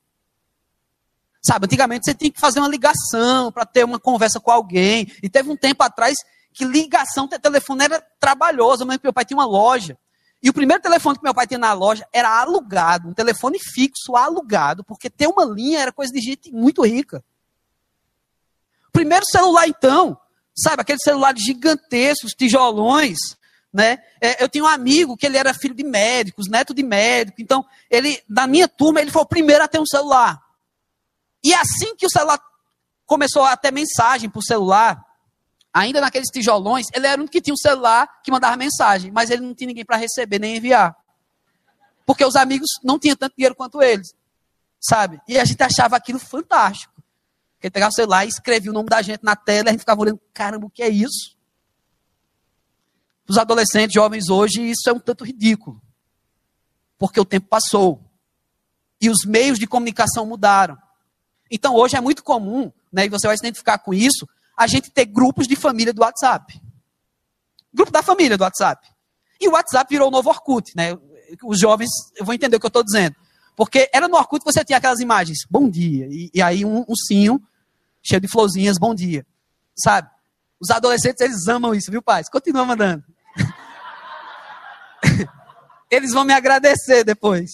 Sabe, 1.42 1.66
antigamente 1.66 2.06
você 2.06 2.14
tinha 2.14 2.32
que 2.32 2.40
fazer 2.40 2.60
uma 2.60 2.70
ligação 2.70 3.52
para 3.52 3.66
ter 3.66 3.84
uma 3.84 4.00
conversa 4.00 4.40
com 4.40 4.50
alguém. 4.50 5.12
E 5.22 5.30
teve 5.30 5.50
um 5.50 5.58
tempo 5.58 5.84
atrás 5.84 6.16
que 6.54 6.66
ligação, 6.66 7.28
telefone 7.28 7.84
era 7.84 8.02
trabalhoso. 8.20 8.86
Meu 8.86 9.14
pai 9.14 9.26
tinha 9.26 9.38
uma 9.38 9.46
loja. 9.46 9.98
E 10.42 10.50
o 10.50 10.54
primeiro 10.54 10.82
telefone 10.82 11.18
que 11.18 11.24
meu 11.24 11.34
pai 11.34 11.48
tinha 11.48 11.58
na 11.58 11.74
loja 11.74 12.08
era 12.14 12.30
alugado, 12.40 13.10
um 13.10 13.14
telefone 13.14 13.58
fixo 13.60 14.16
alugado, 14.16 14.84
porque 14.84 15.10
ter 15.10 15.28
uma 15.28 15.44
linha 15.44 15.80
era 15.80 15.92
coisa 15.92 16.14
de 16.14 16.22
gente 16.22 16.52
muito 16.52 16.86
rica. 16.86 17.24
O 18.88 18.92
primeiro 18.92 19.26
celular, 19.26 19.68
então, 19.68 20.16
sabe, 20.56 20.82
aquele 20.82 21.00
celular 21.00 21.36
gigantescos, 21.38 22.34
tijolões, 22.34 23.18
né? 23.74 24.02
É, 24.22 24.42
eu 24.42 24.48
tinha 24.48 24.64
um 24.64 24.68
amigo 24.68 25.18
que 25.18 25.26
ele 25.26 25.38
era 25.38 25.54
filho 25.54 25.76
de 25.76 25.84
médicos, 25.84 26.48
neto 26.48 26.74
de 26.74 26.82
médico, 26.82 27.42
então 27.42 27.66
ele, 27.90 28.24
na 28.30 28.48
minha 28.48 28.68
turma, 28.68 29.02
ele 29.02 29.12
foi 29.12 29.22
o 29.22 29.28
primeiro 29.28 29.64
a 29.64 29.68
ter 29.68 29.80
um 29.80 29.86
celular. 29.86 30.42
E 31.44 31.54
assim 31.54 31.96
que 31.96 32.06
o 32.06 32.10
celular 32.10 32.40
começou 33.06 33.44
a 33.44 33.58
ter 33.58 33.72
mensagem 33.72 34.30
por 34.30 34.42
celular, 34.42 35.04
ainda 35.74 36.00
naqueles 36.00 36.30
tijolões, 36.30 36.86
ele 36.94 37.06
era 37.06 37.18
o 37.18 37.20
único 37.20 37.34
que 37.34 37.42
tinha 37.42 37.54
um 37.54 37.58
celular 37.58 38.10
que 38.24 38.32
mandava 38.32 38.56
mensagem, 38.56 39.12
mas 39.12 39.30
ele 39.30 39.42
não 39.42 39.54
tinha 39.54 39.68
ninguém 39.68 39.84
para 39.84 39.98
receber 39.98 40.40
nem 40.40 40.56
enviar. 40.56 40.96
Porque 42.06 42.24
os 42.24 42.38
amigos 42.38 42.70
não 42.82 42.98
tinham 42.98 43.18
tanto 43.18 43.36
dinheiro 43.36 43.56
quanto 43.56 43.82
eles, 43.84 44.14
sabe? 44.80 45.20
E 45.28 45.38
a 45.38 45.44
gente 45.44 45.62
achava 45.62 45.98
aquilo 45.98 46.18
fantástico. 46.18 46.95
Ele 47.62 47.72
pegava 47.72 47.90
o 47.90 47.94
celular 47.94 48.26
e 48.26 48.30
escrevia 48.30 48.72
o 48.72 48.74
nome 48.74 48.90
da 48.90 49.02
gente 49.02 49.24
na 49.24 49.36
tela, 49.36 49.68
e 49.68 49.70
a 49.70 49.72
gente 49.72 49.82
ficava 49.82 50.02
olhando, 50.02 50.22
caramba, 50.34 50.68
o 50.68 50.70
que 50.70 50.84
é 50.84 50.90
isso? 50.90 51.36
Os 53.28 53.38
adolescentes, 53.38 53.94
jovens 53.94 54.30
hoje, 54.30 54.62
isso 54.62 54.88
é 54.90 54.94
um 54.94 55.00
tanto 55.00 55.24
ridículo. 55.24 55.82
Porque 56.98 57.20
o 57.20 57.26
tempo 57.26 57.48
passou. 57.48 58.04
E 59.02 59.10
os 59.10 59.26
meios 59.26 59.58
de 59.58 59.68
comunicação 59.68 60.26
mudaram. 60.26 60.78
Então 61.50 61.76
hoje 61.76 61.96
é 61.96 62.02
muito 62.02 62.24
comum, 62.24 62.72
né, 62.92 63.06
e 63.06 63.10
você 63.10 63.28
vai 63.28 63.38
se 63.38 63.42
identificar 63.42 63.78
com 63.80 63.94
isso, 63.94 64.28
a 64.56 64.68
gente 64.68 64.92
ter 64.92 65.06
grupos 65.06 65.48
de 65.48 65.56
família 65.56 65.94
do 65.94 66.02
WhatsApp. 66.02 66.62
Grupo 67.74 67.92
da 67.92 68.02
família 68.02 68.38
do 68.38 68.44
WhatsApp. 68.44 68.88
E 69.40 69.48
o 69.48 69.52
WhatsApp 69.52 69.90
virou 69.90 70.08
o 70.08 70.12
novo 70.12 70.30
Orkut, 70.30 70.72
né? 70.76 70.98
Os 71.44 71.60
jovens 71.60 71.90
vão 72.22 72.34
entender 72.34 72.56
o 72.56 72.60
que 72.60 72.66
eu 72.66 72.70
estou 72.70 72.84
dizendo. 72.84 73.16
Porque 73.56 73.90
era 73.94 74.08
no 74.08 74.18
Orkut 74.18 74.44
que 74.44 74.52
você 74.52 74.64
tinha 74.64 74.78
aquelas 74.78 75.00
imagens, 75.00 75.40
bom 75.50 75.70
dia, 75.70 76.08
e, 76.10 76.30
e 76.34 76.42
aí 76.42 76.66
um, 76.66 76.86
um 76.88 76.94
cheio 77.08 77.42
de 78.22 78.28
florzinhas, 78.28 78.78
bom 78.78 78.94
dia. 78.94 79.26
Sabe? 79.76 80.10
Os 80.60 80.70
adolescentes, 80.70 81.22
eles 81.22 81.48
amam 81.48 81.74
isso, 81.74 81.92
viu, 81.92 82.02
pais? 82.02 82.30
Continua 82.30 82.66
mandando. 82.66 83.04
eles 85.90 86.12
vão 86.12 86.24
me 86.24 86.34
agradecer 86.34 87.04
depois, 87.04 87.52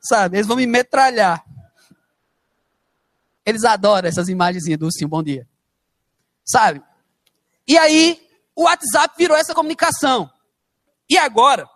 sabe? 0.00 0.36
Eles 0.36 0.46
vão 0.46 0.56
me 0.56 0.66
metralhar. 0.66 1.44
Eles 3.46 3.64
adoram 3.64 4.08
essas 4.08 4.28
imagens 4.28 4.64
do 4.78 4.90
sim, 4.90 5.06
bom 5.06 5.22
dia. 5.22 5.46
Sabe? 6.44 6.82
E 7.66 7.78
aí, 7.78 8.20
o 8.54 8.64
WhatsApp 8.64 9.14
virou 9.16 9.36
essa 9.36 9.54
comunicação. 9.54 10.30
E 11.08 11.18
agora, 11.18 11.68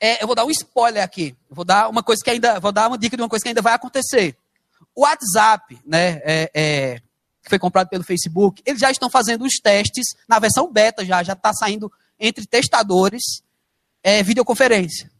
é, 0.00 0.22
eu 0.22 0.26
vou 0.26 0.36
dar 0.36 0.44
um 0.44 0.50
spoiler 0.50 1.02
aqui. 1.02 1.36
Vou 1.50 1.64
dar 1.64 1.88
uma 1.88 2.02
coisa 2.02 2.22
que 2.22 2.30
ainda, 2.30 2.60
vou 2.60 2.72
dar 2.72 2.88
uma 2.88 2.98
dica 2.98 3.16
de 3.16 3.22
uma 3.22 3.28
coisa 3.28 3.42
que 3.42 3.48
ainda 3.48 3.62
vai 3.62 3.74
acontecer. 3.74 4.36
O 4.94 5.02
WhatsApp, 5.02 5.78
né, 5.84 6.20
é, 6.24 6.50
é, 6.54 6.98
que 7.42 7.48
foi 7.48 7.58
comprado 7.58 7.88
pelo 7.88 8.04
Facebook, 8.04 8.62
eles 8.64 8.80
já 8.80 8.90
estão 8.90 9.10
fazendo 9.10 9.44
os 9.44 9.54
testes 9.54 10.06
na 10.28 10.38
versão 10.38 10.72
beta 10.72 11.04
já, 11.04 11.22
já 11.22 11.32
está 11.32 11.52
saindo 11.52 11.90
entre 12.18 12.46
testadores 12.46 13.42
é, 14.02 14.22
videoconferência. 14.22 15.10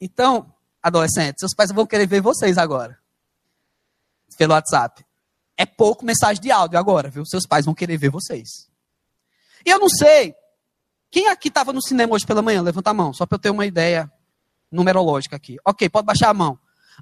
Então, 0.00 0.52
adolescentes, 0.82 1.40
seus 1.40 1.54
pais 1.54 1.70
vão 1.72 1.86
querer 1.86 2.06
ver 2.06 2.20
vocês 2.20 2.58
agora 2.58 2.98
pelo 4.36 4.52
WhatsApp. 4.52 5.04
É 5.56 5.64
pouco 5.64 6.04
mensagem 6.04 6.42
de 6.42 6.50
áudio 6.50 6.78
agora, 6.78 7.08
viu? 7.08 7.24
Seus 7.24 7.46
pais 7.46 7.64
vão 7.64 7.74
querer 7.74 7.96
ver 7.96 8.10
vocês. 8.10 8.68
E 9.64 9.70
eu 9.70 9.78
não 9.78 9.88
sei, 9.88 10.34
quem 11.10 11.28
aqui 11.28 11.48
estava 11.48 11.72
no 11.72 11.82
cinema 11.82 12.14
hoje 12.14 12.26
pela 12.26 12.42
manhã? 12.42 12.60
Levanta 12.60 12.90
a 12.90 12.94
mão, 12.94 13.12
só 13.12 13.24
para 13.24 13.36
eu 13.36 13.40
ter 13.40 13.50
uma 13.50 13.64
ideia 13.64 14.10
numerológica 14.76 15.34
aqui. 15.34 15.56
Ok, 15.64 15.88
pode 15.88 16.06
baixar 16.06 16.30
a 16.30 16.34
mão. 16.34 16.58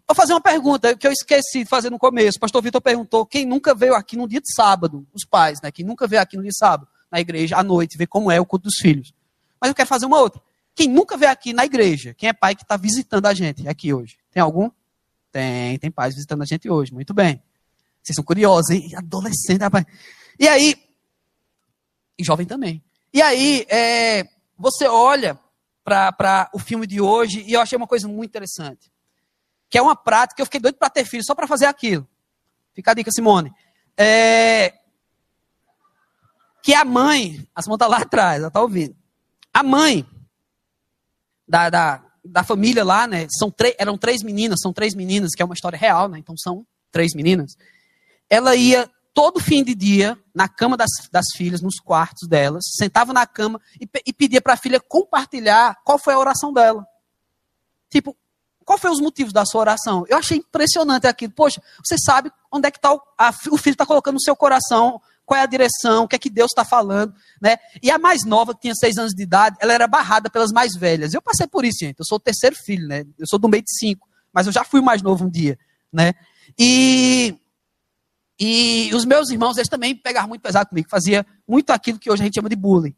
Vou 0.06 0.14
fazer 0.14 0.32
uma 0.32 0.40
pergunta 0.40 0.96
que 0.96 1.06
eu 1.06 1.12
esqueci 1.12 1.64
de 1.64 1.68
fazer 1.68 1.90
no 1.90 1.98
começo. 1.98 2.36
O 2.38 2.40
pastor 2.40 2.62
Vitor 2.62 2.80
perguntou 2.80 3.24
quem 3.24 3.46
nunca 3.46 3.74
veio 3.74 3.94
aqui 3.94 4.16
no 4.16 4.28
dia 4.28 4.40
de 4.40 4.52
sábado, 4.52 5.06
os 5.12 5.24
pais, 5.24 5.60
né? 5.62 5.70
Quem 5.70 5.84
nunca 5.84 6.06
veio 6.06 6.20
aqui 6.20 6.36
no 6.36 6.42
dia 6.42 6.50
de 6.50 6.58
sábado, 6.58 6.88
na 7.10 7.20
igreja, 7.20 7.56
à 7.56 7.62
noite, 7.62 7.96
ver 7.96 8.06
como 8.06 8.30
é 8.30 8.40
o 8.40 8.46
culto 8.46 8.64
dos 8.64 8.76
filhos. 8.76 9.12
Mas 9.60 9.68
eu 9.68 9.74
quero 9.74 9.88
fazer 9.88 10.06
uma 10.06 10.18
outra. 10.18 10.40
Quem 10.74 10.88
nunca 10.88 11.16
veio 11.16 11.30
aqui 11.30 11.52
na 11.52 11.64
igreja? 11.64 12.14
Quem 12.14 12.28
é 12.28 12.32
pai 12.32 12.54
que 12.54 12.62
está 12.62 12.76
visitando 12.76 13.26
a 13.26 13.34
gente 13.34 13.66
aqui 13.68 13.94
hoje? 13.94 14.16
Tem 14.32 14.42
algum? 14.42 14.70
Tem, 15.30 15.78
tem 15.78 15.90
pais 15.90 16.14
visitando 16.14 16.42
a 16.42 16.44
gente 16.44 16.68
hoje. 16.68 16.92
Muito 16.92 17.14
bem. 17.14 17.40
Vocês 18.02 18.16
são 18.16 18.24
curiosos, 18.24 18.70
hein? 18.70 18.90
Adolescente, 18.96 19.60
rapaz. 19.60 19.86
E 20.38 20.48
aí, 20.48 20.76
e 22.18 22.24
jovem 22.24 22.46
também. 22.46 22.82
E 23.12 23.22
aí, 23.22 23.64
é, 23.68 24.28
você 24.58 24.86
olha 24.86 25.38
para 25.84 26.50
o 26.54 26.58
filme 26.58 26.86
de 26.86 27.00
hoje 27.00 27.44
e 27.46 27.52
eu 27.52 27.60
achei 27.60 27.76
uma 27.76 27.86
coisa 27.86 28.08
muito 28.08 28.30
interessante 28.30 28.90
que 29.74 29.78
é 29.78 29.82
uma 29.82 29.96
prática 29.96 30.40
eu 30.40 30.46
fiquei 30.46 30.60
doido 30.60 30.76
para 30.76 30.88
ter 30.88 31.04
filho 31.04 31.24
só 31.24 31.34
para 31.34 31.48
fazer 31.48 31.66
aquilo. 31.66 32.08
Fica 32.72 32.92
a 32.92 32.94
dica, 32.94 33.10
Simone. 33.10 33.52
É... 33.96 34.72
Que 36.62 36.72
a 36.72 36.84
mãe, 36.84 37.44
a 37.52 37.60
Simone 37.60 37.74
está 37.74 37.88
lá 37.88 37.96
atrás, 37.98 38.38
ela 38.38 38.46
está 38.46 38.60
ouvindo. 38.60 38.96
A 39.52 39.64
mãe 39.64 40.06
da, 41.48 41.68
da, 41.70 42.04
da 42.24 42.44
família 42.44 42.84
lá, 42.84 43.08
né? 43.08 43.26
São 43.36 43.52
eram 43.76 43.98
três 43.98 44.22
meninas, 44.22 44.60
são 44.62 44.72
três 44.72 44.94
meninas, 44.94 45.32
que 45.34 45.42
é 45.42 45.44
uma 45.44 45.54
história 45.54 45.76
real, 45.76 46.08
né? 46.08 46.20
Então 46.20 46.36
são 46.38 46.64
três 46.92 47.12
meninas. 47.12 47.56
Ela 48.30 48.54
ia 48.54 48.88
todo 49.14 49.40
fim 49.40 49.62
de 49.62 49.74
dia 49.74 50.18
na 50.34 50.48
cama 50.48 50.76
das, 50.76 50.90
das 51.10 51.26
filhas, 51.36 51.62
nos 51.62 51.76
quartos 51.76 52.28
delas, 52.28 52.64
sentava 52.76 53.12
na 53.12 53.24
cama 53.24 53.60
e, 53.80 53.88
e 54.04 54.12
pedia 54.12 54.42
para 54.42 54.54
a 54.54 54.56
filha 54.56 54.80
compartilhar 54.80 55.78
qual 55.84 55.98
foi 55.98 56.14
a 56.14 56.18
oração 56.18 56.52
dela. 56.52 56.84
Tipo, 57.88 58.16
qual 58.64 58.76
foi 58.76 58.90
os 58.90 59.00
motivos 59.00 59.32
da 59.32 59.44
sua 59.46 59.60
oração? 59.60 60.04
Eu 60.08 60.18
achei 60.18 60.38
impressionante 60.38 61.06
aquilo. 61.06 61.32
Poxa, 61.32 61.62
você 61.82 61.96
sabe 61.96 62.30
onde 62.50 62.66
é 62.66 62.70
que 62.70 62.80
tá 62.80 62.92
o, 62.92 63.00
a, 63.16 63.28
o 63.52 63.56
filho 63.56 63.74
está 63.74 63.86
colocando 63.86 64.14
no 64.14 64.20
seu 64.20 64.34
coração, 64.34 65.00
qual 65.24 65.38
é 65.38 65.42
a 65.42 65.46
direção, 65.46 66.04
o 66.04 66.08
que 66.08 66.16
é 66.16 66.18
que 66.18 66.28
Deus 66.28 66.50
está 66.50 66.64
falando, 66.64 67.14
né? 67.40 67.56
E 67.82 67.90
a 67.90 67.98
mais 67.98 68.24
nova, 68.24 68.52
que 68.52 68.62
tinha 68.62 68.74
seis 68.74 68.98
anos 68.98 69.12
de 69.14 69.22
idade, 69.22 69.56
ela 69.60 69.72
era 69.72 69.86
barrada 69.86 70.28
pelas 70.28 70.50
mais 70.50 70.74
velhas. 70.74 71.14
Eu 71.14 71.22
passei 71.22 71.46
por 71.46 71.64
isso, 71.64 71.78
gente. 71.80 72.00
Eu 72.00 72.04
sou 72.04 72.16
o 72.16 72.20
terceiro 72.20 72.56
filho, 72.56 72.88
né? 72.88 73.04
Eu 73.18 73.26
sou 73.26 73.38
do 73.38 73.48
meio 73.48 73.62
de 73.62 73.74
cinco, 73.78 74.08
mas 74.32 74.46
eu 74.46 74.52
já 74.52 74.64
fui 74.64 74.80
mais 74.80 75.02
novo 75.02 75.24
um 75.24 75.30
dia, 75.30 75.56
né? 75.92 76.14
E 76.58 77.38
e 78.38 78.90
os 78.94 79.04
meus 79.04 79.30
irmãos, 79.30 79.56
eles 79.56 79.68
também 79.68 79.94
pegavam 79.94 80.28
muito 80.28 80.42
pesado 80.42 80.68
comigo, 80.68 80.88
fazia 80.88 81.24
muito 81.46 81.70
aquilo 81.70 81.98
que 81.98 82.10
hoje 82.10 82.22
a 82.22 82.24
gente 82.24 82.34
chama 82.34 82.48
de 82.48 82.56
bullying. 82.56 82.94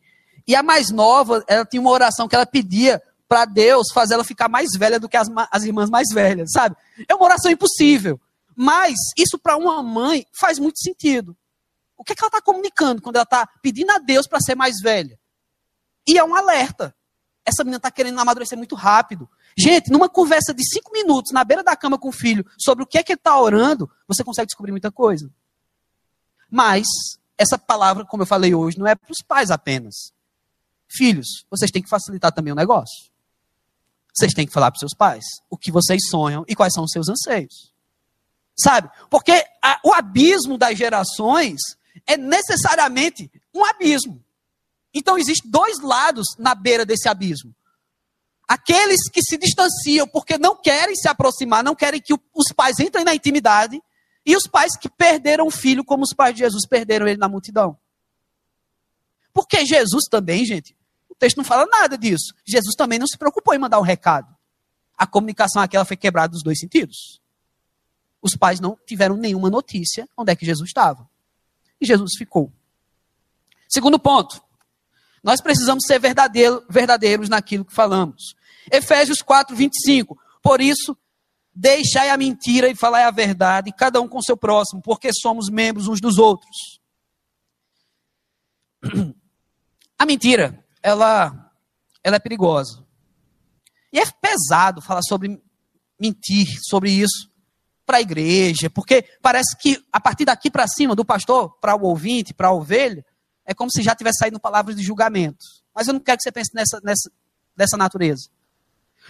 E 0.47 0.55
a 0.55 0.63
mais 0.63 0.91
nova, 0.91 1.45
ela 1.47 1.65
tinha 1.65 1.81
uma 1.81 1.91
oração 1.91 2.29
que 2.29 2.35
ela 2.35 2.47
pedia 2.47 3.03
para 3.29 3.45
Deus 3.45 3.89
fazer 3.93 4.15
ela 4.15 4.25
ficar 4.25 4.49
mais 4.49 4.71
velha 4.77 5.01
do 5.01 5.09
que 5.09 5.17
as, 5.17 5.29
as 5.51 5.65
irmãs 5.65 5.91
mais 5.91 6.09
velhas, 6.13 6.51
sabe? 6.53 6.77
É 7.09 7.15
uma 7.15 7.25
oração 7.25 7.51
impossível. 7.51 8.21
Mas 8.55 8.95
isso 9.19 9.39
para 9.39 9.57
uma 9.57 9.83
mãe 9.83 10.25
faz 10.39 10.59
muito 10.59 10.79
sentido. 10.81 11.37
O 11.99 12.05
que, 12.05 12.13
é 12.13 12.17
que 12.17 12.23
ela 12.23 12.29
está 12.29 12.41
comunicando 12.41 13.03
quando 13.03 13.17
ela 13.17 13.25
está 13.25 13.47
pedindo 13.61 13.91
a 13.91 13.99
Deus 13.99 14.27
para 14.27 14.41
ser 14.41 14.55
mais 14.55 14.77
velha? 14.81 15.19
E 16.07 16.17
é 16.17 16.25
um 16.25 16.35
alerta. 16.35 16.95
Essa 17.45 17.63
menina 17.65 17.79
está 17.79 17.91
querendo 17.91 18.19
amadurecer 18.19 18.57
muito 18.57 18.75
rápido. 18.75 19.29
Gente, 19.59 19.91
numa 19.91 20.09
conversa 20.09 20.53
de 20.53 20.63
cinco 20.69 20.93
minutos 20.93 21.33
na 21.33 21.43
beira 21.43 21.65
da 21.65 21.75
cama 21.75 21.99
com 21.99 22.09
o 22.09 22.13
filho 22.13 22.45
sobre 22.59 22.85
o 22.85 22.87
que 22.87 22.99
é 22.99 23.03
que 23.03 23.13
ele 23.13 23.19
está 23.19 23.41
orando, 23.41 23.91
você 24.07 24.23
consegue 24.23 24.49
descobrir 24.49 24.71
muita 24.71 24.93
coisa. 24.93 25.31
Mas 26.51 26.87
essa 27.39 27.57
palavra, 27.57 28.05
como 28.05 28.23
eu 28.23 28.27
falei 28.27 28.55
hoje, 28.55 28.79
não 28.79 28.87
é 28.87 28.95
para 28.95 29.11
os 29.11 29.25
pais 29.27 29.51
apenas. 29.51 30.13
Filhos, 30.87 31.47
vocês 31.51 31.71
têm 31.71 31.83
que 31.83 31.89
facilitar 31.89 32.33
também 32.33 32.53
o 32.53 32.57
negócio. 32.57 33.11
Vocês 34.15 34.35
têm 34.35 34.47
que 34.47 34.53
falar 34.53 34.71
para 34.71 34.79
seus 34.79 34.95
pais 34.95 35.25
o 35.49 35.57
que 35.57 35.73
vocês 35.73 36.03
sonham 36.11 36.45
e 36.47 36.55
quais 36.55 36.75
são 36.75 36.85
os 36.85 36.91
seus 36.91 37.09
anseios. 37.09 37.73
Sabe? 38.59 38.91
Porque 39.11 39.33
a, 39.63 39.81
o 39.83 39.93
abismo 39.93 40.59
das 40.59 40.77
gerações 40.77 41.61
é 42.07 42.17
necessariamente 42.17 43.31
um 43.55 43.65
abismo. 43.65 44.23
Então, 44.93 45.19
existem 45.19 45.51
dois 45.51 45.81
lados 45.81 46.27
na 46.39 46.55
beira 46.55 46.85
desse 46.85 47.09
abismo. 47.09 47.55
Aqueles 48.49 49.09
que 49.11 49.23
se 49.23 49.37
distanciam 49.37 50.07
porque 50.07 50.39
não 50.39 50.57
querem 50.57 50.95
se 50.95 51.09
aproximar, 51.09 51.65
não 51.65 51.75
querem 51.75 52.01
que 52.01 52.15
os 52.15 52.53
pais 52.55 52.79
entrem 52.79 53.05
na 53.05 53.15
intimidade, 53.15 53.83
e 54.25 54.37
os 54.37 54.47
pais 54.47 54.77
que 54.77 54.89
perderam 54.89 55.47
o 55.47 55.51
filho, 55.51 55.85
como 55.85 56.03
os 56.03 56.13
pais 56.13 56.35
de 56.35 56.41
Jesus 56.41 56.67
perderam 56.67 57.07
ele 57.07 57.19
na 57.19 57.29
multidão. 57.29 57.79
Porque 59.33 59.65
Jesus 59.67 60.05
também, 60.11 60.45
gente, 60.45 60.77
o 61.09 61.15
texto 61.15 61.37
não 61.37 61.45
fala 61.45 61.67
nada 61.67 61.97
disso. 61.97 62.35
Jesus 62.45 62.75
também 62.75 62.99
não 62.99 63.07
se 63.07 63.19
preocupou 63.19 63.55
em 63.55 63.59
mandar 63.59 63.79
um 63.79 63.83
recado. 63.83 64.35
A 64.97 65.07
comunicação 65.07 65.63
aqui 65.63 65.77
foi 65.85 65.97
quebrada 65.97 66.33
dos 66.33 66.43
dois 66.43 66.59
sentidos. 66.59 67.21
Os 68.21 68.35
pais 68.35 68.59
não 68.61 68.79
tiveram 68.87 69.17
nenhuma 69.17 69.51
notícia 69.51 70.09
onde 70.17 70.33
é 70.33 70.37
que 70.37 70.47
Jesus 70.47 70.71
estava. 70.71 71.09
E 71.81 71.87
Jesus 71.87 72.13
ficou. 72.17 72.53
Segundo 73.69 73.99
ponto. 73.99 74.43
Nós 75.27 75.41
precisamos 75.41 75.83
ser 75.85 75.99
verdadeiro, 75.99 76.65
verdadeiros 76.71 77.29
naquilo 77.29 77.65
que 77.65 77.75
falamos. 77.75 78.37
Efésios 78.71 79.21
4, 79.21 79.57
25. 79.57 80.17
Por 80.41 80.61
isso, 80.61 80.97
deixai 81.53 82.11
a 82.11 82.17
mentira 82.17 82.69
e 82.69 82.77
falai 82.77 83.03
a 83.03 83.11
verdade, 83.11 83.75
cada 83.77 84.01
um 84.01 84.07
com 84.07 84.23
seu 84.23 84.37
próximo, 84.37 84.81
porque 84.81 85.13
somos 85.13 85.51
membros 85.51 85.89
uns 85.89 86.01
dos 86.01 86.17
outros. 86.17 86.81
A 89.99 90.05
mentira 90.05 90.63
ela, 90.83 91.51
ela 92.05 92.17
é 92.17 92.21
perigosa. 92.21 92.87
E 93.91 93.99
é 93.99 94.05
pesado 94.05 94.83
falar 94.83 95.01
sobre 95.03 95.43
mentir, 95.99 96.47
sobre 96.69 96.91
isso 96.91 97.31
para 97.87 97.97
a 97.97 98.03
igreja, 98.03 98.69
porque 98.69 99.03
parece 99.23 99.57
que 99.57 99.83
a 99.91 99.99
partir 99.99 100.27
daqui 100.27 100.51
para 100.51 100.69
cima, 100.69 100.95
do 100.95 101.05
pastor 101.05 101.59
para 101.61 101.75
o 101.75 101.87
ouvinte, 101.87 102.35
para 102.35 102.49
a 102.49 102.53
ovelha, 102.53 103.03
é 103.47 103.55
como 103.55 103.71
se 103.71 103.83
já 103.83 103.95
tivesse 103.95 104.19
saído 104.19 104.41
palavras 104.41 104.77
de 104.77 104.83
julgamento. 104.83 105.45
Mas 105.75 105.87
eu 105.87 105.95
não 105.95 106.01
quero 106.01 106.19
que 106.19 106.25
você 106.25 106.33
pense 106.33 106.55
nessa, 106.55 106.81
nessa, 106.83 107.11
dessa 107.57 107.77
natureza. 107.77 108.29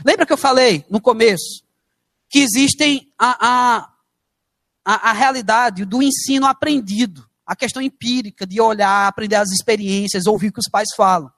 Lembra 0.04 0.26
que 0.26 0.32
eu 0.32 0.36
falei 0.36 0.84
no 0.90 1.00
começo 1.00 1.64
que 2.28 2.40
existem 2.40 3.10
a, 3.18 3.88
a, 4.84 5.10
a, 5.10 5.12
realidade 5.12 5.84
do 5.84 6.02
ensino 6.02 6.46
aprendido, 6.46 7.26
a 7.46 7.54
questão 7.54 7.80
empírica 7.80 8.46
de 8.46 8.60
olhar, 8.60 9.06
aprender 9.06 9.36
as 9.36 9.50
experiências, 9.50 10.26
ouvir 10.26 10.48
o 10.48 10.52
que 10.52 10.60
os 10.60 10.68
pais 10.68 10.88
falam. 10.96 11.30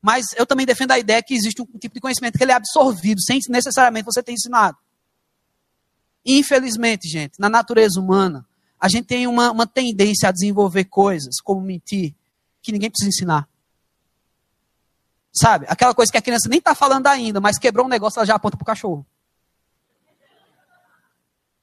Mas 0.00 0.26
eu 0.36 0.46
também 0.46 0.66
defendo 0.66 0.92
a 0.92 0.98
ideia 0.98 1.22
que 1.22 1.34
existe 1.34 1.62
um 1.62 1.78
tipo 1.78 1.94
de 1.94 2.00
conhecimento 2.00 2.36
que 2.36 2.44
ele 2.44 2.52
é 2.52 2.56
absorvido, 2.56 3.22
sem 3.22 3.38
necessariamente 3.48 4.04
você 4.04 4.22
ter 4.22 4.32
ensinado. 4.32 4.76
Infelizmente, 6.24 7.08
gente, 7.08 7.38
na 7.38 7.48
natureza 7.48 7.98
humana, 7.98 8.46
a 8.82 8.88
gente 8.88 9.06
tem 9.06 9.28
uma, 9.28 9.52
uma 9.52 9.64
tendência 9.64 10.28
a 10.28 10.32
desenvolver 10.32 10.86
coisas, 10.86 11.40
como 11.40 11.60
mentir, 11.60 12.16
que 12.60 12.72
ninguém 12.72 12.90
precisa 12.90 13.10
ensinar. 13.10 13.48
Sabe? 15.32 15.66
Aquela 15.68 15.94
coisa 15.94 16.10
que 16.10 16.18
a 16.18 16.22
criança 16.22 16.48
nem 16.48 16.58
está 16.58 16.74
falando 16.74 17.06
ainda, 17.06 17.40
mas 17.40 17.60
quebrou 17.60 17.86
um 17.86 17.88
negócio, 17.88 18.18
ela 18.18 18.26
já 18.26 18.34
aponta 18.34 18.56
para 18.56 18.64
o 18.64 18.66
cachorro. 18.66 19.06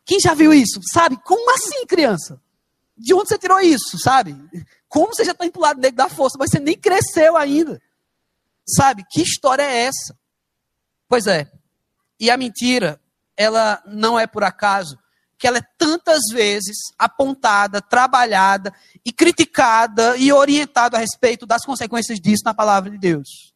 Quem 0.06 0.18
já 0.18 0.34
viu 0.34 0.54
isso? 0.54 0.80
Sabe? 0.94 1.18
Como 1.18 1.54
assim, 1.54 1.86
criança? 1.86 2.42
De 2.98 3.14
onde 3.14 3.28
você 3.28 3.38
tirou 3.38 3.60
isso? 3.60 4.00
Sabe? 4.00 4.34
Como 4.88 5.14
você 5.14 5.26
já 5.26 5.34
está 5.34 5.46
empolado 5.46 5.82
dentro 5.82 5.98
da 5.98 6.08
força, 6.08 6.38
mas 6.40 6.50
você 6.50 6.60
nem 6.60 6.78
cresceu 6.78 7.36
ainda? 7.36 7.82
Sabe, 8.66 9.06
que 9.12 9.22
história 9.22 9.64
é 9.64 9.88
essa? 9.88 10.18
Pois 11.06 11.28
é. 11.28 11.52
E 12.18 12.32
a 12.32 12.38
mentira, 12.38 12.98
ela 13.36 13.84
não 13.86 14.18
é 14.18 14.26
por 14.26 14.46
acaso 14.46 14.98
que 15.40 15.48
ela 15.48 15.60
é 15.60 15.64
tantas 15.78 16.20
vezes 16.34 16.78
apontada, 16.98 17.82
trabalhada 17.82 18.74
e 19.06 19.12
criticada 19.14 20.18
e 20.18 20.34
orientada 20.34 20.98
a 20.98 21.00
respeito 21.00 21.46
das 21.46 21.66
consequências 21.66 22.20
disso 22.20 22.44
na 22.44 22.54
palavra 22.54 22.92
de 22.92 22.98
Deus. 22.98 23.54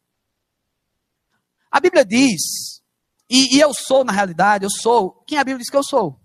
A 1.70 1.82
Bíblia 1.82 2.06
diz, 2.06 2.82
e, 3.30 3.58
e, 3.58 3.60
eu 3.60 3.74
sou, 3.74 4.06
na 4.06 4.14
realidade, 4.14 4.64
eu 4.64 4.70
sou 4.70 5.24
quem 5.28 5.38
a 5.38 5.44
Bíblia 5.44 5.60
diz 5.60 5.70
que 5.70 5.76
eu 5.76 5.84
sou. 5.84 6.18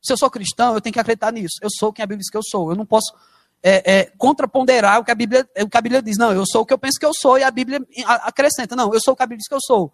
Se 0.00 0.12
eu 0.12 0.16
sou 0.16 0.30
cristão, 0.30 0.74
eu 0.74 0.80
tenho 0.80 0.92
que 0.92 1.00
acreditar 1.00 1.32
nisso. 1.32 1.58
Eu 1.60 1.70
sou 1.76 1.92
quem 1.92 2.04
a 2.04 2.06
Bíblia 2.06 2.20
diz 2.20 2.30
que 2.30 2.36
eu 2.36 2.42
sou. 2.48 2.70
Eu 2.70 2.76
não 2.76 2.86
posso 2.86 3.12
é, 3.60 3.92
é, 3.92 4.04
contraponderar 4.16 5.00
o 5.00 5.04
que, 5.04 5.10
a 5.10 5.14
Bíblia, 5.14 5.48
o 5.60 5.68
que 5.68 5.76
a 5.76 5.80
Bíblia 5.80 6.00
diz. 6.00 6.16
Não, 6.16 6.32
eu 6.32 6.44
sou 6.46 6.62
o 6.62 6.66
que 6.66 6.72
eu 6.72 6.78
penso 6.78 7.00
que 7.00 7.06
eu 7.06 7.12
sou, 7.12 7.36
e 7.36 7.42
a 7.42 7.50
Bíblia 7.50 7.80
acrescenta. 8.22 8.76
Não, 8.76 8.94
eu 8.94 9.00
sou 9.00 9.14
o 9.14 9.16
que 9.16 9.22
a 9.24 9.26
Bíblia 9.26 9.38
diz 9.38 9.48
que 9.48 9.54
eu 9.54 9.60
sou. 9.60 9.92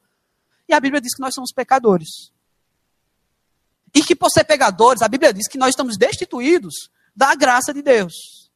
E 0.69 0.75
a 0.75 0.81
Bíblia 0.81 1.01
diz 1.01 1.15
que 1.15 1.23
nós 1.23 1.33
somos 1.33 1.53
pecadores. 1.53 2.34
E 3.95 4.03
que 4.03 4.17
por 4.17 4.29
ser 4.31 4.45
pecadores, 4.45 5.03
a 5.03 5.09
Bíblia 5.09 5.33
diz 5.33 5.47
que 5.47 5.57
nós 5.57 5.71
estamos 5.71 5.97
destituídos 5.97 6.91
da 7.15 7.35
graça 7.35 7.73
de 7.73 7.81
Deus. 7.81 8.51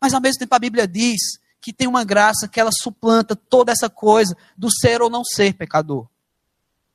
Mas 0.00 0.12
ao 0.12 0.20
mesmo 0.20 0.40
tempo 0.40 0.54
a 0.54 0.58
Bíblia 0.58 0.88
diz 0.88 1.20
que 1.60 1.72
tem 1.72 1.86
uma 1.86 2.04
graça 2.04 2.48
que 2.48 2.58
ela 2.58 2.70
suplanta 2.72 3.36
toda 3.36 3.70
essa 3.70 3.88
coisa 3.88 4.36
do 4.56 4.70
ser 4.70 5.02
ou 5.02 5.10
não 5.10 5.22
ser 5.22 5.54
pecador. 5.54 6.08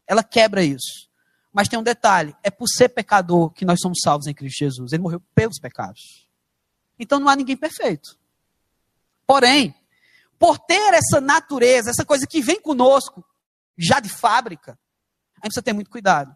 Ela 0.07 0.23
quebra 0.23 0.63
isso. 0.63 1.09
Mas 1.53 1.69
tem 1.69 1.79
um 1.79 1.83
detalhe: 1.83 2.35
é 2.43 2.51
por 2.51 2.67
ser 2.67 2.89
pecador 2.89 3.51
que 3.51 3.63
nós 3.63 3.79
somos 3.79 3.99
salvos 4.03 4.27
em 4.27 4.33
Cristo 4.33 4.57
Jesus. 4.57 4.91
Ele 4.91 5.03
morreu 5.03 5.21
pelos 5.33 5.59
pecados. 5.59 6.27
Então 6.99 7.19
não 7.19 7.29
há 7.29 7.35
ninguém 7.35 7.55
perfeito. 7.55 8.17
Porém, 9.25 9.73
por 10.37 10.59
ter 10.59 10.93
essa 10.93 11.21
natureza, 11.21 11.89
essa 11.89 12.05
coisa 12.05 12.27
que 12.27 12.41
vem 12.41 12.59
conosco, 12.59 13.23
já 13.77 13.99
de 13.99 14.09
fábrica, 14.09 14.77
a 15.41 15.45
gente 15.45 15.53
precisa 15.53 15.63
ter 15.63 15.73
muito 15.73 15.89
cuidado. 15.89 16.35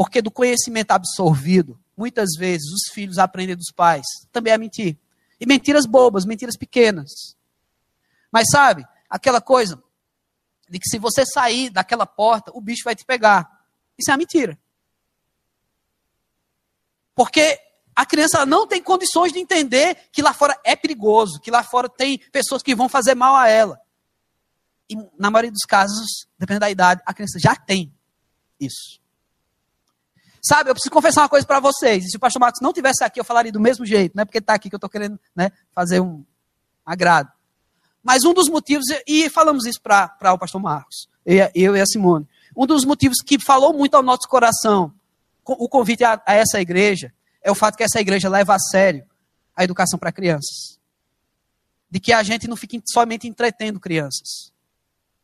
Porque 0.00 0.22
do 0.22 0.30
conhecimento 0.30 0.92
absorvido, 0.92 1.78
muitas 1.94 2.30
vezes 2.34 2.72
os 2.72 2.90
filhos 2.90 3.18
aprendem 3.18 3.54
dos 3.54 3.70
pais 3.70 4.06
também 4.32 4.50
a 4.50 4.56
mentir. 4.56 4.96
E 5.38 5.44
mentiras 5.44 5.84
bobas, 5.84 6.24
mentiras 6.24 6.56
pequenas. 6.56 7.36
Mas 8.32 8.46
sabe, 8.50 8.82
aquela 9.10 9.42
coisa 9.42 9.78
de 10.70 10.78
que 10.78 10.88
se 10.88 10.98
você 10.98 11.26
sair 11.26 11.68
daquela 11.68 12.06
porta, 12.06 12.50
o 12.54 12.62
bicho 12.62 12.82
vai 12.82 12.96
te 12.96 13.04
pegar. 13.04 13.62
Isso 13.98 14.10
é 14.10 14.14
uma 14.14 14.16
mentira. 14.16 14.58
Porque 17.14 17.60
a 17.94 18.06
criança 18.06 18.46
não 18.46 18.66
tem 18.66 18.82
condições 18.82 19.34
de 19.34 19.38
entender 19.38 20.08
que 20.10 20.22
lá 20.22 20.32
fora 20.32 20.58
é 20.64 20.74
perigoso, 20.74 21.38
que 21.40 21.50
lá 21.50 21.62
fora 21.62 21.90
tem 21.90 22.16
pessoas 22.32 22.62
que 22.62 22.74
vão 22.74 22.88
fazer 22.88 23.14
mal 23.14 23.36
a 23.36 23.48
ela. 23.48 23.78
E 24.88 24.96
na 25.18 25.30
maioria 25.30 25.52
dos 25.52 25.66
casos, 25.68 26.26
dependendo 26.38 26.60
da 26.60 26.70
idade, 26.70 27.02
a 27.04 27.12
criança 27.12 27.38
já 27.38 27.54
tem 27.54 27.94
isso. 28.58 28.99
Sabe, 30.42 30.70
eu 30.70 30.74
preciso 30.74 30.92
confessar 30.92 31.22
uma 31.22 31.28
coisa 31.28 31.46
para 31.46 31.60
vocês. 31.60 32.04
E 32.04 32.10
se 32.10 32.16
o 32.16 32.20
pastor 32.20 32.40
Marcos 32.40 32.60
não 32.62 32.72
tivesse 32.72 33.04
aqui, 33.04 33.20
eu 33.20 33.24
falaria 33.24 33.52
do 33.52 33.60
mesmo 33.60 33.84
jeito, 33.84 34.14
não 34.14 34.22
é 34.22 34.24
porque 34.24 34.38
está 34.38 34.54
aqui 34.54 34.68
que 34.68 34.74
eu 34.74 34.78
estou 34.78 34.88
querendo 34.88 35.20
né, 35.36 35.52
fazer 35.74 36.00
um 36.00 36.24
agrado. 36.84 37.30
Mas 38.02 38.24
um 38.24 38.32
dos 38.32 38.48
motivos, 38.48 38.86
e 39.06 39.28
falamos 39.28 39.66
isso 39.66 39.80
para 39.80 40.32
o 40.32 40.38
pastor 40.38 40.60
Marcos, 40.60 41.08
eu 41.54 41.76
e 41.76 41.80
a 41.80 41.86
Simone, 41.86 42.26
um 42.56 42.66
dos 42.66 42.84
motivos 42.84 43.18
que 43.24 43.38
falou 43.38 43.74
muito 43.74 43.94
ao 43.94 44.02
nosso 44.02 44.26
coração, 44.28 44.92
o 45.44 45.68
convite 45.68 46.02
a, 46.04 46.20
a 46.26 46.34
essa 46.34 46.60
igreja, 46.60 47.12
é 47.42 47.50
o 47.50 47.54
fato 47.54 47.76
que 47.76 47.82
essa 47.82 48.00
igreja 48.00 48.28
leva 48.28 48.54
a 48.54 48.58
sério 48.58 49.04
a 49.54 49.64
educação 49.64 49.98
para 49.98 50.12
crianças. 50.12 50.78
De 51.90 52.00
que 52.00 52.12
a 52.12 52.22
gente 52.22 52.48
não 52.48 52.56
fique 52.56 52.80
somente 52.86 53.26
entretendo 53.26 53.80
crianças. 53.80 54.52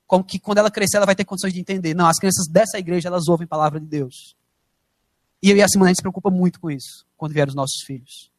Como 0.07 0.25
que 0.25 0.39
quando 0.39 0.59
ela 0.59 0.71
crescer, 0.71 0.97
ela 0.99 1.07
vai 1.07 1.15
ter 1.15 1.25
condições 1.25 1.53
de 1.53 1.61
entender. 1.61 1.95
Não, 1.95 2.07
as 2.07 2.19
crianças 2.19 2.47
dessa 2.49 2.79
igreja, 2.79 3.09
elas 3.09 3.29
ouvem 3.29 3.45
a 3.45 3.49
palavra 3.49 3.81
de 3.81 3.87
Deus. 3.87 4.37
E 5.47 5.51
eu 5.51 5.57
e 5.57 5.63
a 5.63 5.69
Simone, 5.69 5.91
a 5.91 5.91
gente 5.91 5.99
se 5.99 6.03
preocupa 6.03 6.29
muito 6.29 6.59
com 6.59 6.69
isso, 6.69 7.07
quando 7.17 7.33
vierem 7.33 7.51
os 7.51 7.55
nossos 7.55 7.81
filhos. 7.83 8.33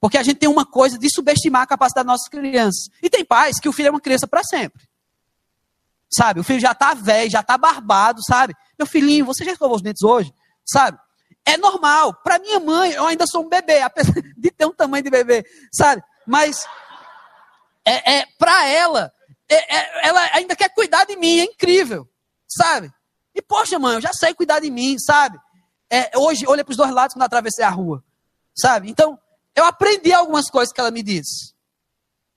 Porque 0.00 0.18
a 0.18 0.22
gente 0.24 0.38
tem 0.38 0.48
uma 0.48 0.66
coisa 0.66 0.98
de 0.98 1.08
subestimar 1.08 1.62
a 1.62 1.66
capacidade 1.66 2.04
das 2.04 2.14
nossas 2.14 2.28
crianças. 2.28 2.88
E 3.00 3.08
tem 3.08 3.24
pais 3.24 3.60
que 3.60 3.68
o 3.68 3.72
filho 3.72 3.86
é 3.86 3.90
uma 3.92 4.00
criança 4.00 4.26
para 4.26 4.42
sempre. 4.42 4.82
Sabe? 6.10 6.40
O 6.40 6.42
filho 6.42 6.58
já 6.58 6.72
está 6.72 6.92
velho, 6.92 7.30
já 7.30 7.38
está 7.38 7.56
barbado, 7.56 8.20
sabe? 8.26 8.52
Meu 8.76 8.84
filhinho, 8.84 9.24
você 9.24 9.44
já 9.44 9.52
escovou 9.52 9.76
os 9.76 9.80
dentes 9.80 10.02
hoje? 10.02 10.34
Sabe? 10.66 10.98
É 11.44 11.56
normal. 11.56 12.14
Para 12.14 12.40
minha 12.40 12.58
mãe, 12.58 12.90
eu 12.90 13.06
ainda 13.06 13.24
sou 13.24 13.44
um 13.44 13.48
bebê, 13.48 13.80
apesar 13.80 14.12
de 14.36 14.50
ter 14.50 14.66
um 14.66 14.74
tamanho 14.74 15.04
de 15.04 15.10
bebê, 15.10 15.46
sabe? 15.70 16.02
Mas 16.26 16.66
é, 17.84 18.14
é 18.14 18.26
para 18.40 18.66
ela, 18.66 19.12
é, 19.48 19.76
é, 19.76 20.08
ela 20.08 20.20
ainda 20.32 20.56
quer 20.56 20.70
cuidar 20.70 21.04
de 21.04 21.14
mim, 21.14 21.38
é 21.38 21.44
incrível, 21.44 22.08
sabe? 22.48 22.92
E 23.32 23.40
poxa, 23.40 23.78
mãe, 23.78 23.94
eu 23.94 24.00
já 24.00 24.12
sei 24.12 24.34
cuidar 24.34 24.58
de 24.58 24.68
mim, 24.68 24.98
sabe? 24.98 25.38
É, 25.94 26.10
hoje, 26.16 26.46
olha 26.48 26.64
para 26.64 26.70
os 26.70 26.76
dois 26.78 26.90
lados 26.90 27.12
quando 27.12 27.24
atravessei 27.24 27.62
a 27.62 27.68
rua, 27.68 28.02
sabe? 28.56 28.88
Então, 28.88 29.20
eu 29.54 29.62
aprendi 29.66 30.10
algumas 30.10 30.48
coisas 30.48 30.72
que 30.72 30.80
ela 30.80 30.90
me 30.90 31.02
disse. 31.02 31.52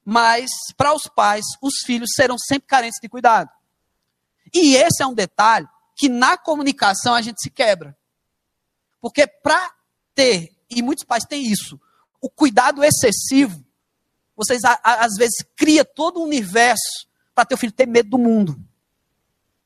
Mas, 0.04 0.52
para 0.76 0.94
os 0.94 1.04
pais, 1.04 1.46
os 1.62 1.76
filhos 1.86 2.10
serão 2.14 2.36
sempre 2.38 2.68
carentes 2.68 3.00
de 3.02 3.08
cuidado. 3.08 3.50
E 4.54 4.76
esse 4.76 5.02
é 5.02 5.08
um 5.08 5.14
detalhe 5.14 5.70
que 5.96 6.10
na 6.10 6.38
comunicação 6.38 7.14
a 7.14 7.22
gente 7.22 7.42
se 7.42 7.50
quebra. 7.50 7.98
Porque 9.00 9.26
para 9.26 9.74
ter, 10.14 10.54
e 10.70 10.82
muitos 10.82 11.06
pais 11.06 11.24
têm 11.24 11.50
isso, 11.50 11.80
o 12.20 12.30
cuidado 12.30 12.84
excessivo, 12.84 13.66
vocês 14.36 14.64
às 14.84 15.16
vezes 15.16 15.46
cria 15.56 15.86
todo 15.86 16.20
um 16.20 16.24
universo 16.24 17.08
para 17.34 17.46
teu 17.46 17.58
filho 17.58 17.72
ter 17.72 17.88
medo 17.88 18.10
do 18.10 18.18
mundo. 18.18 18.60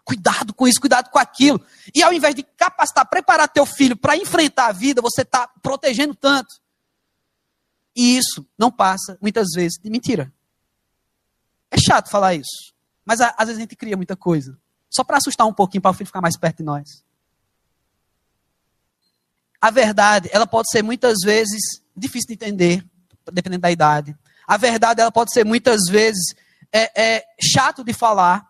Cuidado 0.09 0.53
com 0.55 0.67
isso, 0.67 0.79
cuidado 0.79 1.09
com 1.11 1.19
aquilo. 1.19 1.63
E 1.93 2.01
ao 2.01 2.11
invés 2.11 2.33
de 2.33 2.41
capacitar, 2.41 3.07
preparar 3.07 3.47
teu 3.47 3.65
filho 3.65 3.95
para 3.95 4.17
enfrentar 4.17 4.67
a 4.67 4.71
vida, 4.71 5.01
você 5.01 5.21
está 5.21 5.47
protegendo 5.61 6.15
tanto. 6.15 6.49
E 7.95 8.17
isso 8.17 8.43
não 8.57 8.71
passa, 8.71 9.17
muitas 9.21 9.49
vezes, 9.53 9.77
de 9.77 9.89
mentira. 9.89 10.33
É 11.69 11.77
chato 11.77 12.09
falar 12.09 12.33
isso. 12.33 12.73
Mas 13.05 13.21
às 13.21 13.35
vezes 13.37 13.57
a 13.57 13.61
gente 13.61 13.75
cria 13.75 13.95
muita 13.95 14.15
coisa. 14.15 14.57
Só 14.89 15.03
para 15.03 15.17
assustar 15.17 15.45
um 15.45 15.53
pouquinho, 15.53 15.81
para 15.81 15.91
o 15.91 15.93
filho 15.93 16.07
ficar 16.07 16.21
mais 16.21 16.35
perto 16.35 16.57
de 16.57 16.63
nós 16.63 17.03
a 19.61 19.69
verdade, 19.69 20.29
ela 20.31 20.47
pode 20.47 20.71
ser 20.71 20.81
muitas 20.81 21.17
vezes 21.23 21.61
difícil 21.95 22.27
de 22.29 22.33
entender, 22.33 22.85
dependendo 23.31 23.61
da 23.61 23.71
idade. 23.71 24.15
A 24.47 24.57
verdade, 24.57 25.01
ela 25.01 25.11
pode 25.11 25.33
ser 25.33 25.45
muitas 25.45 25.81
vezes 25.89 26.33
é, 26.71 27.01
é, 27.01 27.25
chato 27.41 27.83
de 27.83 27.93
falar. 27.93 28.47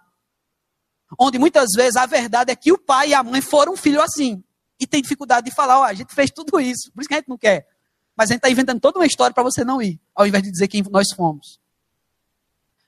Onde 1.17 1.39
muitas 1.39 1.69
vezes 1.75 1.95
a 1.95 2.05
verdade 2.05 2.51
é 2.51 2.55
que 2.55 2.71
o 2.71 2.77
pai 2.77 3.09
e 3.09 3.13
a 3.13 3.23
mãe 3.23 3.41
foram 3.41 3.73
um 3.73 3.77
filho 3.77 4.01
assim. 4.01 4.43
E 4.79 4.85
tem 4.85 5.01
dificuldade 5.01 5.49
de 5.49 5.55
falar, 5.55 5.79
ó, 5.79 5.83
a 5.83 5.93
gente 5.93 6.13
fez 6.13 6.29
tudo 6.29 6.59
isso, 6.59 6.91
por 6.93 7.01
isso 7.01 7.07
que 7.07 7.13
a 7.13 7.17
gente 7.17 7.29
não 7.29 7.37
quer. 7.37 7.67
Mas 8.15 8.29
a 8.29 8.33
gente 8.33 8.39
está 8.39 8.49
inventando 8.49 8.79
toda 8.79 8.99
uma 8.99 9.05
história 9.05 9.33
para 9.33 9.43
você 9.43 9.63
não 9.63 9.81
ir, 9.81 9.99
ao 10.13 10.27
invés 10.27 10.43
de 10.43 10.51
dizer 10.51 10.67
quem 10.67 10.83
nós 10.89 11.07
fomos. 11.15 11.59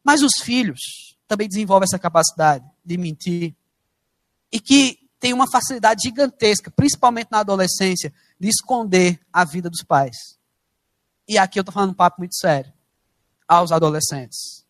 Mas 0.04 0.22
os 0.22 0.34
filhos 0.42 1.18
também 1.28 1.48
desenvolvem 1.48 1.86
essa 1.86 2.00
capacidade 2.00 2.66
de 2.84 2.98
mentir. 2.98 3.56
E 4.52 4.60
que 4.60 5.00
tem 5.20 5.34
uma 5.34 5.50
facilidade 5.50 6.02
gigantesca, 6.04 6.72
principalmente 6.72 7.30
na 7.32 7.40
adolescência, 7.40 8.14
de 8.40 8.50
esconder 8.50 9.20
a 9.32 9.46
vida 9.46 9.70
dos 9.70 9.84
pais. 9.84 10.38
E 11.28 11.38
aqui 11.38 11.60
eu 11.60 11.62
estou 11.62 11.74
falando 11.74 11.92
um 11.92 11.96
papo 11.96 12.20
muito 12.20 12.36
sério 12.36 12.74
aos 13.48 13.72
adolescentes. 13.72 14.66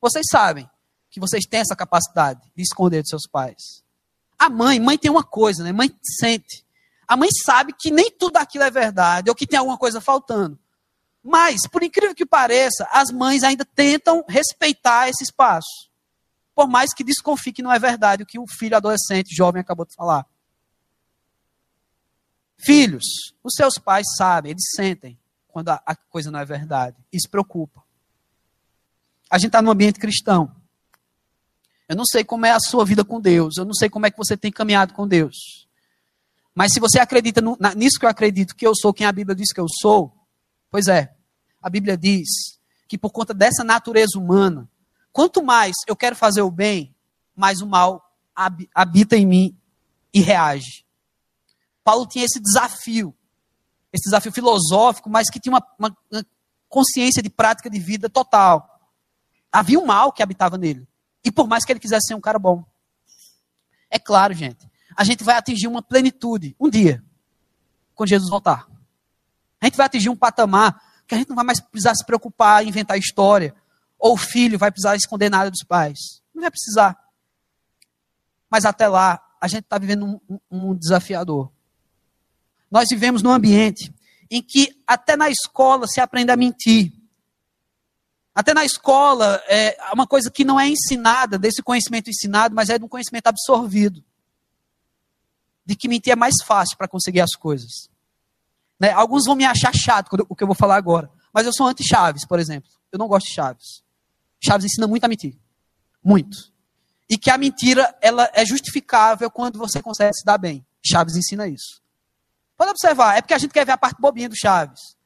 Vocês 0.00 0.24
sabem 0.30 0.68
que 1.12 1.20
vocês 1.20 1.44
têm 1.48 1.60
essa 1.60 1.76
capacidade 1.76 2.40
de 2.56 2.62
esconder 2.62 3.02
dos 3.02 3.10
seus 3.10 3.28
pais. 3.28 3.84
A 4.36 4.50
mãe, 4.50 4.80
mãe 4.80 4.98
tem 4.98 5.12
uma 5.12 5.22
coisa, 5.22 5.62
né? 5.62 5.70
Mãe 5.70 5.94
sente. 6.18 6.66
A 7.06 7.16
mãe 7.16 7.28
sabe 7.44 7.72
que 7.78 7.92
nem 7.92 8.10
tudo 8.10 8.38
aquilo 8.38 8.64
é 8.64 8.70
verdade, 8.70 9.30
ou 9.30 9.36
que 9.36 9.46
tem 9.46 9.60
alguma 9.60 9.78
coisa 9.78 10.00
faltando. 10.00 10.58
Mas, 11.22 11.68
por 11.70 11.84
incrível 11.84 12.16
que 12.16 12.26
pareça, 12.26 12.88
as 12.90 13.12
mães 13.12 13.44
ainda 13.44 13.64
tentam 13.64 14.24
respeitar 14.28 15.08
esse 15.08 15.22
espaço 15.22 15.92
por 16.54 16.68
mais 16.68 16.92
que 16.92 17.04
desconfie 17.04 17.52
que 17.52 17.62
não 17.62 17.72
é 17.72 17.78
verdade 17.78 18.22
o 18.22 18.26
que 18.26 18.38
o 18.38 18.46
filho 18.46 18.76
adolescente, 18.76 19.34
jovem, 19.34 19.60
acabou 19.60 19.86
de 19.86 19.94
falar. 19.94 20.26
Filhos, 22.58 23.04
os 23.42 23.54
seus 23.54 23.74
pais 23.74 24.06
sabem, 24.16 24.52
eles 24.52 24.70
sentem 24.74 25.18
quando 25.48 25.70
a, 25.70 25.96
coisa 26.08 26.30
não 26.30 26.38
é 26.38 26.44
verdade. 26.44 26.96
Isso 27.12 27.28
preocupa. 27.28 27.82
A 29.30 29.38
gente 29.38 29.48
está 29.48 29.62
no 29.62 29.70
ambiente 29.70 29.98
cristão. 29.98 30.54
Eu 31.92 31.96
não 31.96 32.04
sei 32.04 32.24
como 32.24 32.46
é 32.46 32.50
a 32.50 32.60
sua 32.60 32.84
vida 32.84 33.04
com 33.04 33.20
Deus. 33.20 33.56
Eu 33.56 33.64
não 33.64 33.74
sei 33.74 33.88
como 33.88 34.06
é 34.06 34.10
que 34.10 34.18
você 34.18 34.36
tem 34.36 34.50
caminhado 34.50 34.94
com 34.94 35.06
Deus. 35.06 35.68
Mas 36.54 36.72
se 36.72 36.80
você 36.80 36.98
acredita 36.98 37.40
no, 37.40 37.56
na, 37.58 37.74
nisso 37.74 37.98
que 37.98 38.04
eu 38.04 38.10
acredito, 38.10 38.54
que 38.54 38.66
eu 38.66 38.74
sou 38.74 38.92
quem 38.92 39.06
a 39.06 39.12
Bíblia 39.12 39.34
diz 39.34 39.52
que 39.52 39.60
eu 39.60 39.66
sou, 39.68 40.12
pois 40.70 40.86
é, 40.88 41.14
a 41.62 41.70
Bíblia 41.70 41.96
diz 41.96 42.28
que 42.88 42.98
por 42.98 43.10
conta 43.10 43.32
dessa 43.32 43.64
natureza 43.64 44.18
humana, 44.18 44.68
Quanto 45.12 45.42
mais 45.42 45.76
eu 45.86 45.94
quero 45.94 46.16
fazer 46.16 46.40
o 46.40 46.50
bem, 46.50 46.94
mais 47.36 47.60
o 47.60 47.66
mal 47.66 48.02
habita 48.74 49.16
em 49.16 49.26
mim 49.26 49.56
e 50.12 50.20
reage. 50.20 50.86
Paulo 51.84 52.06
tinha 52.06 52.24
esse 52.24 52.40
desafio, 52.40 53.14
esse 53.92 54.04
desafio 54.04 54.32
filosófico, 54.32 55.10
mas 55.10 55.28
que 55.28 55.38
tinha 55.38 55.52
uma, 55.52 55.66
uma, 55.78 55.96
uma 56.10 56.26
consciência 56.68 57.22
de 57.22 57.28
prática 57.28 57.68
de 57.68 57.78
vida 57.78 58.08
total. 58.08 58.80
Havia 59.50 59.78
um 59.78 59.84
mal 59.84 60.12
que 60.12 60.22
habitava 60.22 60.56
nele. 60.56 60.88
E 61.24 61.30
por 61.30 61.46
mais 61.46 61.64
que 61.64 61.72
ele 61.72 61.80
quisesse 61.80 62.08
ser 62.08 62.14
um 62.14 62.20
cara 62.20 62.38
bom. 62.38 62.64
É 63.90 63.98
claro, 63.98 64.32
gente, 64.34 64.66
a 64.96 65.04
gente 65.04 65.22
vai 65.22 65.36
atingir 65.36 65.68
uma 65.68 65.82
plenitude 65.82 66.56
um 66.58 66.68
dia, 66.68 67.02
quando 67.94 68.08
Jesus 68.08 68.30
voltar. 68.30 68.66
A 69.60 69.66
gente 69.66 69.76
vai 69.76 69.86
atingir 69.86 70.08
um 70.08 70.16
patamar 70.16 70.82
que 71.06 71.14
a 71.14 71.18
gente 71.18 71.28
não 71.28 71.36
vai 71.36 71.44
mais 71.44 71.60
precisar 71.60 71.94
se 71.94 72.04
preocupar 72.04 72.64
em 72.64 72.68
inventar 72.68 72.98
história, 72.98 73.54
ou 73.98 74.14
o 74.14 74.16
filho 74.16 74.58
vai 74.58 74.70
precisar 74.70 74.96
esconder 74.96 75.30
nada 75.30 75.50
dos 75.50 75.62
pais. 75.62 76.22
Não 76.34 76.40
vai 76.40 76.50
precisar. 76.50 76.98
Mas 78.50 78.64
até 78.64 78.88
lá, 78.88 79.22
a 79.40 79.48
gente 79.48 79.64
está 79.64 79.78
vivendo 79.78 80.20
um, 80.28 80.40
um, 80.50 80.74
desafiador. 80.74 81.52
Nós 82.70 82.88
vivemos 82.90 83.22
num 83.22 83.30
ambiente 83.30 83.92
em 84.30 84.42
que 84.42 84.82
até 84.86 85.16
na 85.16 85.28
escola 85.28 85.86
se 85.86 86.00
aprende 86.00 86.30
a 86.30 86.36
mentir. 86.36 86.92
Até 88.34 88.54
na 88.54 88.64
escola 88.64 89.42
é 89.46 89.76
uma 89.92 90.06
coisa 90.06 90.30
que 90.30 90.44
não 90.44 90.58
é 90.58 90.66
ensinada, 90.66 91.38
desse 91.38 91.62
conhecimento 91.62 92.08
ensinado, 92.08 92.54
mas 92.54 92.70
é 92.70 92.78
de 92.78 92.84
um 92.84 92.88
conhecimento 92.88 93.26
absorvido. 93.26 94.02
De 95.64 95.76
que 95.76 95.88
mentir 95.88 96.12
é 96.12 96.16
mais 96.16 96.34
fácil 96.44 96.76
para 96.76 96.88
conseguir 96.88 97.20
as 97.20 97.34
coisas. 97.34 97.90
Né? 98.80 98.90
Alguns 98.90 99.26
vão 99.26 99.36
me 99.36 99.44
achar 99.44 99.72
chato 99.74 100.08
o 100.28 100.34
que 100.34 100.42
eu 100.42 100.46
vou 100.46 100.56
falar 100.56 100.76
agora. 100.76 101.10
Mas 101.32 101.46
eu 101.46 101.52
sou 101.52 101.66
anti-Chaves, 101.66 102.26
por 102.26 102.38
exemplo. 102.38 102.70
Eu 102.90 102.98
não 102.98 103.06
gosto 103.06 103.26
de 103.26 103.34
Chaves. 103.34 103.82
Chaves 104.40 104.64
ensina 104.64 104.86
muito 104.86 105.04
a 105.04 105.08
mentir. 105.08 105.36
Muito. 106.02 106.52
E 107.08 107.16
que 107.16 107.30
a 107.30 107.38
mentira 107.38 107.94
ela 108.00 108.30
é 108.32 108.44
justificável 108.44 109.30
quando 109.30 109.58
você 109.58 109.82
consegue 109.82 110.14
se 110.14 110.24
dar 110.24 110.38
bem. 110.38 110.66
Chaves 110.84 111.16
ensina 111.16 111.46
isso. 111.46 111.80
Pode 112.56 112.70
observar, 112.70 113.16
é 113.16 113.20
porque 113.20 113.34
a 113.34 113.38
gente 113.38 113.52
quer 113.52 113.64
ver 113.64 113.72
a 113.72 113.78
parte 113.78 114.00
bobinha 114.00 114.28
do 114.28 114.36
Chaves. 114.36 114.96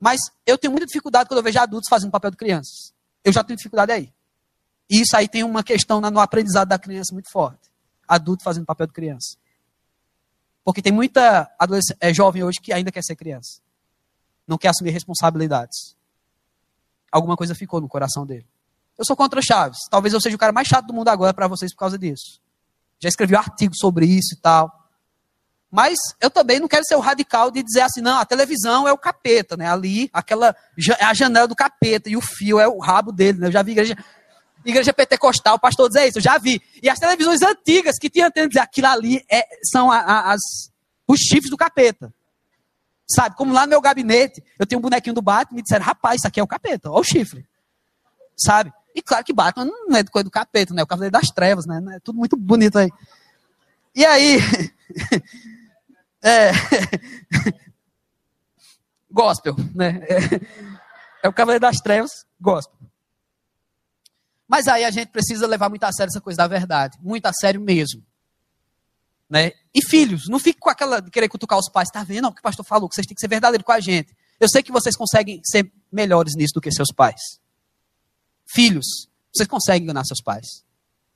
Mas 0.00 0.18
eu 0.46 0.56
tenho 0.56 0.72
muita 0.72 0.86
dificuldade 0.86 1.28
quando 1.28 1.38
eu 1.38 1.44
vejo 1.44 1.58
adultos 1.58 1.88
fazendo 1.88 2.10
papel 2.10 2.30
de 2.30 2.36
crianças. 2.38 2.94
Eu 3.22 3.32
já 3.32 3.44
tenho 3.44 3.58
dificuldade 3.58 3.92
aí. 3.92 4.12
E 4.88 5.02
isso 5.02 5.14
aí 5.14 5.28
tem 5.28 5.44
uma 5.44 5.62
questão 5.62 6.00
no 6.00 6.18
aprendizado 6.18 6.68
da 6.68 6.78
criança 6.78 7.12
muito 7.12 7.30
forte. 7.30 7.70
Adulto 8.08 8.42
fazendo 8.42 8.64
papel 8.64 8.86
de 8.86 8.94
criança. 8.94 9.36
Porque 10.64 10.82
tem 10.82 10.92
muita 10.92 11.50
é, 12.00 12.12
jovem 12.12 12.42
hoje 12.42 12.60
que 12.60 12.72
ainda 12.72 12.90
quer 12.90 13.02
ser 13.02 13.14
criança. 13.14 13.60
Não 14.48 14.58
quer 14.58 14.68
assumir 14.68 14.90
responsabilidades. 14.90 15.94
Alguma 17.12 17.36
coisa 17.36 17.54
ficou 17.54 17.80
no 17.80 17.88
coração 17.88 18.26
dele. 18.26 18.46
Eu 18.98 19.04
sou 19.04 19.16
contra 19.16 19.40
Chaves. 19.42 19.78
Talvez 19.90 20.12
eu 20.12 20.20
seja 20.20 20.36
o 20.36 20.38
cara 20.38 20.52
mais 20.52 20.66
chato 20.66 20.86
do 20.86 20.94
mundo 20.94 21.08
agora 21.08 21.32
para 21.32 21.46
vocês 21.46 21.72
por 21.72 21.78
causa 21.80 21.98
disso. 21.98 22.40
Já 22.98 23.08
escrevi 23.08 23.34
um 23.34 23.38
artigo 23.38 23.74
sobre 23.76 24.06
isso 24.06 24.34
e 24.34 24.36
tal. 24.38 24.79
Mas 25.70 25.98
eu 26.20 26.28
também 26.28 26.58
não 26.58 26.66
quero 26.66 26.84
ser 26.84 26.96
o 26.96 27.00
radical 27.00 27.50
de 27.50 27.62
dizer 27.62 27.82
assim, 27.82 28.00
não, 28.00 28.18
a 28.18 28.24
televisão 28.24 28.88
é 28.88 28.92
o 28.92 28.98
capeta, 28.98 29.56
né? 29.56 29.70
Ali, 29.70 30.10
aquela 30.12 30.54
é 30.98 31.04
a 31.04 31.14
janela 31.14 31.46
do 31.46 31.54
capeta 31.54 32.10
e 32.10 32.16
o 32.16 32.20
fio 32.20 32.58
é 32.58 32.66
o 32.66 32.78
rabo 32.78 33.12
dele, 33.12 33.38
né? 33.38 33.46
Eu 33.46 33.52
já 33.52 33.62
vi 33.62 33.72
igreja, 33.72 33.96
igreja 34.64 34.92
pentecostal, 34.92 35.54
o 35.54 35.60
pastor 35.60 35.88
dizer 35.88 36.08
isso, 36.08 36.18
eu 36.18 36.22
já 36.22 36.38
vi. 36.38 36.60
E 36.82 36.88
as 36.88 36.98
televisões 36.98 37.40
antigas 37.42 37.98
que 38.00 38.10
tinham 38.10 38.26
antena 38.26 38.48
dizer 38.48 38.60
aquilo 38.60 38.88
ali 38.88 39.24
é, 39.30 39.46
são 39.70 39.92
a, 39.92 39.98
a, 39.98 40.32
as, 40.32 40.40
os 41.06 41.20
chifres 41.20 41.50
do 41.50 41.56
capeta. 41.56 42.12
Sabe? 43.08 43.36
Como 43.36 43.52
lá 43.52 43.62
no 43.62 43.70
meu 43.70 43.80
gabinete, 43.80 44.42
eu 44.58 44.66
tenho 44.66 44.80
um 44.80 44.82
bonequinho 44.82 45.14
do 45.14 45.22
Batman 45.22 45.54
e 45.54 45.56
me 45.56 45.62
disseram, 45.62 45.84
rapaz, 45.84 46.16
isso 46.16 46.26
aqui 46.26 46.40
é 46.40 46.42
o 46.42 46.48
capeta, 46.48 46.90
olha 46.90 47.00
o 47.00 47.04
chifre. 47.04 47.46
Sabe? 48.36 48.72
E 48.94 49.00
claro 49.02 49.24
que 49.24 49.32
Batman 49.32 49.66
não 49.66 49.96
é 49.96 50.02
coisa 50.02 50.24
do 50.24 50.30
capeta, 50.30 50.74
né? 50.74 50.82
O 50.82 50.86
cavaleiro 50.86 51.12
das 51.12 51.28
trevas, 51.28 51.64
né? 51.64 51.80
É 51.94 52.00
tudo 52.00 52.18
muito 52.18 52.36
bonito 52.36 52.76
aí. 52.76 52.90
E 53.94 54.04
aí, 54.04 54.38
é, 56.22 56.50
gospel, 59.10 59.56
né? 59.74 60.00
É, 60.08 61.26
é, 61.26 61.28
o 61.28 61.32
Cavaleiro 61.32 61.60
das 61.62 61.76
Trevas, 61.78 62.10
gospel. 62.40 62.78
Mas 64.46 64.66
aí 64.68 64.84
a 64.84 64.90
gente 64.90 65.08
precisa 65.08 65.46
levar 65.46 65.68
muito 65.68 65.84
a 65.84 65.92
sério 65.92 66.10
essa 66.10 66.20
coisa 66.20 66.38
da 66.38 66.48
verdade, 66.48 66.98
muito 67.00 67.26
a 67.26 67.32
sério 67.32 67.60
mesmo. 67.60 68.04
Né? 69.28 69.52
E 69.72 69.84
filhos, 69.86 70.28
não 70.28 70.40
fique 70.40 70.58
com 70.58 70.68
aquela 70.68 71.00
de 71.00 71.10
querer 71.10 71.28
cutucar 71.28 71.58
os 71.58 71.68
pais, 71.68 71.88
tá 71.88 72.02
vendo 72.02 72.26
o 72.26 72.32
que 72.34 72.40
o 72.40 72.42
pastor 72.42 72.66
falou, 72.66 72.88
que 72.88 72.96
vocês 72.96 73.06
têm 73.06 73.14
que 73.14 73.20
ser 73.20 73.28
verdadeiros 73.28 73.64
com 73.64 73.72
a 73.72 73.78
gente. 73.78 74.14
Eu 74.40 74.48
sei 74.48 74.62
que 74.62 74.72
vocês 74.72 74.96
conseguem 74.96 75.40
ser 75.44 75.70
melhores 75.92 76.34
nisso 76.34 76.54
do 76.54 76.60
que 76.60 76.72
seus 76.72 76.88
pais. 76.92 77.20
Filhos, 78.52 79.08
vocês 79.32 79.48
conseguem 79.48 79.84
enganar 79.84 80.04
seus 80.04 80.20
pais. 80.20 80.64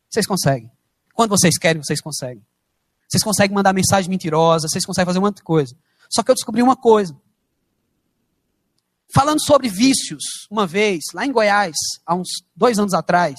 Vocês 0.09 0.26
conseguem. 0.26 0.70
Quando 1.12 1.30
vocês 1.30 1.59
querem, 1.59 1.82
vocês 1.82 2.00
conseguem. 2.00 2.44
Vocês 3.09 3.22
conseguem 3.22 3.55
mandar 3.55 3.72
mensagem 3.72 4.11
mentirosa, 4.11 4.68
vocês 4.68 4.84
conseguem 4.84 5.07
fazer 5.07 5.18
um 5.18 5.22
monte 5.22 5.36
de 5.36 5.42
coisa. 5.42 5.76
Só 6.09 6.22
que 6.22 6.30
eu 6.30 6.34
descobri 6.34 6.62
uma 6.62 6.76
coisa. 6.76 7.16
Falando 9.14 9.40
sobre 9.44 9.68
vícios, 9.68 10.22
uma 10.50 10.66
vez, 10.66 11.05
lá 11.14 11.24
em 11.24 11.30
Goiás, 11.30 11.76
há 12.05 12.14
uns 12.14 12.28
dois 12.57 12.78
anos 12.78 12.94
atrás, 12.94 13.38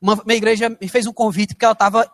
uma, 0.00 0.14
uma 0.14 0.34
igreja 0.34 0.68
me 0.68 0.88
fez 0.88 1.06
um 1.06 1.12
convite 1.12 1.54
porque 1.54 1.64
ela 1.64 1.72
estava. 1.72 2.10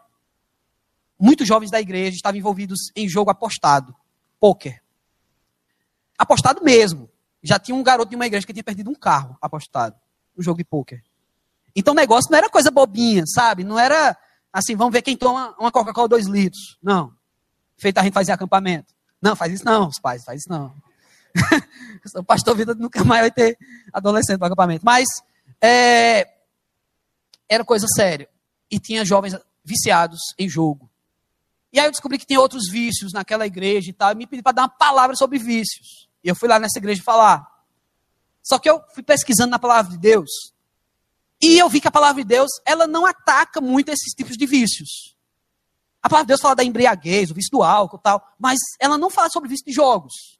Muitos 1.18 1.46
jovens 1.46 1.70
da 1.70 1.80
igreja 1.80 2.16
estavam 2.16 2.38
envolvidos 2.38 2.90
em 2.96 3.08
jogo 3.08 3.30
apostado, 3.30 3.94
poker. 4.40 4.82
Apostado 6.18 6.64
mesmo. 6.64 7.08
Já 7.42 7.58
tinha 7.58 7.74
um 7.74 7.82
garoto 7.82 8.10
de 8.10 8.16
uma 8.16 8.26
igreja 8.26 8.46
que 8.46 8.52
tinha 8.52 8.64
perdido 8.64 8.90
um 8.90 8.94
carro 8.94 9.36
apostado 9.40 9.96
no 10.36 10.42
jogo 10.42 10.58
de 10.58 10.64
poker. 10.64 11.02
Então 11.74 11.92
o 11.92 11.96
negócio 11.96 12.30
não 12.30 12.38
era 12.38 12.48
coisa 12.48 12.70
bobinha, 12.70 13.24
sabe? 13.26 13.64
Não 13.64 13.78
era 13.78 14.16
assim, 14.52 14.76
vamos 14.76 14.92
ver 14.92 15.02
quem 15.02 15.16
toma 15.16 15.54
uma 15.58 15.72
Coca-Cola 15.72 16.08
2 16.08 16.26
litros. 16.26 16.78
Não. 16.82 17.12
Feito 17.76 17.98
a 17.98 18.02
gente 18.02 18.12
fazer 18.12 18.32
acampamento. 18.32 18.92
Não, 19.20 19.36
faz 19.36 19.52
isso 19.52 19.64
não, 19.64 19.88
os 19.88 20.00
pais, 20.00 20.24
faz 20.24 20.40
isso 20.40 20.50
não. 20.50 20.74
o 22.16 22.24
pastor 22.24 22.56
Vida 22.56 22.74
nunca 22.74 23.02
mais 23.04 23.22
vai 23.22 23.30
ter 23.30 23.58
adolescente 23.92 24.40
no 24.40 24.46
acampamento. 24.46 24.84
Mas 24.84 25.06
é, 25.60 26.28
era 27.48 27.64
coisa 27.64 27.86
séria. 27.88 28.28
E 28.70 28.78
tinha 28.78 29.04
jovens 29.04 29.36
viciados 29.64 30.18
em 30.38 30.48
jogo. 30.48 30.90
E 31.72 31.78
aí 31.78 31.86
eu 31.86 31.90
descobri 31.90 32.18
que 32.18 32.26
tem 32.26 32.36
outros 32.36 32.68
vícios 32.70 33.12
naquela 33.12 33.46
igreja 33.46 33.90
e 33.90 33.92
tal. 33.92 34.12
E 34.12 34.14
me 34.14 34.26
pedi 34.26 34.42
para 34.42 34.52
dar 34.52 34.62
uma 34.62 34.68
palavra 34.68 35.16
sobre 35.16 35.38
vícios. 35.38 36.08
E 36.22 36.28
eu 36.28 36.34
fui 36.34 36.48
lá 36.48 36.58
nessa 36.58 36.78
igreja 36.78 37.02
falar. 37.02 37.46
Só 38.42 38.58
que 38.58 38.68
eu 38.68 38.82
fui 38.94 39.02
pesquisando 39.02 39.50
na 39.50 39.58
palavra 39.58 39.90
de 39.90 39.98
Deus. 39.98 40.51
E 41.42 41.58
eu 41.58 41.68
vi 41.68 41.80
que 41.80 41.88
a 41.88 41.90
palavra 41.90 42.22
de 42.22 42.28
Deus, 42.28 42.48
ela 42.64 42.86
não 42.86 43.04
ataca 43.04 43.60
muito 43.60 43.88
esses 43.88 44.14
tipos 44.14 44.36
de 44.36 44.46
vícios. 44.46 45.16
A 46.00 46.08
palavra 46.08 46.26
de 46.26 46.28
Deus 46.28 46.40
fala 46.40 46.54
da 46.54 46.62
embriaguez, 46.62 47.32
o 47.32 47.34
vício 47.34 47.50
do 47.50 47.64
álcool 47.64 47.98
tal, 47.98 48.24
mas 48.38 48.60
ela 48.78 48.96
não 48.96 49.10
fala 49.10 49.28
sobre 49.28 49.48
vício 49.48 49.66
de 49.66 49.72
jogos. 49.72 50.38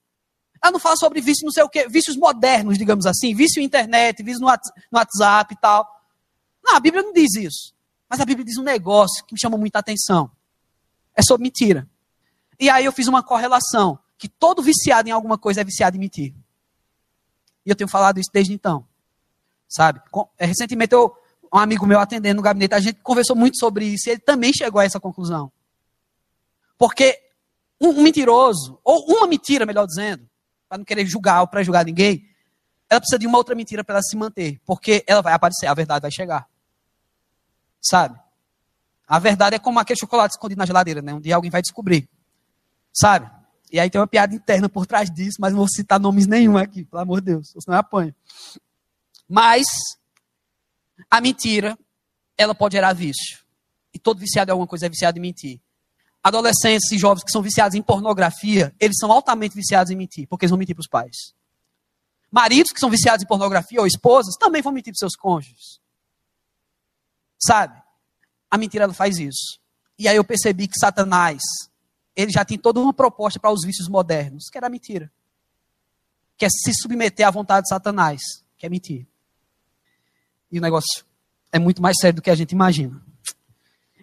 Ela 0.63 0.71
não 0.71 0.79
fala 0.79 0.97
sobre 0.97 1.21
vício 1.21 1.45
não 1.45 1.51
sei 1.51 1.65
o 1.65 1.69
quê, 1.69 1.89
vícios 1.89 2.17
modernos, 2.17 2.79
digamos 2.79 3.05
assim, 3.05 3.35
vício 3.35 3.61
na 3.61 3.67
internet, 3.67 4.23
vício 4.23 4.41
no 4.41 4.47
WhatsApp 4.93 5.53
e 5.53 5.57
tal. 5.57 5.85
Não, 6.63 6.77
a 6.77 6.81
Bíblia 6.81 7.03
não 7.03 7.13
diz 7.13 7.35
isso. 7.35 7.75
Mas 8.09 8.21
a 8.21 8.25
Bíblia 8.25 8.45
diz 8.45 8.57
um 8.57 8.63
negócio 8.63 9.25
que 9.25 9.35
me 9.35 9.41
chama 9.41 9.59
muita 9.59 9.81
atenção. 9.81 10.31
É 11.17 11.23
sobre 11.23 11.43
mentira. 11.43 11.89
E 12.61 12.71
aí 12.71 12.85
eu 12.85 12.93
fiz 12.93 13.09
uma 13.09 13.25
correlação, 13.25 13.99
que 14.17 14.29
todo 14.29 14.63
viciado 14.63 15.09
em 15.09 15.13
alguma 15.13 15.37
coisa 15.37 15.63
é 15.63 15.65
viciado 15.65 15.97
em 15.97 16.01
mentir. 16.01 16.33
E 17.67 17.71
eu 17.71 17.75
tenho 17.75 17.89
falado 17.89 18.21
isso 18.21 18.31
desde 18.33 18.53
então 18.53 18.87
sabe? 19.73 20.01
É, 20.39 20.45
recentemente, 20.45 20.93
eu, 20.93 21.17
um 21.53 21.59
amigo 21.59 21.87
meu 21.87 21.99
atendendo 21.99 22.37
no 22.37 22.43
gabinete, 22.43 22.75
a 22.75 22.81
gente 22.81 23.01
conversou 23.03 23.35
muito 23.35 23.59
sobre 23.59 23.87
isso 23.87 24.09
e 24.09 24.13
ele 24.13 24.21
também 24.21 24.53
chegou 24.53 24.81
a 24.81 24.85
essa 24.85 25.01
conclusão. 25.01 25.51
Porque 26.79 27.19
um, 27.81 28.03
mentiroso, 28.03 28.79
ou 28.85 29.05
uma 29.07 29.27
mentira, 29.27 29.67
melhor 29.67 29.87
dizendo, 29.87 30.29
para 30.69 30.79
não 30.79 30.85
querer 30.85 31.07
julgar 31.07 31.41
ou 31.41 31.49
para 31.49 31.63
julgar 31.63 31.85
ninguém, 31.85 32.29
ela 32.89 33.01
precisa 33.01 33.19
de 33.19 33.27
uma 33.27 33.39
outra 33.39 33.55
mentira 33.55 33.83
para 33.83 33.97
ela 33.97 34.03
se 34.03 34.17
manter, 34.17 34.61
porque 34.67 35.03
ela 35.07 35.23
vai 35.23 35.33
aparecer, 35.33 35.67
a 35.67 35.75
verdade 35.75 36.03
vai 36.03 36.11
chegar. 36.11 36.47
Sabe? 37.81 38.19
A 39.09 39.19
verdade 39.19 39.57
é 39.57 39.59
como 39.59 39.79
aquele 39.79 39.99
chocolate 39.99 40.35
escondido 40.35 40.59
na 40.59 40.67
geladeira, 40.67 41.03
né? 41.03 41.13
Um 41.13 41.21
dia 41.21 41.35
alguém 41.35 41.51
vai 41.51 41.61
descobrir. 41.61 42.09
Sabe? 42.93 43.31
E 43.71 43.81
aí 43.81 43.89
tem 43.89 44.01
uma 44.01 44.07
piada 44.07 44.35
interna 44.35 44.69
por 44.69 44.87
trás 44.87 45.11
disso, 45.11 45.39
mas 45.41 45.53
não 45.53 45.59
vou 45.59 45.69
citar 45.69 45.99
nomes 45.99 46.27
nenhum 46.27 46.57
aqui, 46.59 46.85
pelo 46.85 47.03
amor 47.03 47.21
de 47.21 47.33
Deus, 47.33 47.55
senão 47.59 47.77
eu 47.77 47.81
apanho. 47.81 48.15
Mas 49.35 49.65
a 51.11 51.19
mentira, 51.19 51.79
ela 52.37 52.55
pode 52.55 52.75
gerar 52.75 52.93
vício. 52.93 53.43
E 53.95 53.99
todo 53.99 54.21
viciado 54.21 54.51
em 54.51 54.53
alguma 54.53 54.67
coisa 54.67 54.85
é 54.85 54.89
viciado 54.91 55.17
em 55.17 55.23
mentir. 55.23 55.59
Adolescentes 56.23 56.93
e 56.93 56.99
jovens 56.99 57.25
que 57.25 57.31
são 57.31 57.41
viciados 57.41 57.75
em 57.75 57.81
pornografia, 57.81 58.75
eles 58.79 58.99
são 59.01 59.11
altamente 59.11 59.55
viciados 59.55 59.91
em 59.91 59.97
mentir, 59.97 60.29
porque 60.29 60.45
eles 60.45 60.51
vão 60.51 60.59
mentir 60.59 60.75
para 60.75 60.83
os 60.83 60.87
pais. 60.87 61.17
Maridos 62.31 62.73
que 62.73 62.79
são 62.79 62.91
viciados 62.91 63.25
em 63.25 63.27
pornografia 63.27 63.81
ou 63.81 63.87
esposas 63.87 64.37
também 64.37 64.61
vão 64.61 64.71
mentir 64.71 64.93
para 64.93 64.99
seus 64.99 65.17
cônjuges. 65.17 65.81
Sabe? 67.43 67.83
A 68.51 68.59
mentira 68.59 68.85
ela 68.85 68.93
faz 68.93 69.17
isso. 69.17 69.59
E 69.99 70.09
aí 70.09 70.17
eu 70.17 70.25
percebi 70.25 70.69
que 70.69 70.79
Satanás, 70.79 71.41
ele 72.15 72.31
já 72.31 72.45
tem 72.45 72.59
toda 72.59 72.81
uma 72.81 72.93
proposta 72.93 73.41
para 73.41 73.51
os 73.51 73.65
vícios 73.65 73.89
modernos, 73.89 74.51
que 74.51 74.59
era 74.59 74.67
a 74.67 74.71
mentira. 74.71 75.11
Que 76.37 76.45
é 76.45 76.51
se 76.51 76.75
submeter 76.75 77.27
à 77.27 77.31
vontade 77.31 77.63
de 77.63 77.71
Satanás, 77.71 78.21
que 78.59 78.67
é 78.67 78.69
mentir. 78.69 79.11
E 80.53 80.59
o 80.59 80.63
negócio 80.63 81.05
é 81.51 81.59
muito 81.59 81.81
mais 81.81 81.97
sério 81.99 82.17
do 82.17 82.23
que 82.23 82.31
a 82.31 82.35
gente 82.35 82.53
imagina. 82.53 83.03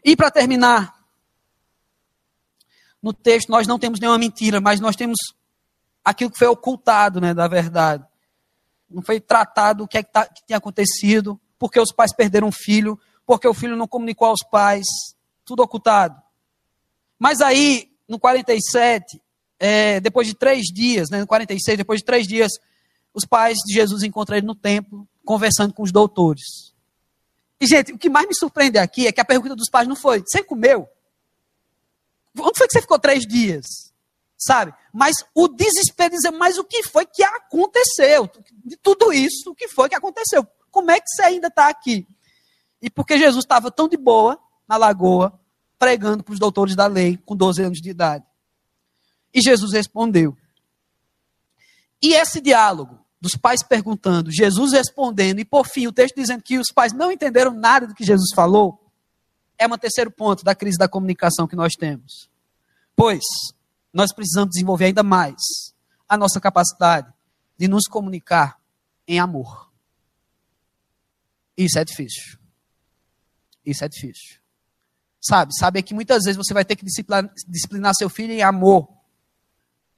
E 0.04 0.16
para 0.16 0.32
terminar, 0.32 1.00
no 3.02 3.14
texto 3.14 3.50
nós 3.50 3.68
não 3.68 3.78
temos 3.78 4.00
nenhuma 4.00 4.18
mentira, 4.18 4.60
mas 4.60 4.80
nós 4.80 4.96
temos 4.96 5.18
aquilo 6.04 6.32
que 6.32 6.40
foi 6.40 6.48
ocultado 6.48 7.22
né, 7.22 7.34
da 7.36 7.48
verdade. 7.48 8.04
Não 8.90 9.04
foi 9.04 9.20
tratado 9.20 9.84
o 9.84 9.88
que, 9.88 10.00
é 10.00 10.04
que, 10.04 10.12
tá, 10.12 10.26
que 10.26 10.44
tinha 10.46 10.58
acontecido, 10.58 11.40
porque 11.60 11.80
os 11.80 11.94
pais 11.94 12.14
perderam 12.14 12.48
um 12.48 12.52
filho, 12.52 13.00
porque 13.26 13.48
o 13.48 13.54
filho 13.54 13.76
não 13.76 13.88
comunicou 13.88 14.28
aos 14.28 14.42
pais, 14.50 14.86
tudo 15.46 15.62
ocultado. 15.62 16.20
Mas 17.20 17.42
aí, 17.42 17.92
no 18.08 18.18
47, 18.18 19.22
é, 19.60 20.00
depois 20.00 20.26
de 20.28 20.34
três 20.34 20.64
dias, 20.74 21.10
né, 21.12 21.20
no 21.20 21.28
46, 21.28 21.78
depois 21.78 22.00
de 22.00 22.06
três 22.06 22.26
dias, 22.26 22.54
os 23.14 23.26
pais 23.26 23.58
de 23.66 23.74
Jesus 23.74 24.04
encontram 24.04 24.38
ele 24.38 24.46
no 24.46 24.56
templo, 24.56 25.08
conversando 25.26 25.74
com 25.74 25.84
os 25.84 25.92
doutores. 25.92 26.74
E, 27.60 27.68
gente, 27.68 27.92
o 27.92 27.98
que 27.98 28.10
mais 28.10 28.28
me 28.28 28.36
surpreende 28.36 28.78
aqui 28.78 29.08
é 29.08 29.12
que 29.12 29.20
a 29.20 29.26
pergunta 29.26 29.56
dos 29.56 29.70
pais 29.70 29.88
não 29.88 29.96
foi: 29.96 30.22
você 30.22 30.44
comeu? 30.44 30.88
Onde 32.38 32.58
foi 32.58 32.68
que 32.68 32.74
você 32.74 32.82
ficou 32.82 33.00
três 33.00 33.26
dias? 33.26 33.66
Sabe? 34.38 34.74
Mas 34.94 35.16
o 35.36 35.50
desespero 35.50 36.12
de 36.12 36.16
dizer, 36.16 36.32
mas 36.32 36.58
o 36.58 36.64
que 36.64 36.84
foi 36.84 37.06
que 37.06 37.22
aconteceu? 37.24 38.30
De 38.64 38.78
tudo 38.78 39.12
isso, 39.12 39.52
o 39.52 39.56
que 39.56 39.68
foi 39.68 39.90
que 39.90 39.96
aconteceu? 39.96 40.48
Como 40.72 40.90
é 40.92 41.00
que 41.00 41.10
você 41.10 41.24
ainda 41.24 41.48
está 41.48 41.68
aqui? 41.68 42.08
E 42.82 42.90
porque 42.90 43.18
Jesus 43.18 43.44
estava 43.44 43.70
tão 43.70 43.90
de 43.90 43.98
boa 43.98 44.40
na 44.68 44.78
lagoa, 44.78 45.38
pregando 45.78 46.24
para 46.24 46.34
os 46.34 46.40
doutores 46.40 46.76
da 46.76 46.88
lei, 46.88 47.18
com 47.26 47.36
12 47.36 47.62
anos 47.62 47.82
de 47.82 47.90
idade. 47.90 48.24
E 49.34 49.42
Jesus 49.42 49.74
respondeu. 49.74 50.38
E 52.02 52.14
esse 52.14 52.40
diálogo 52.40 53.00
dos 53.20 53.36
pais 53.36 53.62
perguntando, 53.62 54.32
Jesus 54.32 54.72
respondendo, 54.72 55.40
e 55.40 55.46
por 55.46 55.68
fim 55.68 55.88
o 55.88 55.92
texto 55.92 56.16
dizendo 56.16 56.42
que 56.42 56.58
os 56.58 56.72
pais 56.74 56.94
não 56.94 57.12
entenderam 57.12 57.52
nada 57.54 57.86
do 57.86 57.94
que 57.94 58.04
Jesus 58.04 58.30
falou, 58.34 58.90
é 59.58 59.68
um 59.68 59.78
terceiro 59.78 60.10
ponto 60.10 60.44
da 60.44 60.56
crise 60.56 60.78
da 60.78 60.88
comunicação 60.88 61.48
que 61.48 61.56
nós 61.56 61.74
temos. 61.74 62.30
Pois 62.96 63.24
nós 63.94 64.14
precisamos 64.14 64.52
desenvolver 64.52 64.86
ainda 64.86 65.04
mais 65.04 65.36
a 66.08 66.16
nossa 66.16 66.40
capacidade 66.40 67.12
de 67.58 67.68
nos 67.68 67.86
comunicar 67.86 68.58
em 69.06 69.20
amor. 69.20 69.70
Isso 71.58 71.78
é 71.78 71.84
difícil. 71.84 72.40
Isso 73.66 73.84
é 73.84 73.90
difícil. 73.90 74.40
Sabe? 75.22 75.54
Sabe 75.54 75.84
que 75.84 75.94
muitas 75.94 76.24
vezes 76.24 76.38
você 76.38 76.54
vai 76.54 76.64
ter 76.64 76.78
que 76.78 76.86
disciplinar, 76.86 77.30
disciplinar 77.48 77.94
seu 77.96 78.10
filho 78.10 78.32
em 78.32 78.42
amor. 78.42 78.88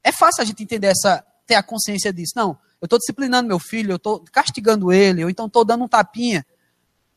É 0.03 0.11
fácil 0.11 0.41
a 0.41 0.45
gente 0.45 0.63
entender 0.63 0.87
essa, 0.87 1.23
ter 1.51 1.55
a 1.55 1.63
consciência 1.63 2.13
disso. 2.13 2.31
Não, 2.33 2.57
eu 2.79 2.85
estou 2.85 2.97
disciplinando 2.97 3.47
meu 3.47 3.59
filho, 3.59 3.91
eu 3.91 3.97
estou 3.97 4.23
castigando 4.31 4.91
ele, 4.91 5.23
ou 5.23 5.29
então 5.29 5.47
estou 5.47 5.65
dando 5.65 5.83
um 5.83 5.87
tapinha, 5.87 6.45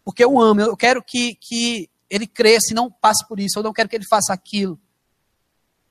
porque 0.05 0.25
eu 0.25 0.41
amo, 0.41 0.61
eu 0.61 0.77
quero 0.77 1.01
que, 1.03 1.37
que 1.37 1.89
ele 2.11 2.27
cresça 2.27 2.73
e 2.73 2.75
não 2.75 2.91
passe 2.91 3.27
por 3.29 3.39
isso, 3.39 3.59
eu 3.59 3.63
não 3.63 3.73
quero 3.73 3.89
que 3.89 3.95
ele 3.95 4.07
faça 4.07 4.33
aquilo. 4.33 4.79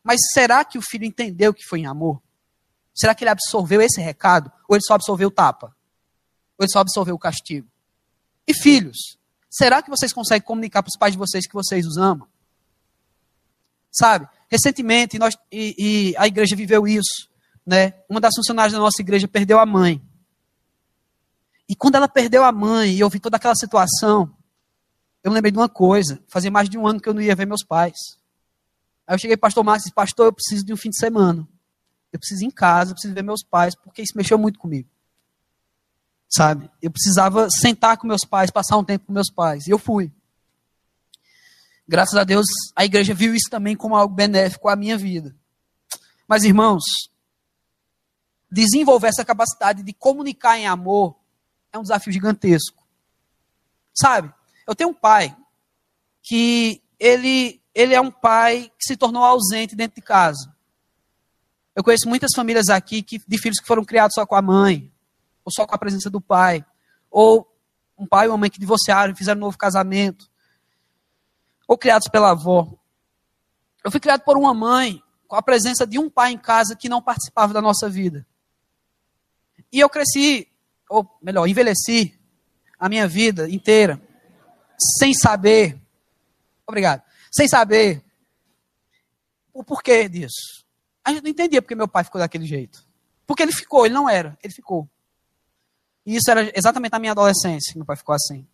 Mas 0.04 0.20
será 0.34 0.66
que 0.66 0.78
o 0.78 0.82
filho 0.82 1.06
entendeu 1.06 1.54
que 1.54 1.64
foi 1.64 1.80
em 1.80 1.86
amor? 1.86 2.22
Será 2.94 3.16
que 3.16 3.24
ele 3.24 3.32
absorveu 3.32 3.82
esse 3.82 4.02
recado? 4.02 4.52
Ou 4.68 4.76
ele 4.76 4.84
só 4.86 4.96
absorveu 4.96 5.30
o 5.30 5.32
tapa? 5.32 5.68
Ou 6.58 6.66
ele 6.66 6.72
só 6.72 6.80
absorveu 6.80 7.16
o 7.16 7.20
castigo? 7.20 7.68
E 8.46 8.54
filhos, 8.54 9.18
será 9.50 9.82
que 9.82 9.90
vocês 9.90 10.12
conseguem 10.12 10.46
comunicar 10.46 10.84
para 10.84 10.90
os 10.90 10.98
pais 10.98 11.14
de 11.14 11.18
vocês 11.18 11.48
que 11.48 11.54
vocês 11.54 11.88
os 11.88 11.98
amam? 11.98 12.28
Sabe? 13.90 14.28
Recentemente, 14.50 15.18
nós, 15.18 15.38
e, 15.50 15.76
e 16.12 16.18
a 16.18 16.28
igreja 16.28 16.58
viveu 16.58 16.86
isso. 16.86 17.32
Né? 17.66 17.94
Uma 18.10 18.20
das 18.20 18.36
funcionárias 18.36 18.74
da 18.74 18.80
nossa 18.80 19.02
igreja 19.02 19.28
perdeu 19.28 19.60
a 19.60 19.66
mãe. 19.66 20.02
E 21.68 21.76
quando 21.76 21.96
ela 21.96 22.08
perdeu 22.08 22.44
a 22.44 22.52
mãe 22.52 22.94
e 22.94 23.00
eu 23.00 23.10
vi 23.10 23.20
toda 23.20 23.38
aquela 23.38 23.56
situação, 23.56 24.36
eu 25.24 25.32
lembrei 25.32 25.52
de 25.52 25.58
uma 25.58 25.70
coisa. 25.70 26.22
Fazia 26.28 26.52
mais 26.52 26.70
de 26.70 26.78
um 26.78 26.86
ano 26.86 27.00
que 27.00 27.08
eu 27.08 27.14
não 27.14 27.22
ia 27.22 27.36
ver 27.36 27.48
meus 27.48 27.64
pais. 27.64 27.98
Aí 29.08 29.16
eu 29.16 29.20
cheguei 29.20 29.38
pastor 29.38 29.64
Marcos 29.64 29.84
e 29.84 29.86
disse, 29.86 29.96
pastor, 29.96 30.28
eu 30.28 30.34
preciso 30.34 30.66
de 30.66 30.74
um 30.74 30.78
fim 30.78 30.90
de 30.90 30.98
semana. 30.98 31.48
Eu 32.12 32.20
preciso 32.20 32.44
ir 32.44 32.48
em 32.48 32.52
casa, 32.52 32.92
eu 32.92 32.96
preciso 32.96 33.14
ver 33.14 33.24
meus 33.24 33.44
pais, 33.44 33.76
porque 33.76 34.02
isso 34.02 34.14
mexeu 34.16 34.38
muito 34.38 34.60
comigo. 34.60 34.88
Sabe? 36.30 36.70
Eu 36.82 36.92
precisava 36.92 37.48
sentar 37.50 37.98
com 37.98 38.08
meus 38.08 38.26
pais, 38.28 38.52
passar 38.52 38.78
um 38.78 38.84
tempo 38.84 39.06
com 39.08 39.14
meus 39.14 39.32
pais. 39.32 39.68
E 39.68 39.72
eu 39.72 39.80
fui. 39.80 40.12
Graças 41.88 42.16
a 42.16 42.24
Deus, 42.24 42.46
a 42.76 42.86
igreja 42.86 43.14
viu 43.14 43.34
isso 43.34 43.50
também 43.50 43.76
como 43.76 43.96
algo 43.96 44.14
benéfico 44.14 44.70
à 44.70 44.76
minha 44.76 44.98
vida. 44.98 45.36
Mas, 46.28 46.44
irmãos, 46.44 46.84
desenvolver 48.54 49.08
essa 49.08 49.26
capacidade 49.26 49.82
de 49.82 49.94
comunicar 49.94 50.60
em 50.60 50.68
amor 50.68 51.18
é 51.72 51.80
um 51.80 51.82
desafio 51.82 52.14
gigantesco. 52.14 52.84
Sabe? 53.92 54.32
Eu 54.68 54.76
tenho 54.76 54.92
um 54.92 54.94
pai 54.94 55.36
que 56.22 56.82
ele 57.00 57.60
ele 57.74 57.96
é 57.96 58.00
um 58.00 58.12
pai 58.12 58.72
que 58.78 58.86
se 58.86 58.96
tornou 58.96 59.24
ausente 59.24 59.76
dentro 59.76 59.96
de 59.96 60.02
casa. 60.04 60.56
Eu 61.76 61.84
conheço 61.84 62.08
muitas 62.08 62.30
famílias 62.36 62.70
aqui 62.70 63.02
que, 63.02 63.18
de 63.28 63.38
filhos 63.40 63.60
que 63.60 63.66
foram 63.66 63.84
criados 63.84 64.14
só 64.14 64.28
com 64.28 64.36
a 64.36 64.42
mãe, 64.44 64.94
ou 65.44 65.52
só 65.52 65.66
com 65.66 65.74
a 65.74 65.78
presença 65.78 66.08
do 66.08 66.22
pai, 66.22 66.64
ou 67.10 67.52
um 67.98 68.06
pai 68.06 68.28
e 68.28 68.30
uma 68.30 68.38
mãe 68.38 68.52
que 68.52 68.60
divorciaram 68.60 69.16
fizeram 69.16 69.40
um 69.40 69.46
novo 69.46 69.58
casamento, 69.58 70.30
ou 71.68 71.76
criados 71.76 72.08
pela 72.10 72.30
avó. 72.30 72.72
Eu 73.84 73.90
fui 73.90 74.00
criado 74.00 74.22
por 74.22 74.38
uma 74.38 74.54
mãe 74.54 75.02
com 75.28 75.36
a 75.36 75.42
presença 75.42 75.88
de 75.88 75.98
um 75.98 76.12
pai 76.12 76.32
em 76.32 76.38
casa 76.38 76.76
que 76.76 76.88
não 76.88 77.02
participava 77.02 77.52
da 77.54 77.62
nossa 77.62 77.90
vida. 77.90 78.24
E 79.74 79.82
eu 79.82 79.90
cresci, 79.90 80.48
ou 80.90 81.10
melhor, 81.22 81.48
envelheci 81.48 82.18
a 82.80 82.88
minha 82.88 83.08
vida 83.08 83.50
inteira 83.50 84.02
sem 84.78 85.14
saber. 85.14 85.78
Obrigado 86.66 87.04
sem 87.34 87.48
saber 87.48 88.04
o 89.52 89.64
porquê 89.64 90.08
disso. 90.08 90.64
A 91.04 91.12
gente 91.12 91.24
não 91.24 91.32
entendia 91.32 91.62
porque 91.62 91.76
meu 91.76 91.88
pai 91.88 92.04
ficou 92.04 92.20
daquele 92.20 92.46
jeito. 92.46 92.86
Porque 93.26 93.42
ele 93.42 93.52
ficou, 93.52 93.86
ele 93.86 93.96
não 93.96 94.08
era, 94.08 94.38
ele 94.44 94.54
ficou. 94.54 94.88
E 96.06 96.16
isso 96.16 96.30
era 96.30 96.52
exatamente 96.56 96.92
na 96.92 97.00
minha 97.00 97.12
adolescência 97.12 97.74
meu 97.76 97.86
pai 97.86 97.96
ficou 97.96 98.14
assim. 98.14 98.48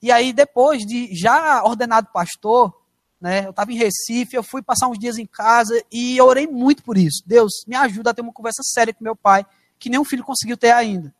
E 0.00 0.10
aí, 0.10 0.32
depois 0.32 0.84
de 0.84 1.14
já 1.14 1.62
ordenado 1.62 2.08
pastor, 2.12 2.74
né, 3.20 3.46
eu 3.46 3.50
estava 3.50 3.72
em 3.72 3.76
Recife, 3.76 4.36
eu 4.36 4.42
fui 4.42 4.62
passar 4.62 4.88
uns 4.88 4.98
dias 4.98 5.18
em 5.18 5.26
casa 5.26 5.82
e 5.90 6.20
orei 6.20 6.46
muito 6.46 6.82
por 6.82 6.96
isso. 6.96 7.22
Deus, 7.26 7.64
me 7.66 7.76
ajuda 7.76 8.10
a 8.10 8.14
ter 8.14 8.20
uma 8.22 8.32
conversa 8.32 8.62
séria 8.62 8.92
com 8.92 9.02
meu 9.02 9.16
pai, 9.16 9.46
que 9.84 9.90
nenhum 9.90 10.04
filho 10.04 10.24
conseguiu 10.24 10.56
ter 10.56 10.72
ainda. 10.72 11.14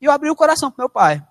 E 0.00 0.06
eu 0.06 0.12
abri 0.12 0.30
o 0.30 0.36
coração 0.36 0.70
para 0.70 0.82
meu 0.82 0.88
pai. 0.88 1.26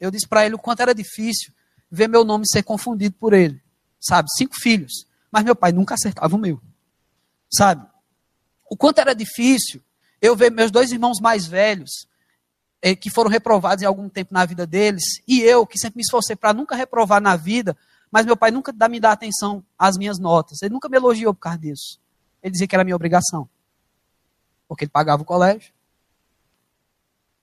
Eu 0.00 0.10
disse 0.10 0.26
para 0.26 0.44
ele 0.44 0.54
o 0.54 0.58
quanto 0.58 0.80
era 0.80 0.94
difícil 0.94 1.52
ver 1.90 2.08
meu 2.08 2.24
nome 2.24 2.44
ser 2.46 2.62
confundido 2.62 3.14
por 3.14 3.32
ele 3.32 3.64
sabe? 4.04 4.28
Cinco 4.36 4.54
filhos. 4.60 5.06
Mas 5.32 5.42
meu 5.42 5.56
pai 5.56 5.72
nunca 5.72 5.94
acertava 5.94 6.36
o 6.36 6.38
meu, 6.38 6.60
sabe? 7.52 7.84
O 8.70 8.76
quanto 8.76 8.98
era 8.98 9.14
difícil 9.14 9.82
eu 10.20 10.36
ver 10.36 10.50
meus 10.50 10.70
dois 10.70 10.92
irmãos 10.92 11.18
mais 11.20 11.44
velhos, 11.44 12.06
eh, 12.80 12.94
que 12.94 13.10
foram 13.10 13.28
reprovados 13.28 13.82
em 13.82 13.86
algum 13.86 14.08
tempo 14.08 14.32
na 14.32 14.44
vida 14.44 14.64
deles, 14.64 15.02
e 15.26 15.40
eu, 15.40 15.66
que 15.66 15.78
sempre 15.78 15.96
me 15.96 16.02
esforcei 16.02 16.36
para 16.36 16.52
nunca 16.52 16.76
reprovar 16.76 17.20
na 17.20 17.34
vida, 17.34 17.76
mas 18.12 18.24
meu 18.24 18.36
pai 18.36 18.52
nunca 18.52 18.72
me 18.88 19.00
dá 19.00 19.10
atenção 19.10 19.64
às 19.76 19.96
minhas 19.96 20.20
notas. 20.20 20.62
Ele 20.62 20.72
nunca 20.72 20.88
me 20.88 20.96
elogiou 20.96 21.34
por 21.34 21.40
causa 21.40 21.58
disso. 21.58 21.98
Ele 22.40 22.52
dizia 22.52 22.68
que 22.68 22.76
era 22.76 22.84
minha 22.84 22.94
obrigação. 22.94 23.48
Porque 24.68 24.84
ele 24.84 24.90
pagava 24.90 25.22
o 25.22 25.26
colégio. 25.26 25.73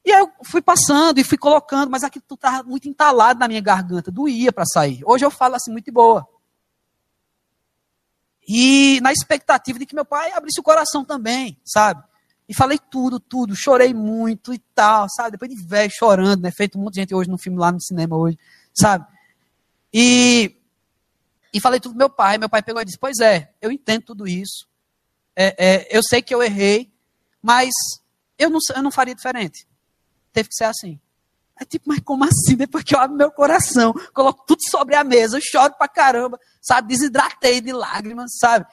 E 0.04 0.12
aí 0.12 0.20
eu 0.20 0.32
fui 0.44 0.62
passando 0.62 1.20
e 1.20 1.24
fui 1.24 1.38
colocando, 1.38 1.90
mas 1.90 2.04
aquilo 2.04 2.26
estava 2.32 2.64
muito 2.64 2.90
entalado 2.90 3.40
na 3.40 3.48
minha 3.48 3.62
garganta, 3.62 4.12
doía 4.12 4.52
para 4.52 4.66
sair. 4.66 5.02
Hoje 5.06 5.24
eu 5.24 5.32
falo 5.32 5.56
assim, 5.56 5.72
muito 5.72 5.92
boa. 5.92 6.28
E 8.48 9.00
na 9.02 9.12
expectativa 9.12 9.78
de 9.78 9.86
que 9.86 9.96
meu 9.96 10.04
pai 10.04 10.32
abrisse 10.32 10.60
o 10.60 10.64
coração 10.64 11.06
também, 11.06 11.60
sabe? 11.64 12.04
E 12.50 12.54
falei 12.54 12.78
tudo, 12.78 13.20
tudo, 13.20 13.56
chorei 13.56 13.94
muito 13.94 14.54
e 14.54 14.60
tal, 14.76 15.08
sabe? 15.10 15.32
Depois 15.32 15.52
de 15.52 15.64
velho 15.66 15.92
chorando, 15.94 16.42
né? 16.42 16.52
Feito 16.52 16.78
de 16.78 17.00
gente 17.00 17.16
hoje 17.16 17.30
no 17.30 17.38
filme 17.38 17.58
lá 17.58 17.72
no 17.72 17.80
cinema 17.80 18.18
hoje, 18.18 18.38
sabe? 18.74 19.06
E, 19.94 20.58
e 21.54 21.62
falei 21.62 21.80
tudo 21.80 21.92
pro 21.92 22.00
meu 22.00 22.10
pai. 22.10 22.38
Meu 22.38 22.50
pai 22.50 22.62
pegou 22.62 22.82
e 22.82 22.86
disse: 22.86 22.98
Pois 23.00 23.20
é, 23.20 23.54
eu 23.62 23.72
entendo 23.72 24.04
tudo 24.04 24.28
isso. 24.28 24.68
É, 25.34 25.56
é, 25.58 25.98
eu 25.98 26.02
sei 26.04 26.22
que 26.22 26.36
eu 26.36 26.44
errei, 26.44 26.92
mas 27.42 27.72
eu 28.38 28.50
não, 28.50 28.60
eu 28.76 28.84
não 28.84 28.92
faria 28.92 29.16
diferente. 29.16 29.66
Teve 30.34 30.50
que 30.50 30.56
ser 30.56 30.66
assim. 30.66 31.00
É 31.60 31.66
tipo, 31.66 31.88
mas 31.88 32.00
como 32.00 32.24
assim? 32.24 32.56
Depois 32.56 32.84
que 32.84 32.96
eu 32.96 33.00
abro 33.00 33.16
meu 33.16 33.32
coração, 33.32 33.94
coloco 34.14 34.44
tudo 34.48 34.60
sobre 34.70 34.96
a 34.96 35.04
mesa, 35.04 35.38
eu 35.38 35.42
choro 35.42 35.76
pra 35.78 35.88
caramba, 35.88 36.40
sabe? 36.60 36.88
Desidratei 36.88 37.62
de 37.62 37.72
lágrimas, 37.72 38.32
sabe? 38.40 38.66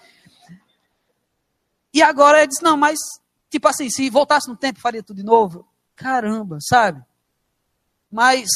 E 1.92 2.02
agora 2.02 2.38
ele 2.38 2.48
disse, 2.48 2.62
não, 2.62 2.76
mas, 2.76 2.98
tipo 3.50 3.68
assim, 3.68 3.90
se 3.90 4.09
voltasse 4.09 4.48
no 4.48 4.56
tempo, 4.56 4.80
faria 4.80 5.02
tudo 5.02 5.18
de 5.18 5.22
novo. 5.22 5.68
Caramba, 5.94 6.59
sabe? 6.61 7.04
Mas 8.11 8.48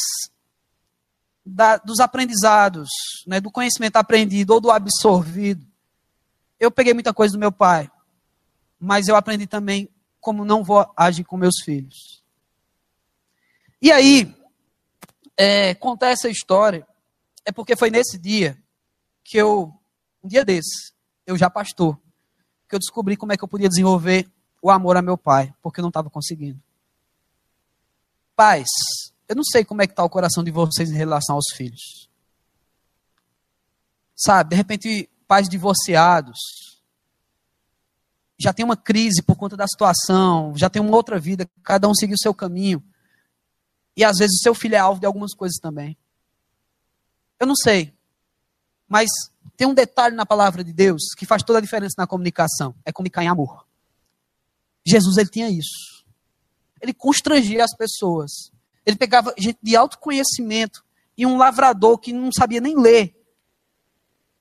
da, 1.44 1.76
dos 1.76 2.00
aprendizados, 2.00 2.88
né, 3.26 3.40
do 3.40 3.50
conhecimento 3.50 3.96
aprendido 3.96 4.54
ou 4.54 4.60
do 4.60 4.70
absorvido, 4.70 5.66
eu 6.58 6.70
peguei 6.70 6.94
muita 6.94 7.12
coisa 7.12 7.32
do 7.32 7.40
meu 7.40 7.50
pai, 7.50 7.90
mas 8.78 9.08
eu 9.08 9.16
aprendi 9.16 9.46
também 9.46 9.88
como 10.20 10.44
não 10.44 10.62
vou 10.62 10.90
agir 10.96 11.24
com 11.24 11.36
meus 11.36 11.56
filhos. 11.64 12.21
E 13.82 13.90
aí, 13.90 14.32
é, 15.36 15.74
contar 15.74 16.10
essa 16.10 16.28
história 16.28 16.86
é 17.44 17.50
porque 17.50 17.74
foi 17.74 17.90
nesse 17.90 18.16
dia 18.16 18.56
que 19.24 19.36
eu, 19.36 19.74
um 20.22 20.28
dia 20.28 20.44
desse, 20.44 20.92
eu 21.26 21.36
já 21.36 21.50
pastor, 21.50 21.98
que 22.68 22.76
eu 22.76 22.78
descobri 22.78 23.16
como 23.16 23.32
é 23.32 23.36
que 23.36 23.42
eu 23.42 23.48
podia 23.48 23.68
desenvolver 23.68 24.30
o 24.62 24.70
amor 24.70 24.96
a 24.96 25.02
meu 25.02 25.18
pai, 25.18 25.52
porque 25.60 25.80
eu 25.80 25.82
não 25.82 25.88
estava 25.88 26.08
conseguindo. 26.08 26.62
Pais, 28.36 28.68
eu 29.28 29.34
não 29.34 29.42
sei 29.42 29.64
como 29.64 29.82
é 29.82 29.86
que 29.88 29.92
está 29.92 30.04
o 30.04 30.08
coração 30.08 30.44
de 30.44 30.52
vocês 30.52 30.88
em 30.88 30.96
relação 30.96 31.34
aos 31.34 31.46
filhos. 31.52 32.08
Sabe, 34.14 34.50
de 34.50 34.56
repente, 34.56 35.10
pais 35.26 35.48
divorciados, 35.48 36.38
já 38.38 38.52
tem 38.52 38.64
uma 38.64 38.76
crise 38.76 39.22
por 39.22 39.34
conta 39.34 39.56
da 39.56 39.66
situação, 39.66 40.56
já 40.56 40.70
tem 40.70 40.80
uma 40.80 40.94
outra 40.94 41.18
vida, 41.18 41.50
cada 41.64 41.88
um 41.88 41.94
seguiu 41.94 42.14
o 42.14 42.22
seu 42.22 42.32
caminho. 42.32 42.80
E 43.96 44.04
às 44.04 44.18
vezes 44.18 44.38
o 44.38 44.42
seu 44.42 44.54
filho 44.54 44.74
é 44.74 44.78
alvo 44.78 45.00
de 45.00 45.06
algumas 45.06 45.34
coisas 45.34 45.58
também. 45.58 45.96
Eu 47.38 47.46
não 47.46 47.56
sei. 47.56 47.92
Mas 48.88 49.10
tem 49.56 49.66
um 49.66 49.74
detalhe 49.74 50.14
na 50.14 50.26
palavra 50.26 50.62
de 50.62 50.72
Deus 50.72 51.14
que 51.16 51.26
faz 51.26 51.42
toda 51.42 51.58
a 51.58 51.62
diferença 51.62 51.94
na 51.98 52.06
comunicação: 52.06 52.74
é 52.84 52.92
comunicar 52.92 53.22
em 53.22 53.28
amor. 53.28 53.66
Jesus 54.86 55.16
ele 55.16 55.28
tinha 55.28 55.50
isso. 55.50 56.04
Ele 56.80 56.92
constrangia 56.92 57.64
as 57.64 57.74
pessoas. 57.76 58.50
Ele 58.84 58.96
pegava 58.96 59.34
gente 59.38 59.58
de 59.62 59.76
alto 59.76 59.98
conhecimento 59.98 60.84
e 61.16 61.24
um 61.24 61.36
lavrador 61.36 61.98
que 61.98 62.12
não 62.12 62.30
sabia 62.32 62.60
nem 62.60 62.76
ler. 62.76 63.14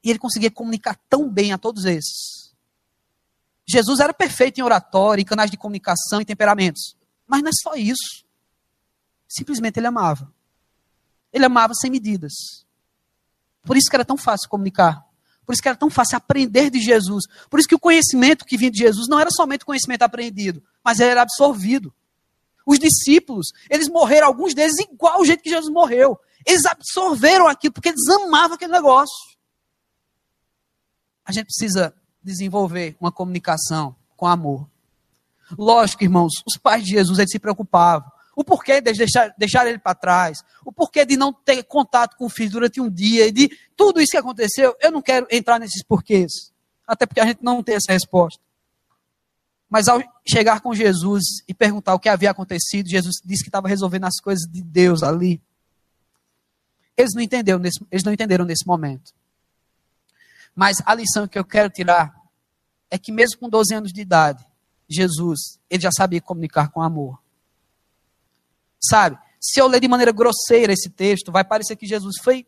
E 0.04 0.10
ele 0.10 0.18
conseguia 0.18 0.50
comunicar 0.50 1.00
tão 1.08 1.30
bem 1.30 1.54
a 1.54 1.58
todos 1.58 1.86
esses. 1.86 2.52
Jesus 3.70 4.00
era 4.00 4.14
perfeito 4.14 4.60
em 4.60 4.64
oratória, 4.64 5.22
em 5.22 5.26
canais 5.26 5.52
de 5.52 5.58
comunicação 5.58 6.20
e 6.20 6.26
temperamentos. 6.26 6.96
Mas 7.28 7.42
não 7.42 7.50
é 7.50 7.54
só 7.54 7.76
isso. 7.76 8.26
Simplesmente 9.32 9.80
ele 9.80 9.88
amava. 9.88 10.30
Ele 11.32 11.46
amava 11.46 11.74
sem 11.74 11.90
medidas. 11.90 12.66
Por 13.64 13.78
isso 13.78 13.90
que 13.90 13.96
era 13.96 14.04
tão 14.04 14.18
fácil 14.18 14.50
comunicar. 14.50 15.06
Por 15.46 15.54
isso 15.54 15.62
que 15.62 15.70
era 15.70 15.78
tão 15.78 15.90
fácil 15.90 16.18
aprender 16.18 16.70
de 16.70 16.82
Jesus. 16.82 17.24
Por 17.50 17.60
isso 17.60 17.68
que 17.68 17.76
o 17.76 17.80
conhecimento 17.80 18.44
que 18.44 18.58
vinha 18.58 18.70
de 18.70 18.80
Jesus 18.80 19.08
não 19.08 19.20
era 19.20 19.32
somente 19.32 19.64
conhecimento 19.64 20.02
aprendido, 20.02 20.62
mas 20.84 21.00
era 21.00 21.22
absorvido. 21.22 21.94
Os 22.66 22.78
discípulos, 22.78 23.48
eles 23.70 23.88
morreram, 23.88 24.28
alguns 24.28 24.54
deles 24.54 24.78
igual 24.80 25.16
ao 25.16 25.26
jeito 25.26 25.42
que 25.42 25.50
Jesus 25.50 25.72
morreu. 25.72 26.20
Eles 26.46 26.66
absorveram 26.66 27.48
aquilo 27.48 27.74
porque 27.74 27.90
eles 27.90 28.08
amavam 28.10 28.56
aquele 28.56 28.74
negócio. 28.74 29.16
A 31.24 31.32
gente 31.32 31.46
precisa 31.46 31.94
desenvolver 32.22 32.98
uma 33.00 33.12
comunicação 33.12 33.96
com 34.18 34.28
amor. 34.28 34.70
Lógico, 35.58 36.04
irmãos, 36.04 36.34
os 36.46 36.58
pais 36.58 36.84
de 36.84 36.92
Jesus 36.92 37.18
eles 37.18 37.32
se 37.32 37.40
preocupavam. 37.40 38.12
O 38.42 38.44
porquê 38.44 38.82
de 38.82 38.92
deixar, 38.92 39.36
deixar 39.38 39.68
ele 39.68 39.78
para 39.78 39.94
trás, 39.94 40.44
o 40.66 40.72
porquê 40.72 41.06
de 41.06 41.16
não 41.16 41.32
ter 41.32 41.62
contato 41.62 42.18
com 42.18 42.26
o 42.26 42.30
filho 42.30 42.50
durante 42.50 42.82
um 42.82 42.90
dia, 42.90 43.32
de 43.32 43.56
tudo 43.78 44.02
isso 44.02 44.10
que 44.10 44.18
aconteceu, 44.18 44.76
eu 44.82 44.90
não 44.90 45.00
quero 45.00 45.28
entrar 45.30 45.60
nesses 45.60 45.84
porquês. 45.84 46.52
Até 46.88 47.06
porque 47.06 47.20
a 47.20 47.26
gente 47.28 47.44
não 47.44 47.62
tem 47.62 47.76
essa 47.76 47.94
resposta. 47.94 48.42
Mas 49.70 49.88
ao 49.88 50.02
chegar 50.28 50.60
com 50.60 50.74
Jesus 50.74 51.24
e 51.48 51.54
perguntar 51.54 51.94
o 51.94 52.00
que 52.00 52.10
havia 52.10 52.32
acontecido, 52.32 52.90
Jesus 52.90 53.18
disse 53.24 53.44
que 53.44 53.50
estava 53.50 53.68
resolvendo 53.68 54.06
as 54.06 54.20
coisas 54.20 54.50
de 54.52 54.64
Deus 54.64 55.04
ali. 55.04 55.40
Eles 56.98 57.12
não 57.14 57.22
entenderam 57.22 57.60
nesse, 57.60 57.80
eles 57.92 58.04
não 58.04 58.12
entenderam 58.12 58.44
nesse 58.44 58.66
momento. 58.66 59.14
Mas 60.56 60.78
a 60.84 60.96
lição 60.96 61.28
que 61.28 61.38
eu 61.38 61.46
quero 61.46 61.70
tirar 61.70 62.12
é 62.90 62.98
que 62.98 63.12
mesmo 63.12 63.38
com 63.40 63.48
12 63.48 63.76
anos 63.76 63.94
de 63.94 64.02
idade, 64.02 64.44
Jesus, 64.90 65.60
ele 65.70 65.84
já 65.84 65.92
sabia 65.96 66.20
comunicar 66.20 66.70
com 66.72 66.82
amor. 66.82 67.22
Sabe? 68.84 69.18
Se 69.40 69.60
eu 69.60 69.68
ler 69.68 69.80
de 69.80 69.88
maneira 69.88 70.12
grosseira 70.12 70.74
esse 70.74 70.90
texto, 70.90 71.32
vai 71.32 71.44
parecer 71.44 71.76
que 71.76 71.86
Jesus 71.86 72.16
foi 72.24 72.46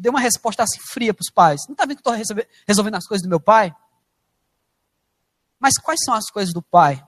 deu 0.00 0.12
uma 0.12 0.20
resposta 0.20 0.62
assim 0.62 0.80
fria 0.80 1.12
para 1.12 1.22
os 1.22 1.30
pais. 1.30 1.60
Não 1.68 1.74
está 1.74 1.84
vendo 1.84 1.98
que 1.98 2.08
estou 2.08 2.42
resolvendo 2.66 2.94
as 2.94 3.06
coisas 3.06 3.22
do 3.22 3.28
meu 3.28 3.38
pai? 3.38 3.74
Mas 5.58 5.76
quais 5.76 6.00
são 6.02 6.14
as 6.14 6.30
coisas 6.30 6.54
do 6.54 6.62
pai? 6.62 7.06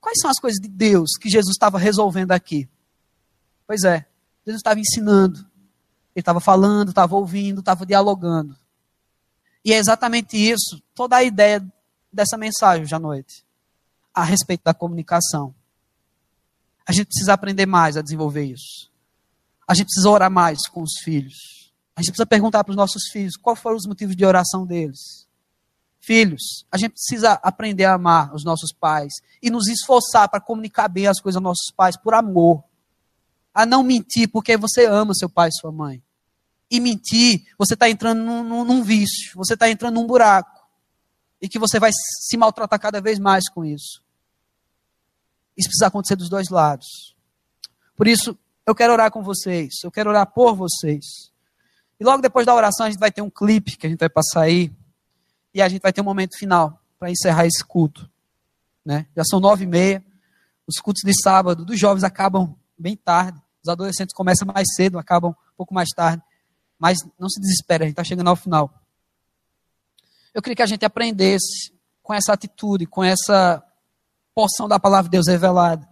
Quais 0.00 0.18
são 0.20 0.30
as 0.30 0.38
coisas 0.40 0.58
de 0.58 0.68
Deus 0.68 1.10
que 1.20 1.28
Jesus 1.28 1.54
estava 1.54 1.78
resolvendo 1.78 2.32
aqui? 2.32 2.66
Pois 3.66 3.84
é, 3.84 4.06
Jesus 4.46 4.60
estava 4.60 4.80
ensinando, 4.80 5.38
ele 5.38 6.22
estava 6.22 6.40
falando, 6.40 6.88
estava 6.88 7.14
ouvindo, 7.14 7.60
estava 7.60 7.84
dialogando. 7.84 8.56
E 9.62 9.74
é 9.74 9.76
exatamente 9.76 10.38
isso, 10.38 10.82
toda 10.94 11.16
a 11.16 11.22
ideia 11.22 11.62
dessa 12.10 12.38
mensagem 12.38 12.84
hoje 12.84 12.94
à 12.94 12.98
noite, 12.98 13.44
a 14.14 14.24
respeito 14.24 14.62
da 14.64 14.72
comunicação. 14.72 15.54
A 16.86 16.92
gente 16.92 17.06
precisa 17.06 17.32
aprender 17.32 17.66
mais 17.66 17.96
a 17.96 18.02
desenvolver 18.02 18.44
isso. 18.44 18.90
A 19.66 19.74
gente 19.74 19.86
precisa 19.86 20.10
orar 20.10 20.30
mais 20.30 20.66
com 20.68 20.82
os 20.82 20.98
filhos. 21.02 21.72
A 21.94 22.02
gente 22.02 22.12
precisa 22.12 22.26
perguntar 22.26 22.64
para 22.64 22.70
os 22.70 22.76
nossos 22.76 23.04
filhos 23.12 23.36
quais 23.36 23.58
foram 23.58 23.76
os 23.76 23.86
motivos 23.86 24.16
de 24.16 24.24
oração 24.24 24.66
deles. 24.66 25.28
Filhos, 26.00 26.64
a 26.72 26.78
gente 26.78 26.92
precisa 26.92 27.34
aprender 27.34 27.84
a 27.84 27.94
amar 27.94 28.34
os 28.34 28.42
nossos 28.42 28.72
pais 28.72 29.12
e 29.42 29.50
nos 29.50 29.68
esforçar 29.68 30.28
para 30.28 30.40
comunicar 30.40 30.88
bem 30.88 31.06
as 31.06 31.20
coisas 31.20 31.36
aos 31.36 31.44
nossos 31.44 31.70
pais 31.76 31.96
por 31.96 32.14
amor. 32.14 32.64
A 33.52 33.66
não 33.66 33.82
mentir 33.82 34.28
porque 34.28 34.56
você 34.56 34.86
ama 34.86 35.14
seu 35.14 35.28
pai 35.28 35.50
e 35.50 35.52
sua 35.52 35.70
mãe. 35.70 36.02
E 36.70 36.80
mentir, 36.80 37.46
você 37.58 37.74
está 37.74 37.90
entrando 37.90 38.22
num, 38.22 38.64
num, 38.64 38.82
vício, 38.82 39.32
você 39.36 39.54
está 39.54 39.68
entrando 39.68 39.96
num 39.96 40.06
buraco 40.06 40.66
e 41.40 41.48
que 41.48 41.58
você 41.58 41.78
vai 41.78 41.90
se 41.92 42.36
maltratar 42.36 42.80
cada 42.80 43.00
vez 43.00 43.18
mais 43.18 43.48
com 43.48 43.64
isso. 43.64 44.02
Isso 45.60 45.68
precisa 45.68 45.88
acontecer 45.88 46.16
dos 46.16 46.30
dois 46.30 46.48
lados. 46.48 47.14
Por 47.94 48.08
isso, 48.08 48.34
eu 48.66 48.74
quero 48.74 48.94
orar 48.94 49.10
com 49.10 49.22
vocês, 49.22 49.74
eu 49.84 49.90
quero 49.90 50.08
orar 50.08 50.26
por 50.26 50.56
vocês. 50.56 51.04
E 52.00 52.04
logo 52.04 52.22
depois 52.22 52.46
da 52.46 52.54
oração, 52.54 52.86
a 52.86 52.90
gente 52.90 52.98
vai 52.98 53.12
ter 53.12 53.20
um 53.20 53.28
clipe 53.28 53.76
que 53.76 53.86
a 53.86 53.90
gente 53.90 54.00
vai 54.00 54.08
passar 54.08 54.40
aí, 54.40 54.72
e 55.52 55.60
a 55.60 55.68
gente 55.68 55.82
vai 55.82 55.92
ter 55.92 56.00
um 56.00 56.04
momento 56.04 56.38
final 56.38 56.82
para 56.98 57.10
encerrar 57.10 57.44
esse 57.44 57.62
culto. 57.62 58.10
Né? 58.82 59.06
Já 59.14 59.22
são 59.24 59.38
nove 59.38 59.64
e 59.64 59.66
meia, 59.66 60.02
os 60.66 60.76
cultos 60.76 61.02
de 61.04 61.12
sábado 61.22 61.62
dos 61.62 61.78
jovens 61.78 62.04
acabam 62.04 62.56
bem 62.78 62.96
tarde, 62.96 63.38
os 63.62 63.68
adolescentes 63.68 64.14
começam 64.14 64.48
mais 64.48 64.66
cedo, 64.74 64.98
acabam 64.98 65.32
um 65.32 65.56
pouco 65.58 65.74
mais 65.74 65.90
tarde. 65.90 66.22
Mas 66.78 67.00
não 67.18 67.28
se 67.28 67.38
desespere, 67.38 67.84
a 67.84 67.86
gente 67.86 67.92
está 67.92 68.04
chegando 68.04 68.28
ao 68.28 68.36
final. 68.36 68.72
Eu 70.32 70.40
queria 70.40 70.56
que 70.56 70.62
a 70.62 70.66
gente 70.66 70.86
aprendesse 70.86 71.74
com 72.02 72.14
essa 72.14 72.32
atitude, 72.32 72.86
com 72.86 73.04
essa 73.04 73.62
porção 74.40 74.66
da 74.66 74.80
palavra 74.80 75.10
de 75.10 75.10
Deus 75.10 75.26
revelada. 75.26 75.86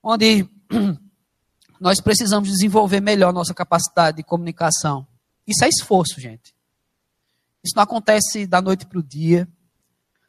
Onde 0.00 0.48
nós 1.80 2.00
precisamos 2.00 2.48
desenvolver 2.48 3.00
melhor 3.00 3.32
nossa 3.32 3.52
capacidade 3.52 4.18
de 4.18 4.22
comunicação. 4.22 5.04
Isso 5.44 5.64
é 5.64 5.68
esforço, 5.68 6.20
gente. 6.20 6.54
Isso 7.64 7.74
não 7.74 7.82
acontece 7.82 8.46
da 8.46 8.62
noite 8.62 8.86
para 8.86 9.00
o 9.00 9.02
dia. 9.02 9.48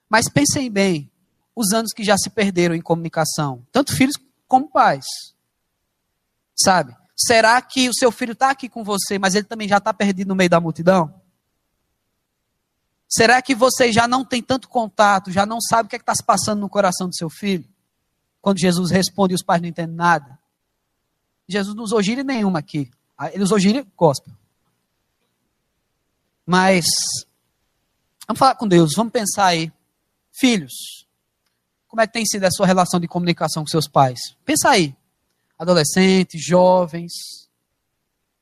Mas 0.09 0.27
pensem 0.27 0.71
bem, 0.71 1.11
os 1.55 1.71
anos 1.71 1.93
que 1.93 2.03
já 2.03 2.17
se 2.17 2.31
perderam 2.31 2.73
em 2.73 2.81
comunicação, 2.81 3.63
tanto 3.71 3.95
filhos 3.95 4.15
como 4.47 4.71
pais. 4.71 5.05
Sabe? 6.55 6.95
Será 7.15 7.61
que 7.61 7.87
o 7.87 7.93
seu 7.93 8.11
filho 8.11 8.33
está 8.33 8.49
aqui 8.49 8.67
com 8.67 8.83
você, 8.83 9.19
mas 9.19 9.35
ele 9.35 9.45
também 9.45 9.67
já 9.67 9.77
está 9.77 9.93
perdido 9.93 10.29
no 10.29 10.35
meio 10.35 10.49
da 10.49 10.59
multidão? 10.59 11.21
Será 13.09 13.41
que 13.41 13.55
você 13.55 13.91
já 13.91 14.07
não 14.07 14.25
tem 14.25 14.41
tanto 14.41 14.67
contato, 14.67 15.31
já 15.31 15.45
não 15.45 15.61
sabe 15.61 15.87
o 15.87 15.89
que 15.89 15.95
é 15.95 15.99
está 15.99 16.13
se 16.13 16.23
passando 16.23 16.59
no 16.59 16.69
coração 16.69 17.07
do 17.07 17.15
seu 17.15 17.29
filho? 17.29 17.67
Quando 18.41 18.59
Jesus 18.59 18.91
responde 18.91 19.33
e 19.33 19.35
os 19.35 19.43
pais 19.43 19.61
não 19.61 19.69
entendem 19.69 19.95
nada. 19.95 20.37
Jesus 21.47 21.75
não 21.75 21.83
usou 21.83 22.01
gíria 22.01 22.23
nenhuma 22.23 22.59
aqui. 22.59 22.91
Ah, 23.17 23.31
ele 23.31 23.43
usou 23.43 23.57
gíria 23.57 23.87
gospel. 23.95 24.33
Mas, 26.45 26.85
vamos 28.27 28.39
falar 28.39 28.55
com 28.55 28.67
Deus, 28.67 28.93
vamos 28.95 29.13
pensar 29.13 29.47
aí. 29.47 29.71
Filhos, 30.31 31.07
como 31.87 32.01
é 32.01 32.07
que 32.07 32.13
tem 32.13 32.25
sido 32.25 32.43
a 32.43 32.51
sua 32.51 32.65
relação 32.65 32.99
de 32.99 33.07
comunicação 33.07 33.63
com 33.63 33.69
seus 33.69 33.87
pais? 33.87 34.19
Pensa 34.45 34.69
aí. 34.69 34.95
Adolescentes, 35.57 36.45
jovens. 36.45 37.11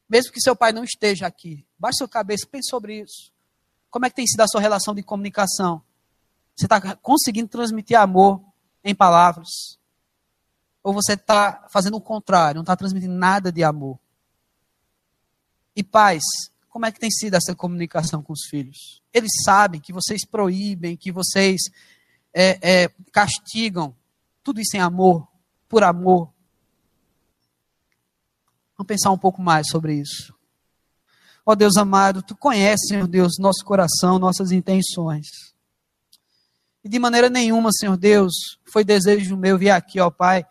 Mesmo 0.09 0.31
que 0.31 0.41
seu 0.41 0.55
pai 0.55 0.71
não 0.71 0.83
esteja 0.83 1.25
aqui, 1.25 1.65
baixe 1.79 1.99
sua 1.99 2.07
cabeça, 2.07 2.45
pense 2.45 2.69
sobre 2.69 3.01
isso. 3.01 3.34
Como 3.95 4.05
é 4.05 4.09
que 4.09 4.15
tem 4.17 4.27
sido 4.27 4.41
a 4.41 4.47
sua 4.49 4.59
relação 4.59 4.93
de 4.93 5.01
comunicação? 5.01 5.81
Você 6.53 6.65
está 6.65 6.97
conseguindo 6.97 7.47
transmitir 7.47 7.97
amor 7.97 8.43
em 8.83 8.93
palavras? 8.93 9.47
Ou 10.83 10.93
você 10.93 11.13
está 11.13 11.65
fazendo 11.71 11.95
o 11.95 12.01
contrário, 12.01 12.55
não 12.55 12.63
está 12.63 12.75
transmitindo 12.75 13.13
nada 13.13 13.53
de 13.53 13.63
amor? 13.63 13.97
E 15.73 15.81
pais, 15.81 16.23
como 16.67 16.85
é 16.85 16.91
que 16.91 16.99
tem 16.99 17.09
sido 17.09 17.35
essa 17.35 17.55
comunicação 17.55 18.21
com 18.21 18.33
os 18.33 18.45
filhos? 18.49 19.01
Eles 19.13 19.31
sabem 19.45 19.79
que 19.79 19.93
vocês 19.93 20.25
proíbem, 20.25 20.97
que 20.97 21.09
vocês 21.09 21.61
é, 22.33 22.83
é, 22.83 22.89
castigam, 23.13 23.95
tudo 24.43 24.59
isso 24.59 24.75
em 24.75 24.81
amor, 24.81 25.25
por 25.69 25.85
amor. 25.85 26.33
Vamos 28.77 28.89
pensar 28.89 29.11
um 29.11 29.17
pouco 29.17 29.41
mais 29.41 29.69
sobre 29.69 29.93
isso. 29.93 30.34
Ó 31.45 31.51
oh, 31.51 31.55
Deus 31.55 31.77
amado, 31.77 32.23
tu 32.23 32.35
conheces, 32.35 32.87
Senhor 32.87 33.07
Deus, 33.07 33.37
nosso 33.37 33.63
coração, 33.63 34.17
nossas 34.17 34.51
intenções. 34.51 35.27
E 36.83 36.89
de 36.89 36.97
maneira 36.97 37.29
nenhuma, 37.29 37.71
Senhor 37.71 37.95
Deus, 37.95 38.33
foi 38.65 38.83
desejo 38.83 39.37
meu 39.37 39.57
vir 39.57 39.69
aqui, 39.69 39.99
ó 39.99 40.09
Pai, 40.09 40.43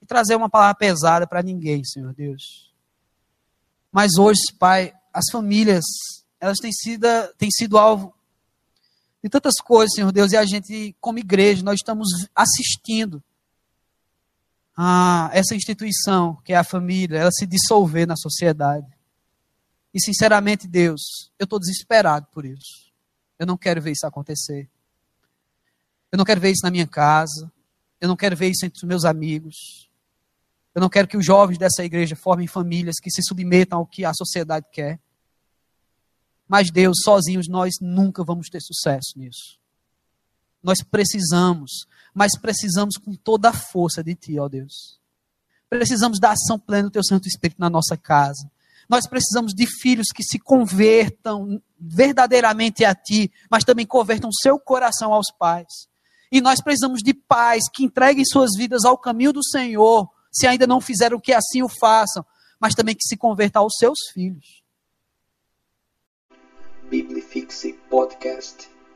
e 0.00 0.06
trazer 0.06 0.36
uma 0.36 0.50
palavra 0.50 0.74
pesada 0.74 1.26
para 1.26 1.42
ninguém, 1.42 1.82
Senhor 1.84 2.12
Deus. 2.12 2.70
Mas 3.90 4.18
hoje, 4.18 4.40
Pai, 4.58 4.92
as 5.12 5.24
famílias, 5.32 5.84
elas 6.38 6.58
têm 6.58 6.72
sido, 6.72 7.06
têm 7.38 7.50
sido 7.50 7.78
alvo 7.78 8.14
de 9.22 9.30
tantas 9.30 9.54
coisas, 9.56 9.94
Senhor 9.94 10.12
Deus, 10.12 10.32
e 10.32 10.36
a 10.36 10.44
gente, 10.44 10.94
como 11.00 11.18
igreja, 11.18 11.62
nós 11.62 11.76
estamos 11.76 12.08
assistindo 12.34 13.22
a 14.76 15.30
essa 15.32 15.54
instituição, 15.54 16.36
que 16.44 16.52
é 16.52 16.56
a 16.56 16.64
família, 16.64 17.18
ela 17.18 17.30
se 17.32 17.46
dissolver 17.46 18.06
na 18.06 18.16
sociedade. 18.16 18.91
E 19.94 20.00
sinceramente, 20.00 20.66
Deus, 20.66 21.30
eu 21.38 21.44
estou 21.44 21.58
desesperado 21.58 22.26
por 22.32 22.44
isso. 22.44 22.92
Eu 23.38 23.46
não 23.46 23.56
quero 23.56 23.80
ver 23.82 23.92
isso 23.92 24.06
acontecer. 24.06 24.68
Eu 26.10 26.16
não 26.18 26.24
quero 26.24 26.40
ver 26.40 26.50
isso 26.50 26.64
na 26.64 26.70
minha 26.70 26.86
casa. 26.86 27.52
Eu 28.00 28.08
não 28.08 28.16
quero 28.16 28.36
ver 28.36 28.48
isso 28.48 28.64
entre 28.64 28.78
os 28.78 28.84
meus 28.84 29.04
amigos. 29.04 29.90
Eu 30.74 30.80
não 30.80 30.88
quero 30.88 31.06
que 31.06 31.16
os 31.16 31.24
jovens 31.24 31.58
dessa 31.58 31.84
igreja 31.84 32.16
formem 32.16 32.46
famílias 32.46 32.96
que 33.00 33.10
se 33.10 33.22
submetam 33.22 33.78
ao 33.78 33.86
que 33.86 34.04
a 34.04 34.14
sociedade 34.14 34.66
quer. 34.72 34.98
Mas 36.48 36.70
Deus, 36.70 36.98
sozinhos 37.04 37.48
nós 37.48 37.74
nunca 37.80 38.24
vamos 38.24 38.48
ter 38.48 38.60
sucesso 38.60 39.12
nisso. 39.16 39.58
Nós 40.62 40.82
precisamos, 40.82 41.86
mas 42.14 42.38
precisamos 42.38 42.96
com 42.96 43.14
toda 43.14 43.50
a 43.50 43.52
força 43.52 44.02
de 44.02 44.14
Ti, 44.14 44.38
ó 44.38 44.48
Deus. 44.48 45.00
Precisamos 45.68 46.20
da 46.20 46.32
ação 46.32 46.58
plena 46.58 46.88
do 46.88 46.92
Teu 46.92 47.04
Santo 47.04 47.26
Espírito 47.26 47.60
na 47.60 47.70
nossa 47.70 47.96
casa. 47.96 48.50
Nós 48.92 49.06
precisamos 49.06 49.54
de 49.54 49.66
filhos 49.66 50.08
que 50.14 50.22
se 50.22 50.38
convertam 50.38 51.62
verdadeiramente 51.80 52.84
a 52.84 52.94
Ti, 52.94 53.32
mas 53.50 53.64
também 53.64 53.86
convertam 53.86 54.28
seu 54.30 54.58
coração 54.58 55.14
aos 55.14 55.30
pais. 55.38 55.88
E 56.30 56.42
nós 56.42 56.60
precisamos 56.60 57.00
de 57.02 57.14
pais 57.14 57.62
que 57.72 57.84
entreguem 57.84 58.22
suas 58.22 58.50
vidas 58.54 58.84
ao 58.84 58.98
caminho 58.98 59.32
do 59.32 59.42
Senhor, 59.42 60.06
se 60.30 60.46
ainda 60.46 60.66
não 60.66 60.78
fizeram 60.78 61.18
que 61.18 61.32
assim 61.32 61.62
o 61.62 61.70
façam, 61.70 62.22
mas 62.60 62.74
também 62.74 62.94
que 62.94 63.08
se 63.08 63.16
convertam 63.16 63.62
aos 63.62 63.72
seus 63.78 63.98
filhos. 64.12 64.62
Podcast. 67.88 68.71